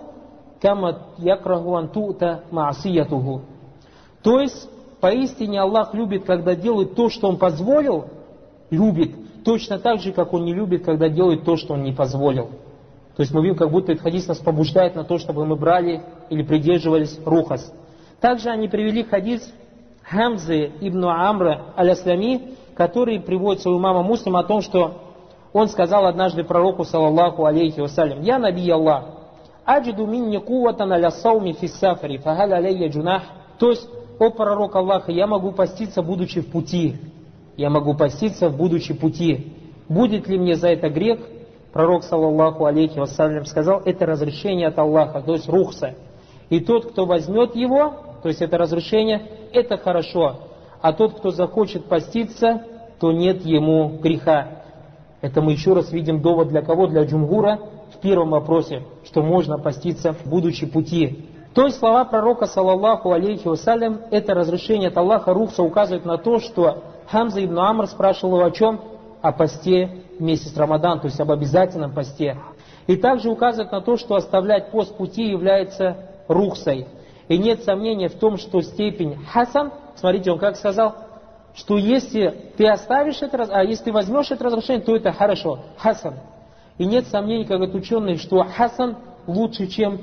кама 0.62 1.00
якраху 1.18 1.76
ан 1.76 1.90
ту'та 1.90 2.44
маасиятуху». 2.52 3.42
То 4.24 4.40
есть, 4.40 4.70
поистине 5.02 5.62
Аллах 5.62 5.94
любит, 5.94 6.24
когда 6.26 6.56
делает 6.56 6.96
то, 6.96 7.10
что 7.10 7.28
Он 7.28 7.38
позволил, 7.38 8.06
любит, 8.70 9.44
точно 9.44 9.80
так 9.80 10.00
же, 10.00 10.14
как 10.14 10.34
Он 10.34 10.46
не 10.46 10.54
любит, 10.54 10.86
когда 10.86 11.10
делает 11.10 11.44
то, 11.44 11.58
что 11.58 11.74
Он 11.74 11.84
не 11.84 11.92
позволил. 11.92 12.50
То 13.20 13.24
есть 13.24 13.34
мы 13.34 13.42
видим, 13.42 13.58
как 13.58 13.70
будто 13.70 13.92
этот 13.92 14.04
хадис 14.04 14.28
нас 14.28 14.38
побуждает 14.38 14.96
на 14.96 15.04
то, 15.04 15.18
чтобы 15.18 15.46
мы 15.46 15.58
брали 15.58 16.02
или 16.30 16.42
придерживались 16.42 17.20
рухас. 17.26 17.74
Также 18.22 18.50
они 18.50 18.70
привели 18.70 19.04
хадис 19.04 19.54
Хамзы 20.10 20.72
ибн 20.82 21.06
Амра 21.06 21.74
аль-Аслами, 21.78 22.56
который 22.76 23.20
приводится 23.20 23.70
у 23.70 23.78
имама 23.78 24.02
Муслима 24.02 24.40
о 24.40 24.44
том, 24.44 24.62
что 24.62 25.02
он 25.54 25.68
сказал 25.68 26.06
однажды 26.06 26.44
пророку, 26.44 26.84
саллаллаху 26.84 27.46
алейхи 27.46 27.80
вассалям, 27.80 28.22
«Я 28.22 28.40
наби 28.40 28.68
Аллах, 28.70 29.06
аджиду 29.66 30.08
минни 30.08 30.38
куватан 30.38 30.92
аля 30.94 31.12
сауми 31.12 31.52
фиссафари, 31.52 32.18
фахаль 32.18 32.54
алейя 32.54 32.90
джунах». 32.90 33.24
То 33.60 33.70
есть, 33.70 33.88
о 34.20 34.32
пророк 34.32 34.76
Аллаха, 34.76 35.12
я 35.12 35.28
могу 35.28 35.52
поститься, 35.52 36.02
будучи 36.02 36.42
в 36.42 36.52
пути. 36.52 36.96
Я 37.56 37.70
могу 37.70 37.94
поститься, 37.94 38.50
будучи 38.50 38.94
в 38.94 39.00
пути. 39.00 39.54
Будет 39.88 40.28
ли 40.28 40.40
мне 40.40 40.56
за 40.56 40.70
это 40.70 40.90
грех? 40.90 41.20
Пророк, 41.72 42.04
саллаллаху 42.04 42.66
алейхи 42.66 42.98
вассалям, 42.98 43.46
сказал, 43.46 43.82
это 43.86 44.08
разрешение 44.08 44.70
от 44.70 44.80
Аллаха, 44.80 45.22
то 45.22 45.34
есть 45.34 45.48
рухса. 45.48 45.94
И 46.50 46.60
тот, 46.62 46.92
кто 46.92 47.06
возьмет 47.06 47.56
его, 47.56 48.09
то 48.22 48.30
есть 48.30 48.42
это 48.42 48.58
разрешение, 48.58 49.22
это 49.54 49.78
хорошо. 49.78 50.42
А 50.82 50.94
тот, 50.94 51.16
кто 51.16 51.32
захочет 51.32 51.86
поститься, 51.86 52.64
то 53.00 53.12
нет 53.12 53.46
ему 53.46 53.98
греха. 54.02 54.64
Это 55.22 55.42
мы 55.42 55.52
еще 55.52 55.74
раз 55.74 55.92
видим 55.92 56.22
довод 56.22 56.50
для 56.50 56.62
кого? 56.62 56.88
Для 56.88 57.04
Джумгура 57.04 57.60
в 57.94 58.00
первом 58.00 58.32
вопросе, 58.32 58.84
что 59.06 59.22
можно 59.22 59.58
поститься, 59.58 60.16
будучи 60.26 60.66
пути. 60.66 61.26
То 61.54 61.66
есть 61.66 61.80
слова 61.80 62.06
пророка, 62.06 62.46
саллаллаху 62.46 63.12
алейхи 63.12 63.48
вассалям, 63.48 64.02
это 64.12 64.34
разрешение 64.34 64.90
от 64.90 64.98
Аллаха 64.98 65.34
Рухса 65.34 65.64
указывает 65.64 66.06
на 66.06 66.18
то, 66.18 66.40
что 66.40 66.84
Хамза 67.08 67.44
ибн 67.44 67.60
Амр 67.60 67.88
спрашивал 67.88 68.38
его 68.38 68.46
о 68.46 68.52
чем? 68.52 68.80
О 69.22 69.32
посте 69.32 70.04
месяц 70.20 70.56
Рамадан, 70.56 71.00
то 71.00 71.08
есть 71.08 71.20
об 71.20 71.32
обязательном 71.32 71.94
посте. 71.94 72.38
И 72.88 72.96
также 72.96 73.30
указывает 73.30 73.72
на 73.72 73.82
то, 73.82 73.98
что 73.98 74.16
оставлять 74.16 74.72
пост 74.72 74.96
пути 74.96 75.24
является 75.30 75.98
рухсой. 76.28 76.88
И 77.30 77.38
нет 77.38 77.64
сомнения 77.64 78.10
в 78.10 78.16
том, 78.16 78.38
что 78.38 78.62
степень 78.62 79.16
хасан, 79.32 79.72
смотрите, 79.96 80.32
он 80.32 80.40
как 80.40 80.58
сказал, 80.58 80.96
что 81.54 81.78
если 81.78 82.52
ты 82.58 82.68
оставишь 82.68 83.22
это, 83.22 83.44
а 83.44 83.64
если 83.64 83.86
ты 83.86 83.92
возьмешь 83.94 84.32
это 84.32 84.44
разрешение, 84.46 84.84
то 84.84 84.96
это 84.96 85.12
хорошо, 85.12 85.60
хасан. 85.78 86.16
И 86.80 86.86
нет 86.86 87.08
сомнений, 87.08 87.46
как 87.46 87.58
говорят 87.58 87.76
ученые, 87.76 88.18
что 88.18 88.44
хасан 88.44 88.98
лучше, 89.28 89.68
чем 89.68 90.00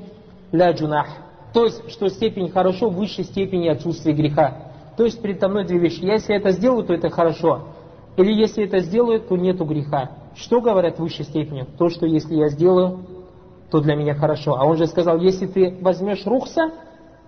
ля 0.53 0.71
джунах. 0.71 1.07
То 1.53 1.65
есть, 1.65 1.89
что 1.91 2.07
степень 2.07 2.49
хорошо 2.49 2.89
в 2.89 2.95
высшей 2.95 3.25
степени 3.25 3.67
отсутствия 3.67 4.13
греха. 4.13 4.71
То 4.95 5.03
есть, 5.03 5.21
передо 5.21 5.49
мной 5.49 5.65
две 5.65 5.79
вещи. 5.79 6.03
Если 6.03 6.31
я 6.31 6.39
это 6.39 6.51
сделаю, 6.51 6.85
то 6.85 6.93
это 6.93 7.09
хорошо. 7.09 7.67
Или 8.15 8.33
если 8.33 8.65
это 8.65 8.79
сделаю, 8.79 9.21
то 9.21 9.35
нету 9.35 9.65
греха. 9.65 10.11
Что 10.35 10.61
говорят 10.61 10.97
в 10.97 11.01
высшей 11.01 11.25
степени? 11.25 11.65
То, 11.77 11.89
что 11.89 12.05
если 12.05 12.35
я 12.35 12.49
сделаю, 12.49 12.99
то 13.69 13.81
для 13.81 13.95
меня 13.95 14.13
хорошо. 14.15 14.55
А 14.55 14.65
он 14.65 14.77
же 14.77 14.87
сказал, 14.87 15.19
если 15.19 15.45
ты 15.47 15.77
возьмешь 15.81 16.25
рухса, 16.25 16.71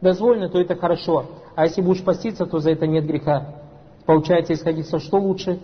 дозволено, 0.02 0.50
то 0.50 0.60
это 0.60 0.76
хорошо. 0.76 1.26
А 1.56 1.66
если 1.66 1.82
будешь 1.82 2.04
поститься, 2.04 2.46
то 2.46 2.60
за 2.60 2.72
это 2.72 2.88
нет 2.88 3.06
греха. 3.06 3.56
Получается, 4.06 4.54
исходиться, 4.54 5.00
что 5.00 5.18
лучше? 5.18 5.60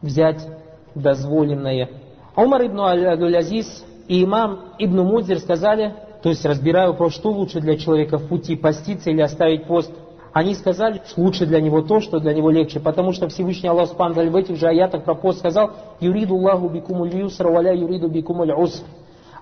Взять 0.00 0.46
дозволенное. 0.94 1.88
Умар 2.36 2.66
ибн 2.66 2.80
Аль-Азиз 2.80 3.84
и 4.08 4.24
имам 4.24 4.60
ибн 4.78 5.00
Мудзир 5.00 5.38
сказали, 5.38 5.94
то 6.22 6.28
есть 6.28 6.44
разбираю 6.44 6.92
вопрос, 6.92 7.14
что 7.14 7.30
лучше 7.30 7.60
для 7.60 7.76
человека 7.76 8.18
в 8.18 8.28
пути, 8.28 8.56
поститься 8.56 9.10
или 9.10 9.20
оставить 9.20 9.66
пост. 9.66 9.92
Они 10.32 10.54
сказали, 10.54 11.02
что 11.06 11.20
лучше 11.22 11.44
для 11.44 11.60
него 11.60 11.82
то, 11.82 12.00
что 12.00 12.20
для 12.20 12.32
него 12.32 12.50
легче, 12.50 12.78
потому 12.78 13.12
что 13.12 13.28
Всевышний 13.28 13.68
Аллах 13.68 13.88
Субхану 13.88 14.14
в 14.14 14.36
этих 14.36 14.56
же 14.56 14.68
аятах 14.68 15.04
про 15.04 15.14
пост 15.14 15.40
сказал, 15.40 15.72
«Юриду 15.98 16.36
Аллаху 16.36 16.68
бикумуль 16.68 17.14
юсра, 17.16 17.50
валя 17.50 17.74
юриду 17.74 18.08
бикумуль 18.08 18.52
уср». 18.52 18.84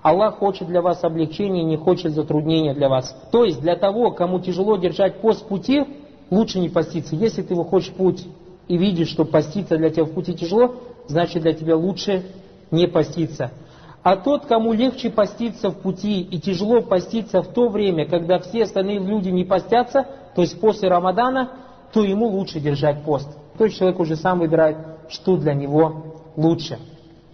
Аллах 0.01 0.37
хочет 0.37 0.67
для 0.67 0.81
вас 0.81 1.03
облегчения, 1.03 1.63
не 1.63 1.77
хочет 1.77 2.13
затруднения 2.13 2.73
для 2.73 2.89
вас. 2.89 3.15
То 3.31 3.43
есть 3.43 3.61
для 3.61 3.75
того, 3.75 4.11
кому 4.11 4.39
тяжело 4.39 4.77
держать 4.77 5.21
пост 5.21 5.47
пути, 5.47 5.85
лучше 6.29 6.59
не 6.59 6.69
поститься. 6.69 7.15
Если 7.15 7.41
ты 7.41 7.55
выходишь 7.55 7.89
в 7.89 7.95
путь 7.95 8.25
и 8.67 8.77
видишь, 8.77 9.09
что 9.09 9.25
поститься 9.25 9.77
для 9.77 9.89
тебя 9.89 10.05
в 10.05 10.11
пути 10.11 10.33
тяжело, 10.33 10.75
значит 11.07 11.41
для 11.41 11.53
тебя 11.53 11.75
лучше 11.75 12.23
не 12.71 12.87
поститься. 12.87 13.51
А 14.01 14.15
тот, 14.15 14.45
кому 14.45 14.71
легче 14.71 15.09
поститься 15.09 15.71
в 15.71 15.81
пути 15.81 16.21
и 16.21 16.39
тяжело 16.39 16.81
поститься 16.81 17.41
в 17.41 17.47
то 17.47 17.67
время, 17.67 18.07
когда 18.07 18.39
все 18.39 18.63
остальные 18.63 18.99
люди 18.99 19.29
не 19.29 19.43
постятся, 19.43 20.05
то 20.35 20.41
есть 20.41 20.59
после 20.61 20.87
Рамадана, 20.87 21.49
то 21.91 22.03
ему 22.03 22.27
лучше 22.27 22.61
держать 22.61 23.03
пост. 23.03 23.27
То 23.57 23.65
есть 23.65 23.77
человек 23.77 23.99
уже 23.99 24.15
сам 24.15 24.39
выбирает, 24.39 24.77
что 25.09 25.35
для 25.35 25.53
него 25.53 26.15
лучше. 26.37 26.79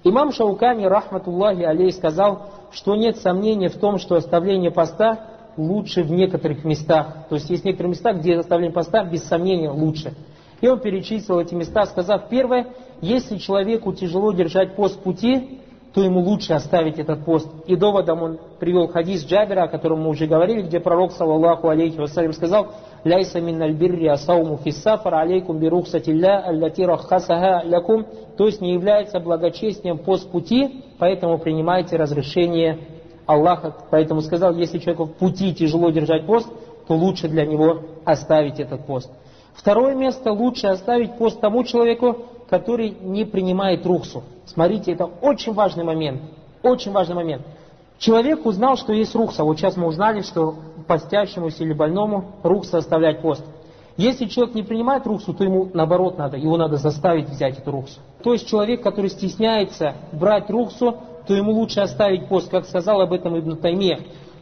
Имам 0.03 0.31
Шаукани, 0.31 0.85
рахматуллахи 0.85 1.63
алей, 1.63 1.91
сказал, 1.91 2.49
что 2.75 2.95
нет 2.95 3.17
сомнения 3.17 3.69
в 3.69 3.77
том, 3.77 3.97
что 3.97 4.15
оставление 4.15 4.69
поста 4.69 5.27
лучше 5.55 6.03
в 6.03 6.11
некоторых 6.11 6.65
местах. 6.65 7.27
То 7.29 7.35
есть 7.35 7.49
есть 7.49 7.63
некоторые 7.63 7.91
места, 7.91 8.11
где 8.11 8.35
оставление 8.35 8.73
поста 8.73 9.03
без 9.05 9.23
сомнения 9.23 9.69
лучше. 9.69 10.13
И 10.59 10.67
он 10.67 10.79
перечислил 10.81 11.39
эти 11.39 11.53
места, 11.53 11.85
сказав, 11.85 12.27
первое, 12.27 12.67
если 12.99 13.37
человеку 13.37 13.93
тяжело 13.93 14.33
держать 14.33 14.75
пост 14.75 15.01
пути, 15.01 15.61
то 15.95 16.03
ему 16.03 16.19
лучше 16.19 16.51
оставить 16.51 16.99
этот 16.99 17.23
пост. 17.23 17.47
И 17.67 17.77
доводом 17.77 18.21
он 18.21 18.39
привел 18.59 18.89
хадис 18.89 19.25
Джабера, 19.25 19.63
о 19.63 19.67
котором 19.69 20.01
мы 20.01 20.09
уже 20.09 20.27
говорили, 20.27 20.63
где 20.63 20.81
пророк, 20.81 21.13
саллаллаху 21.13 21.69
алейхи 21.69 21.97
вассалям, 21.97 22.33
сказал, 22.33 22.67
«Ляйса 23.05 23.39
мин 23.39 23.61
альбирри 23.61 24.05
асауму 24.07 24.57
фиссафар 24.57 25.13
алейкум 25.13 25.57
бирухсатилля 25.57 26.39
аллати 26.47 26.81
раххасаха 26.81 27.63
лякум». 27.65 28.05
То 28.35 28.45
есть 28.45 28.59
не 28.59 28.73
является 28.73 29.21
благочестием 29.21 29.97
пост 29.97 30.29
пути, 30.29 30.83
поэтому 30.99 31.37
принимайте 31.37 31.95
разрешение 31.95 32.77
Аллаха. 33.25 33.73
Поэтому 33.89 34.19
сказал, 34.19 34.53
если 34.53 34.79
человеку 34.79 35.05
в 35.05 35.13
пути 35.13 35.55
тяжело 35.55 35.91
держать 35.91 36.25
пост, 36.25 36.51
то 36.89 36.93
лучше 36.93 37.29
для 37.29 37.45
него 37.45 37.83
оставить 38.03 38.59
этот 38.59 38.85
пост. 38.85 39.09
Второе 39.53 39.95
место, 39.95 40.33
лучше 40.33 40.67
оставить 40.67 41.17
пост 41.17 41.39
тому 41.39 41.63
человеку, 41.63 42.17
который 42.49 42.89
не 43.01 43.25
принимает 43.25 43.85
рухсу. 43.85 44.23
Смотрите, 44.45 44.91
это 44.91 45.05
очень 45.05 45.53
важный 45.53 45.83
момент. 45.83 46.21
Очень 46.63 46.91
важный 46.91 47.15
момент. 47.15 47.43
Человек 47.97 48.45
узнал, 48.45 48.75
что 48.75 48.93
есть 48.93 49.15
рухса. 49.15 49.43
Вот 49.43 49.57
сейчас 49.57 49.77
мы 49.77 49.87
узнали, 49.87 50.21
что 50.21 50.55
постящемуся 50.87 51.63
или 51.63 51.73
больному 51.73 52.33
рухса 52.43 52.77
оставлять 52.77 53.21
пост. 53.21 53.43
Если 53.97 54.25
человек 54.25 54.55
не 54.55 54.63
принимает 54.63 55.07
рухсу, 55.07 55.33
то 55.33 55.43
ему 55.43 55.69
наоборот 55.73 56.17
надо, 56.17 56.35
его 56.35 56.57
надо 56.57 56.75
заставить 56.75 57.29
взять 57.29 57.57
эту 57.57 57.71
рухсу. 57.71 57.99
То 58.23 58.33
есть 58.33 58.47
человек, 58.47 58.83
который 58.83 59.09
стесняется 59.09 59.95
брать 60.11 60.49
рухсу, 60.49 60.97
то 61.25 61.33
ему 61.33 61.53
лучше 61.53 61.79
оставить 61.79 62.27
пост, 62.27 62.51
как 62.51 62.65
сказал 62.65 62.99
об 63.01 63.13
этом 63.13 63.39
Ибн 63.39 63.55
Тайме. 63.55 63.99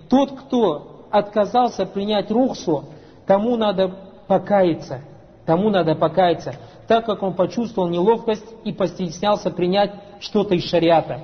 Тот, 0.10 0.32
кто 0.32 1.06
отказался 1.12 1.86
принять 1.86 2.32
рухсу, 2.32 2.86
тому 3.28 3.56
надо 3.56 3.94
покаяться. 4.28 5.02
Тому 5.46 5.70
надо 5.70 5.94
покаяться 5.94 6.56
так 6.88 7.06
как 7.06 7.24
он 7.24 7.34
почувствовал 7.34 7.90
неловкость 7.90 8.46
и 8.64 8.72
постеснялся 8.72 9.50
принять 9.52 9.92
что-то 10.20 10.56
из 10.56 10.66
шариата. 10.66 11.22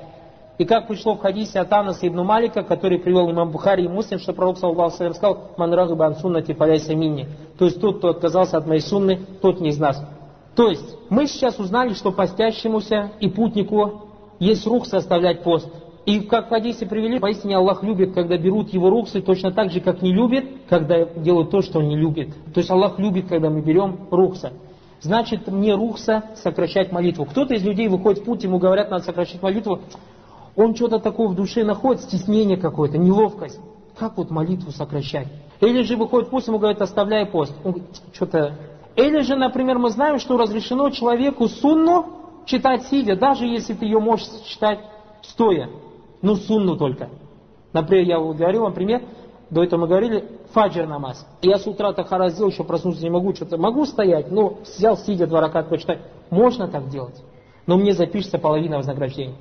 И 0.57 0.65
как 0.65 0.87
пришло 0.87 1.15
в 1.15 1.19
хадисе 1.19 1.59
от 1.59 1.71
Анаса 1.71 2.05
ибн 2.05 2.23
Малика, 2.23 2.63
который 2.63 2.99
привел 2.99 3.31
имам 3.31 3.49
Бухари 3.49 3.85
и 3.85 3.87
Муслим, 3.87 4.19
что 4.19 4.33
пророк 4.33 4.57
саллаху 4.57 4.91
сказал, 4.91 5.51
«Ман 5.55 5.73
рагиба 5.73 6.07
ан 6.07 6.15
суннати 6.15 6.53
фаляйса 6.53 6.93
минни». 6.95 7.29
То 7.57 7.65
есть 7.65 7.79
тот, 7.79 7.99
кто 7.99 8.09
отказался 8.09 8.57
от 8.57 8.67
моей 8.67 8.81
сунны, 8.81 9.21
тот 9.41 9.61
не 9.61 9.69
из 9.69 9.79
нас. 9.79 10.05
То 10.55 10.67
есть 10.67 10.97
мы 11.09 11.27
сейчас 11.27 11.59
узнали, 11.59 11.93
что 11.93 12.11
постящемуся 12.11 13.11
и 13.21 13.29
путнику 13.29 14.09
есть 14.39 14.67
рух 14.67 14.85
составлять 14.85 15.43
пост. 15.43 15.69
И 16.05 16.21
как 16.21 16.47
в 16.47 16.49
хадисе 16.49 16.85
привели, 16.85 17.19
поистине 17.19 17.55
Аллах 17.55 17.81
любит, 17.81 18.13
когда 18.13 18.37
берут 18.37 18.73
его 18.73 18.89
руксы, 18.89 19.21
точно 19.21 19.51
так 19.51 19.71
же, 19.71 19.79
как 19.79 20.01
не 20.01 20.11
любит, 20.11 20.45
когда 20.67 21.05
делают 21.05 21.51
то, 21.51 21.61
что 21.61 21.79
он 21.79 21.87
не 21.87 21.95
любит. 21.95 22.33
То 22.53 22.59
есть 22.59 22.69
Аллах 22.69 22.99
любит, 22.99 23.27
когда 23.27 23.49
мы 23.49 23.61
берем 23.61 24.07
рухса 24.11 24.51
значит 25.01 25.47
мне 25.47 25.75
рухса 25.75 26.23
сокращать 26.35 26.91
молитву. 26.91 27.25
Кто-то 27.25 27.53
из 27.53 27.63
людей 27.63 27.87
выходит 27.87 28.21
в 28.21 28.25
путь, 28.25 28.43
ему 28.43 28.59
говорят, 28.59 28.89
надо 28.89 29.03
сокращать 29.03 29.41
молитву, 29.41 29.79
он 30.55 30.75
что-то 30.75 30.99
такое 30.99 31.27
в 31.27 31.35
душе 31.35 31.63
находит, 31.63 32.01
стеснение 32.03 32.57
какое-то, 32.57 32.97
неловкость. 32.97 33.59
Как 33.97 34.17
вот 34.17 34.29
молитву 34.29 34.71
сокращать? 34.71 35.27
Или 35.61 35.83
же 35.83 35.97
выходит 35.97 36.29
путь, 36.29 36.47
ему 36.47 36.57
говорят, 36.57 36.81
оставляй 36.81 37.25
пост. 37.25 37.53
Он 37.63 37.83
что-то... 38.13 38.55
Или 38.95 39.21
же, 39.21 39.35
например, 39.35 39.77
мы 39.77 39.89
знаем, 39.89 40.19
что 40.19 40.37
разрешено 40.37 40.89
человеку 40.89 41.47
сунну 41.47 42.07
читать 42.45 42.83
сидя, 42.87 43.15
даже 43.15 43.45
если 43.45 43.73
ты 43.73 43.85
ее 43.85 43.99
можешь 43.99 44.27
читать 44.45 44.79
стоя. 45.21 45.69
Ну, 46.21 46.35
сунну 46.35 46.75
только. 46.75 47.09
Например, 47.71 48.05
я 48.05 48.19
говорил 48.19 48.63
вам 48.63 48.73
пример, 48.73 49.03
до 49.49 49.63
этого 49.63 49.81
мы 49.81 49.87
говорили, 49.87 50.25
фаджр 50.51 50.87
намаз. 50.87 51.25
Я 51.41 51.57
с 51.57 51.67
утра 51.67 51.93
тахара 51.93 52.29
сделал, 52.29 52.51
еще 52.51 52.63
проснуться 52.63 53.03
не 53.03 53.09
могу, 53.09 53.33
что-то 53.33 53.57
могу 53.57 53.85
стоять, 53.85 54.31
но 54.31 54.57
взял 54.63 54.97
сидя 54.97 55.27
два 55.27 55.41
ракат 55.41 55.69
почитать. 55.69 55.99
Можно 56.29 56.67
так 56.67 56.89
делать, 56.89 57.23
но 57.65 57.77
мне 57.77 57.93
запишется 57.93 58.37
половина 58.37 58.77
вознаграждения. 58.77 59.35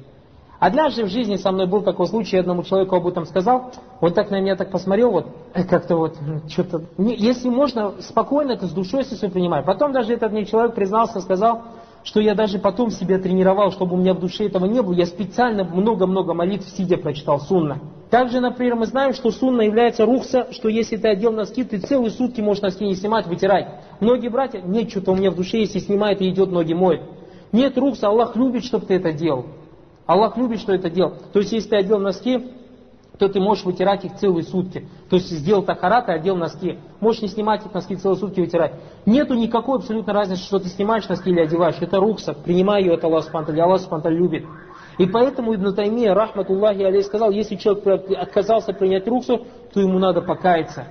Однажды 0.59 1.05
в 1.05 1.09
жизни 1.09 1.37
со 1.37 1.53
мной 1.53 1.69
был 1.69 1.83
такой 1.83 2.09
случай, 2.09 2.35
я 2.37 2.41
одному 2.41 2.65
человеку 2.65 2.97
об 2.97 3.07
этом 3.07 3.27
сказал, 3.27 3.71
он 4.01 4.13
так 4.13 4.31
на 4.31 4.41
меня 4.41 4.57
так 4.57 4.73
посмотрел, 4.73 5.13
вот, 5.13 5.27
э, 5.55 5.63
как-то 5.63 5.97
вот, 5.97 6.17
что-то, 6.49 6.83
если 6.99 7.49
можно, 7.49 7.95
спокойно 8.01 8.53
это 8.53 8.67
с 8.67 8.73
душой 8.73 9.05
если 9.05 9.29
принимаю. 9.29 9.65
Потом 9.65 9.93
даже 9.93 10.15
этот 10.15 10.33
мне 10.33 10.47
человек 10.47 10.75
признался, 10.75 11.21
сказал, 11.21 11.63
что 12.09 12.21
я 12.21 12.35
даже 12.35 12.59
потом 12.59 12.91
себя 12.91 13.19
тренировал, 13.19 13.71
чтобы 13.71 13.95
у 13.95 13.99
меня 13.99 14.15
в 14.15 14.19
душе 14.19 14.47
этого 14.47 14.65
не 14.65 14.81
было. 14.81 14.95
Я 14.95 15.05
специально 15.05 15.63
много-много 15.63 16.33
молитв 16.33 16.67
сидя 16.71 16.97
прочитал 16.97 17.39
сунна. 17.39 17.81
Также, 18.09 18.41
например, 18.41 18.77
мы 18.77 18.87
знаем, 18.87 19.13
что 19.13 19.31
сунна 19.31 19.61
является 19.61 20.07
рухса, 20.07 20.49
что 20.53 20.71
если 20.71 20.97
ты 20.97 21.09
одел 21.09 21.33
носки, 21.33 21.65
ты 21.65 21.79
целые 21.79 22.11
сутки 22.11 22.41
можешь 22.41 22.63
носки 22.63 22.87
не 22.87 22.95
снимать, 22.95 23.27
вытирать. 23.27 23.83
Многие 24.01 24.29
братья, 24.29 24.63
нет, 24.63 24.91
что-то 24.91 25.13
у 25.13 25.17
меня 25.17 25.31
в 25.31 25.35
душе, 25.35 25.59
если 25.59 25.81
снимает 25.81 26.23
и 26.23 26.31
идет, 26.31 26.51
ноги 26.51 26.73
моет. 26.73 27.03
Нет 27.53 27.77
рухса, 27.77 28.09
Аллах 28.09 28.37
любит, 28.37 28.65
чтобы 28.65 28.87
ты 28.87 28.95
это 28.95 29.13
делал. 29.13 29.45
Аллах 30.07 30.39
любит, 30.39 30.61
что 30.61 30.73
это 30.73 30.89
делал. 30.89 31.13
То 31.35 31.41
есть, 31.41 31.53
если 31.53 31.69
ты 31.69 31.77
одел 31.77 31.99
носки, 31.99 32.43
то 33.19 33.29
ты 33.29 33.41
можешь 33.41 33.65
вытирать 33.65 34.05
их 34.05 34.15
целые 34.15 34.45
сутки. 34.45 34.89
То 35.11 35.17
есть 35.17 35.31
сделал 35.31 35.63
тахарат 35.63 36.09
и 36.09 36.13
одел 36.13 36.37
носки. 36.37 36.79
Можешь 37.01 37.23
не 37.23 37.29
снимать 37.29 37.65
эти 37.67 37.75
носки 37.75 37.97
целые 37.97 38.19
сутки 38.19 38.41
вытирать. 38.41 38.75
Нету 39.07 39.35
никакой 39.35 39.79
абсолютно 39.79 40.13
разницы, 40.13 40.43
что 40.43 40.59
ты 40.59 40.69
снимаешь 40.69 41.09
носки 41.09 41.31
или 41.31 41.41
одеваешь. 41.41 41.77
Это 41.81 41.99
рукса. 41.99 42.33
Принимай 42.33 42.83
ее 42.83 42.95
от 42.95 43.05
Аллаха 43.05 43.31
Субтитры. 43.31 43.61
Аллах 43.61 43.81
Субтитры 43.81 44.15
любит. 44.15 44.45
И 44.99 45.07
поэтому 45.07 45.55
Ибн 45.55 45.75
Таймия, 45.75 46.15
рахматуллахи 46.15 46.83
алей, 46.83 47.03
сказал, 47.03 47.31
если 47.31 47.57
человек 47.57 48.11
отказался 48.17 48.73
принять 48.73 49.07
руксу, 49.07 49.47
то 49.73 49.81
ему 49.81 49.99
надо 49.99 50.23
покаяться. 50.23 50.87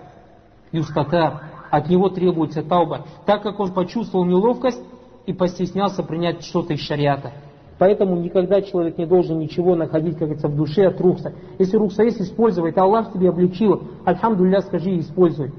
Юстатар. 0.71 1.43
От 1.69 1.89
него 1.89 2.09
требуется 2.09 2.63
тауба. 2.63 3.05
Так 3.25 3.43
как 3.43 3.59
он 3.59 3.73
почувствовал 3.73 4.25
неловкость 4.25 4.81
и 5.25 5.33
постеснялся 5.33 6.03
принять 6.03 6.43
что-то 6.45 6.73
из 6.73 6.79
шариата. 6.79 7.33
Поэтому 7.79 8.15
никогда 8.15 8.61
человек 8.61 8.97
не 8.97 9.05
должен 9.05 9.37
ничего 9.37 9.75
находить, 9.75 10.13
как 10.13 10.23
говорится, 10.23 10.47
в 10.47 10.55
душе 10.55 10.87
от 10.87 10.99
рухса. 10.99 11.33
Если 11.59 11.77
рухса 11.77 12.03
есть, 12.03 12.19
использовать, 12.19 12.75
то 12.75 12.83
Аллах 12.83 13.13
тебе 13.13 13.29
облегчил. 13.29 13.83
Альхамдулля 14.03 14.61
скажи 14.61 14.91
и 14.91 14.99
используй. 15.01 15.51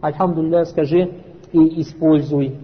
Альхамдулля 0.00 0.64
скажи 0.64 1.12
и 1.52 1.82
используй. 1.82 2.58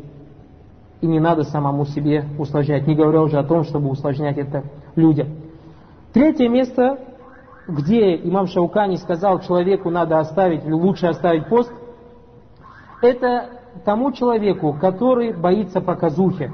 И 1.03 1.07
не 1.07 1.21
надо 1.21 1.43
самому 1.43 1.85
себе 1.85 2.25
усложнять, 2.39 2.87
не 2.87 2.95
говоря 2.95 3.23
уже 3.23 3.39
о 3.39 3.45
том, 3.45 3.65
чтобы 3.65 3.91
усложнять 3.91 4.39
это 4.39 4.65
людям. 4.95 5.29
Третье 6.13 6.49
место, 6.49 6.99
где 7.67 8.15
имам 8.17 8.47
Шаукани 8.47 8.97
сказал, 8.97 9.41
человеку 9.41 9.91
надо 9.91 10.21
оставить, 10.21 10.65
лучше 10.65 11.07
оставить 11.07 11.49
пост, 11.49 11.73
это 13.03 13.51
тому 13.85 14.13
человеку, 14.13 14.77
который 14.81 15.33
боится 15.33 15.81
показухи. 15.81 16.53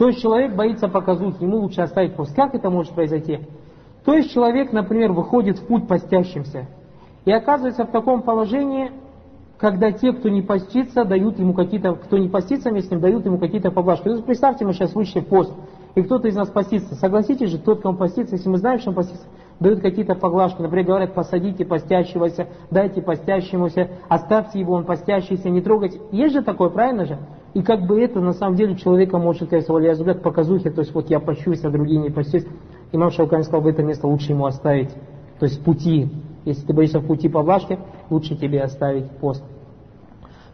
То 0.00 0.08
есть 0.08 0.22
человек 0.22 0.54
боится 0.54 0.88
показухи, 0.88 1.42
ему 1.42 1.58
лучше 1.58 1.82
оставить 1.82 2.16
пост. 2.16 2.34
Как 2.34 2.54
это 2.54 2.70
может 2.70 2.94
произойти? 2.94 3.40
То 4.02 4.14
есть 4.14 4.32
человек, 4.32 4.72
например, 4.72 5.12
выходит 5.12 5.58
в 5.58 5.66
путь 5.66 5.86
постящимся 5.86 6.68
и 7.26 7.30
оказывается 7.30 7.84
в 7.84 7.90
таком 7.90 8.22
положении, 8.22 8.92
когда 9.58 9.92
те, 9.92 10.14
кто 10.14 10.30
не 10.30 10.40
постится, 10.40 11.04
дают 11.04 11.38
ему 11.38 11.52
какие-то, 11.52 11.96
кто 11.96 12.16
не 12.16 12.30
постится 12.30 12.70
вместе 12.70 12.88
с 12.88 12.90
ним, 12.92 13.00
дают 13.00 13.26
ему 13.26 13.36
какие-то 13.36 13.70
поблажки. 13.70 14.04
То 14.04 14.12
есть 14.12 14.24
представьте, 14.24 14.64
мы 14.64 14.72
сейчас 14.72 14.94
вышли 14.94 15.20
в 15.20 15.26
пост, 15.26 15.52
и 15.94 16.00
кто-то 16.00 16.28
из 16.28 16.34
нас 16.34 16.48
постится. 16.48 16.94
Согласитесь 16.94 17.50
же, 17.50 17.58
тот, 17.58 17.82
кому 17.82 17.98
постится, 17.98 18.36
если 18.36 18.48
мы 18.48 18.56
знаем, 18.56 18.78
что 18.78 18.88
он 18.88 18.96
постится, 18.96 19.26
дают 19.60 19.82
какие-то 19.82 20.14
поглажки. 20.14 20.62
Например, 20.62 20.86
говорят, 20.86 21.12
посадите 21.12 21.66
постящегося, 21.66 22.46
дайте 22.70 23.02
постящемуся, 23.02 23.90
оставьте 24.08 24.60
его, 24.60 24.72
он 24.72 24.86
постящийся, 24.86 25.50
не 25.50 25.60
трогайте. 25.60 26.00
Есть 26.10 26.32
же 26.32 26.42
такое, 26.42 26.70
правильно 26.70 27.04
же? 27.04 27.18
И 27.54 27.62
как 27.62 27.86
бы 27.86 28.00
это 28.00 28.20
на 28.20 28.32
самом 28.32 28.56
деле 28.56 28.76
человека 28.76 29.18
может 29.18 29.52
я 29.52 29.58
взгляд 29.92 30.22
показухи, 30.22 30.70
то 30.70 30.80
есть 30.80 30.94
вот 30.94 31.10
я 31.10 31.18
пощусь, 31.18 31.64
а 31.64 31.70
другие 31.70 32.00
не 32.00 32.10
постюсь. 32.10 32.46
Имам 32.92 33.10
Шаукан 33.10 33.42
сказал, 33.42 33.62
в 33.62 33.66
это 33.66 33.82
место 33.82 34.06
лучше 34.06 34.32
ему 34.32 34.46
оставить. 34.46 34.90
То 35.38 35.46
есть 35.46 35.62
пути. 35.64 36.08
Если 36.44 36.66
ты 36.66 36.72
боишься 36.72 37.00
в 37.00 37.06
пути 37.06 37.28
поблажки, 37.28 37.78
лучше 38.08 38.36
тебе 38.36 38.62
оставить 38.62 39.10
пост. 39.18 39.42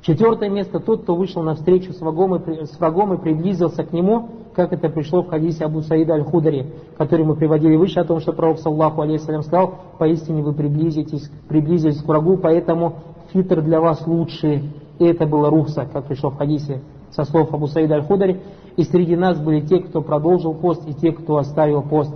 Четвертое 0.03 0.49
место, 0.49 0.79
тот, 0.79 1.03
кто 1.03 1.17
вышел 1.17 1.43
навстречу 1.43 1.93
с 1.93 2.01
врагом, 2.01 2.37
и, 2.37 2.65
с 2.65 2.79
врагом 2.79 3.15
и 3.15 3.19
приблизился 3.19 3.83
к 3.83 3.93
нему, 3.93 4.29
как 4.55 4.73
это 4.73 4.89
пришло 4.89 5.23
в 5.23 5.29
хадисе 5.29 5.65
Абу 5.65 5.83
Саида 5.83 6.15
Аль-Худари, 6.15 6.67
который 6.97 7.25
мы 7.25 7.35
приводили 7.35 7.77
выше, 7.77 8.01
о 8.01 8.05
том, 8.05 8.21
что 8.21 8.33
пророк, 8.33 8.59
саллаху 8.59 9.03
алейхиссалям, 9.03 9.43
сказал, 9.43 9.75
поистине 9.99 10.43
вы 10.43 10.53
приблизитесь, 10.53 11.31
приблизились 11.49 12.01
к 12.01 12.07
врагу, 12.07 12.37
поэтому 12.37 13.01
фитр 13.33 13.63
для 13.63 13.81
вас 13.81 14.07
лучше. 14.07 14.63
И 14.99 15.05
это 15.05 15.27
было 15.27 15.51
рухса, 15.51 15.87
как 15.93 16.05
пришло 16.05 16.31
в 16.31 16.37
хадисе 16.37 16.81
со 17.11 17.25
слов 17.25 17.53
Абу 17.53 17.67
Саида 17.67 17.97
Аль-Худари. 17.97 18.41
И 18.77 18.85
среди 18.85 19.17
нас 19.17 19.39
были 19.39 19.61
те, 19.61 19.81
кто 19.81 20.03
продолжил 20.03 20.55
пост, 20.55 20.83
и 20.87 20.95
те, 20.95 21.13
кто 21.13 21.37
оставил 21.39 21.83
пост. 21.83 22.15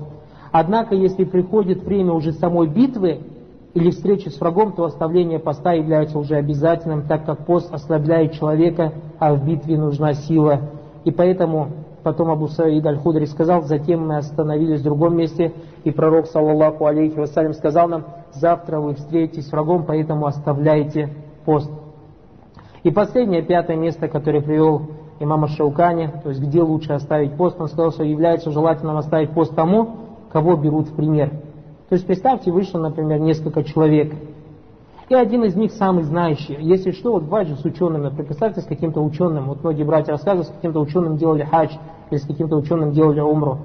Однако, 0.53 0.95
если 0.95 1.25
приходит 1.25 1.83
время 1.85 2.13
уже 2.13 2.33
самой 2.33 2.67
битвы, 2.69 3.21
или 3.73 3.91
встречи 3.91 4.29
с 4.29 4.41
врагом, 4.41 4.73
то 4.73 4.85
оставление 4.85 5.39
поста 5.39 5.73
является 5.73 6.19
уже 6.19 6.35
обязательным, 6.35 7.07
так 7.07 7.25
как 7.25 7.47
пост 7.47 7.73
ослабляет 7.73 8.33
человека, 8.33 8.93
а 9.19 9.33
в 9.35 9.45
битве 9.45 9.79
нужна 9.79 10.15
сила. 10.15 10.71
И 11.05 11.11
поэтому 11.11 11.69
потом 12.03 12.31
Абу 12.31 12.49
Саид 12.49 12.85
Аль-Худри 12.85 13.27
сказал, 13.27 13.63
затем 13.63 14.09
мы 14.09 14.17
остановились 14.17 14.81
в 14.81 14.85
другом 14.85 15.17
месте, 15.17 15.53
и 15.85 15.91
пророк, 15.91 16.27
саллаллаху 16.27 16.87
алейхи 16.87 17.19
вассалям, 17.19 17.55
сказал 17.55 17.89
нам, 17.89 18.05
завтра 18.33 18.81
вы 18.81 18.95
встретитесь 18.95 19.47
с 19.47 19.53
врагом, 19.53 19.85
поэтому 19.87 20.27
оставляйте 20.27 21.11
пост. 21.45 21.71
И 22.83 22.91
последнее, 22.91 23.43
пятое 23.43 23.77
место, 23.77 24.09
которое 24.09 24.41
привел 24.41 24.83
имама 25.19 25.49
Шаукани, 25.49 26.11
то 26.23 26.31
есть 26.31 26.41
где 26.41 26.63
лучше 26.63 26.93
оставить 26.93 27.37
пост, 27.37 27.61
он 27.61 27.69
сказал, 27.69 27.93
что 27.93 28.05
является 28.05 28.51
желательным 28.51 28.97
оставить 28.97 29.31
пост 29.31 29.55
тому, 29.55 29.97
кого 30.33 30.57
берут 30.57 30.89
в 30.89 30.95
пример. 30.95 31.31
То 31.89 31.95
есть 31.95 32.07
представьте, 32.07 32.51
вышло, 32.51 32.79
например, 32.79 33.19
несколько 33.21 33.63
человек, 33.65 34.15
и 35.11 35.15
один 35.15 35.43
из 35.43 35.57
них 35.57 35.73
самый 35.73 36.05
знающий. 36.05 36.57
Если 36.61 36.93
что, 36.93 37.13
вот 37.13 37.25
бывает 37.25 37.49
же 37.49 37.57
с 37.57 37.65
учеными, 37.65 38.05
например, 38.05 38.27
представьте, 38.27 38.61
с 38.61 38.65
каким-то 38.65 39.03
ученым, 39.03 39.49
вот 39.49 39.63
многие 39.63 39.83
братья 39.83 40.13
рассказывают, 40.13 40.47
с 40.47 40.53
каким-то 40.53 40.81
ученым 40.81 41.17
делали 41.17 41.43
хадж, 41.43 41.73
или 42.11 42.19
с 42.19 42.25
каким-то 42.25 42.57
ученым 42.57 42.93
делали 42.93 43.21
умру. 43.21 43.59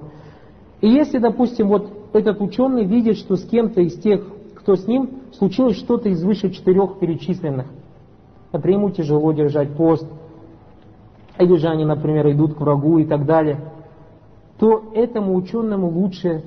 И 0.82 0.90
если, 0.90 1.20
допустим, 1.20 1.68
вот 1.68 1.88
этот 2.14 2.42
ученый 2.42 2.84
видит, 2.84 3.18
что 3.18 3.36
с 3.36 3.46
кем-то 3.46 3.80
из 3.82 3.94
тех, 4.00 4.26
кто 4.56 4.76
с 4.76 4.88
ним, 4.88 5.22
случилось 5.34 5.78
что-то 5.78 6.10
из 6.10 6.24
выше 6.24 6.50
четырех 6.50 6.98
перечисленных, 6.98 7.68
например, 8.56 8.80
ему 8.80 8.90
тяжело 8.90 9.32
держать 9.34 9.76
пост, 9.76 10.08
или 11.38 11.56
же 11.58 11.68
они, 11.68 11.86
например, 11.86 12.32
идут 12.32 12.56
к 12.56 12.62
врагу 12.62 12.98
и 13.00 13.06
так 13.06 13.26
далее, 13.26 13.60
то 14.58 14.84
этому 14.94 15.36
ученому 15.36 15.90
лучше 15.90 16.44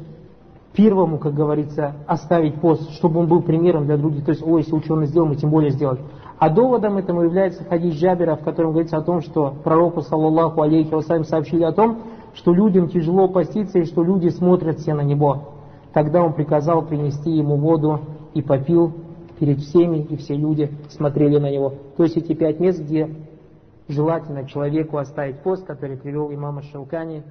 первому, 0.72 1.18
как 1.18 1.34
говорится, 1.34 1.96
оставить 2.06 2.54
пост, 2.60 2.90
чтобы 2.92 3.20
он 3.20 3.28
был 3.28 3.42
примером 3.42 3.84
для 3.84 3.96
других. 3.96 4.24
То 4.24 4.30
есть, 4.30 4.42
о, 4.42 4.58
если 4.58 4.74
ученый 4.74 5.06
сделал, 5.06 5.26
мы 5.26 5.36
тем 5.36 5.50
более 5.50 5.70
сделали. 5.70 6.00
А 6.38 6.48
доводом 6.48 6.96
этому 6.96 7.22
является 7.22 7.64
хадис 7.64 7.94
Джабера, 7.94 8.36
в 8.36 8.44
котором 8.44 8.70
говорится 8.70 8.96
о 8.96 9.02
том, 9.02 9.20
что 9.20 9.54
пророку, 9.64 10.02
саллаллаху 10.02 10.62
алейхи 10.62 10.94
вассалям, 10.94 11.24
сообщили 11.24 11.64
о 11.64 11.72
том, 11.72 11.98
что 12.34 12.54
людям 12.54 12.88
тяжело 12.88 13.28
поститься 13.28 13.80
и 13.80 13.84
что 13.84 14.02
люди 14.02 14.28
смотрят 14.28 14.78
все 14.78 14.94
на 14.94 15.02
него. 15.02 15.48
Тогда 15.92 16.22
он 16.22 16.32
приказал 16.32 16.82
принести 16.82 17.30
ему 17.30 17.56
воду 17.56 18.00
и 18.34 18.40
попил 18.40 18.92
перед 19.38 19.60
всеми, 19.60 20.02
и 20.02 20.16
все 20.16 20.34
люди 20.34 20.70
смотрели 20.88 21.38
на 21.38 21.50
него. 21.50 21.74
То 21.96 22.04
есть 22.04 22.16
эти 22.16 22.34
пять 22.34 22.60
мест, 22.60 22.80
где 22.80 23.08
желательно 23.88 24.46
человеку 24.48 24.98
оставить 24.98 25.40
пост, 25.42 25.66
который 25.66 25.96
привел 25.96 26.32
имама 26.32 26.62
Шаукани, 26.62 27.22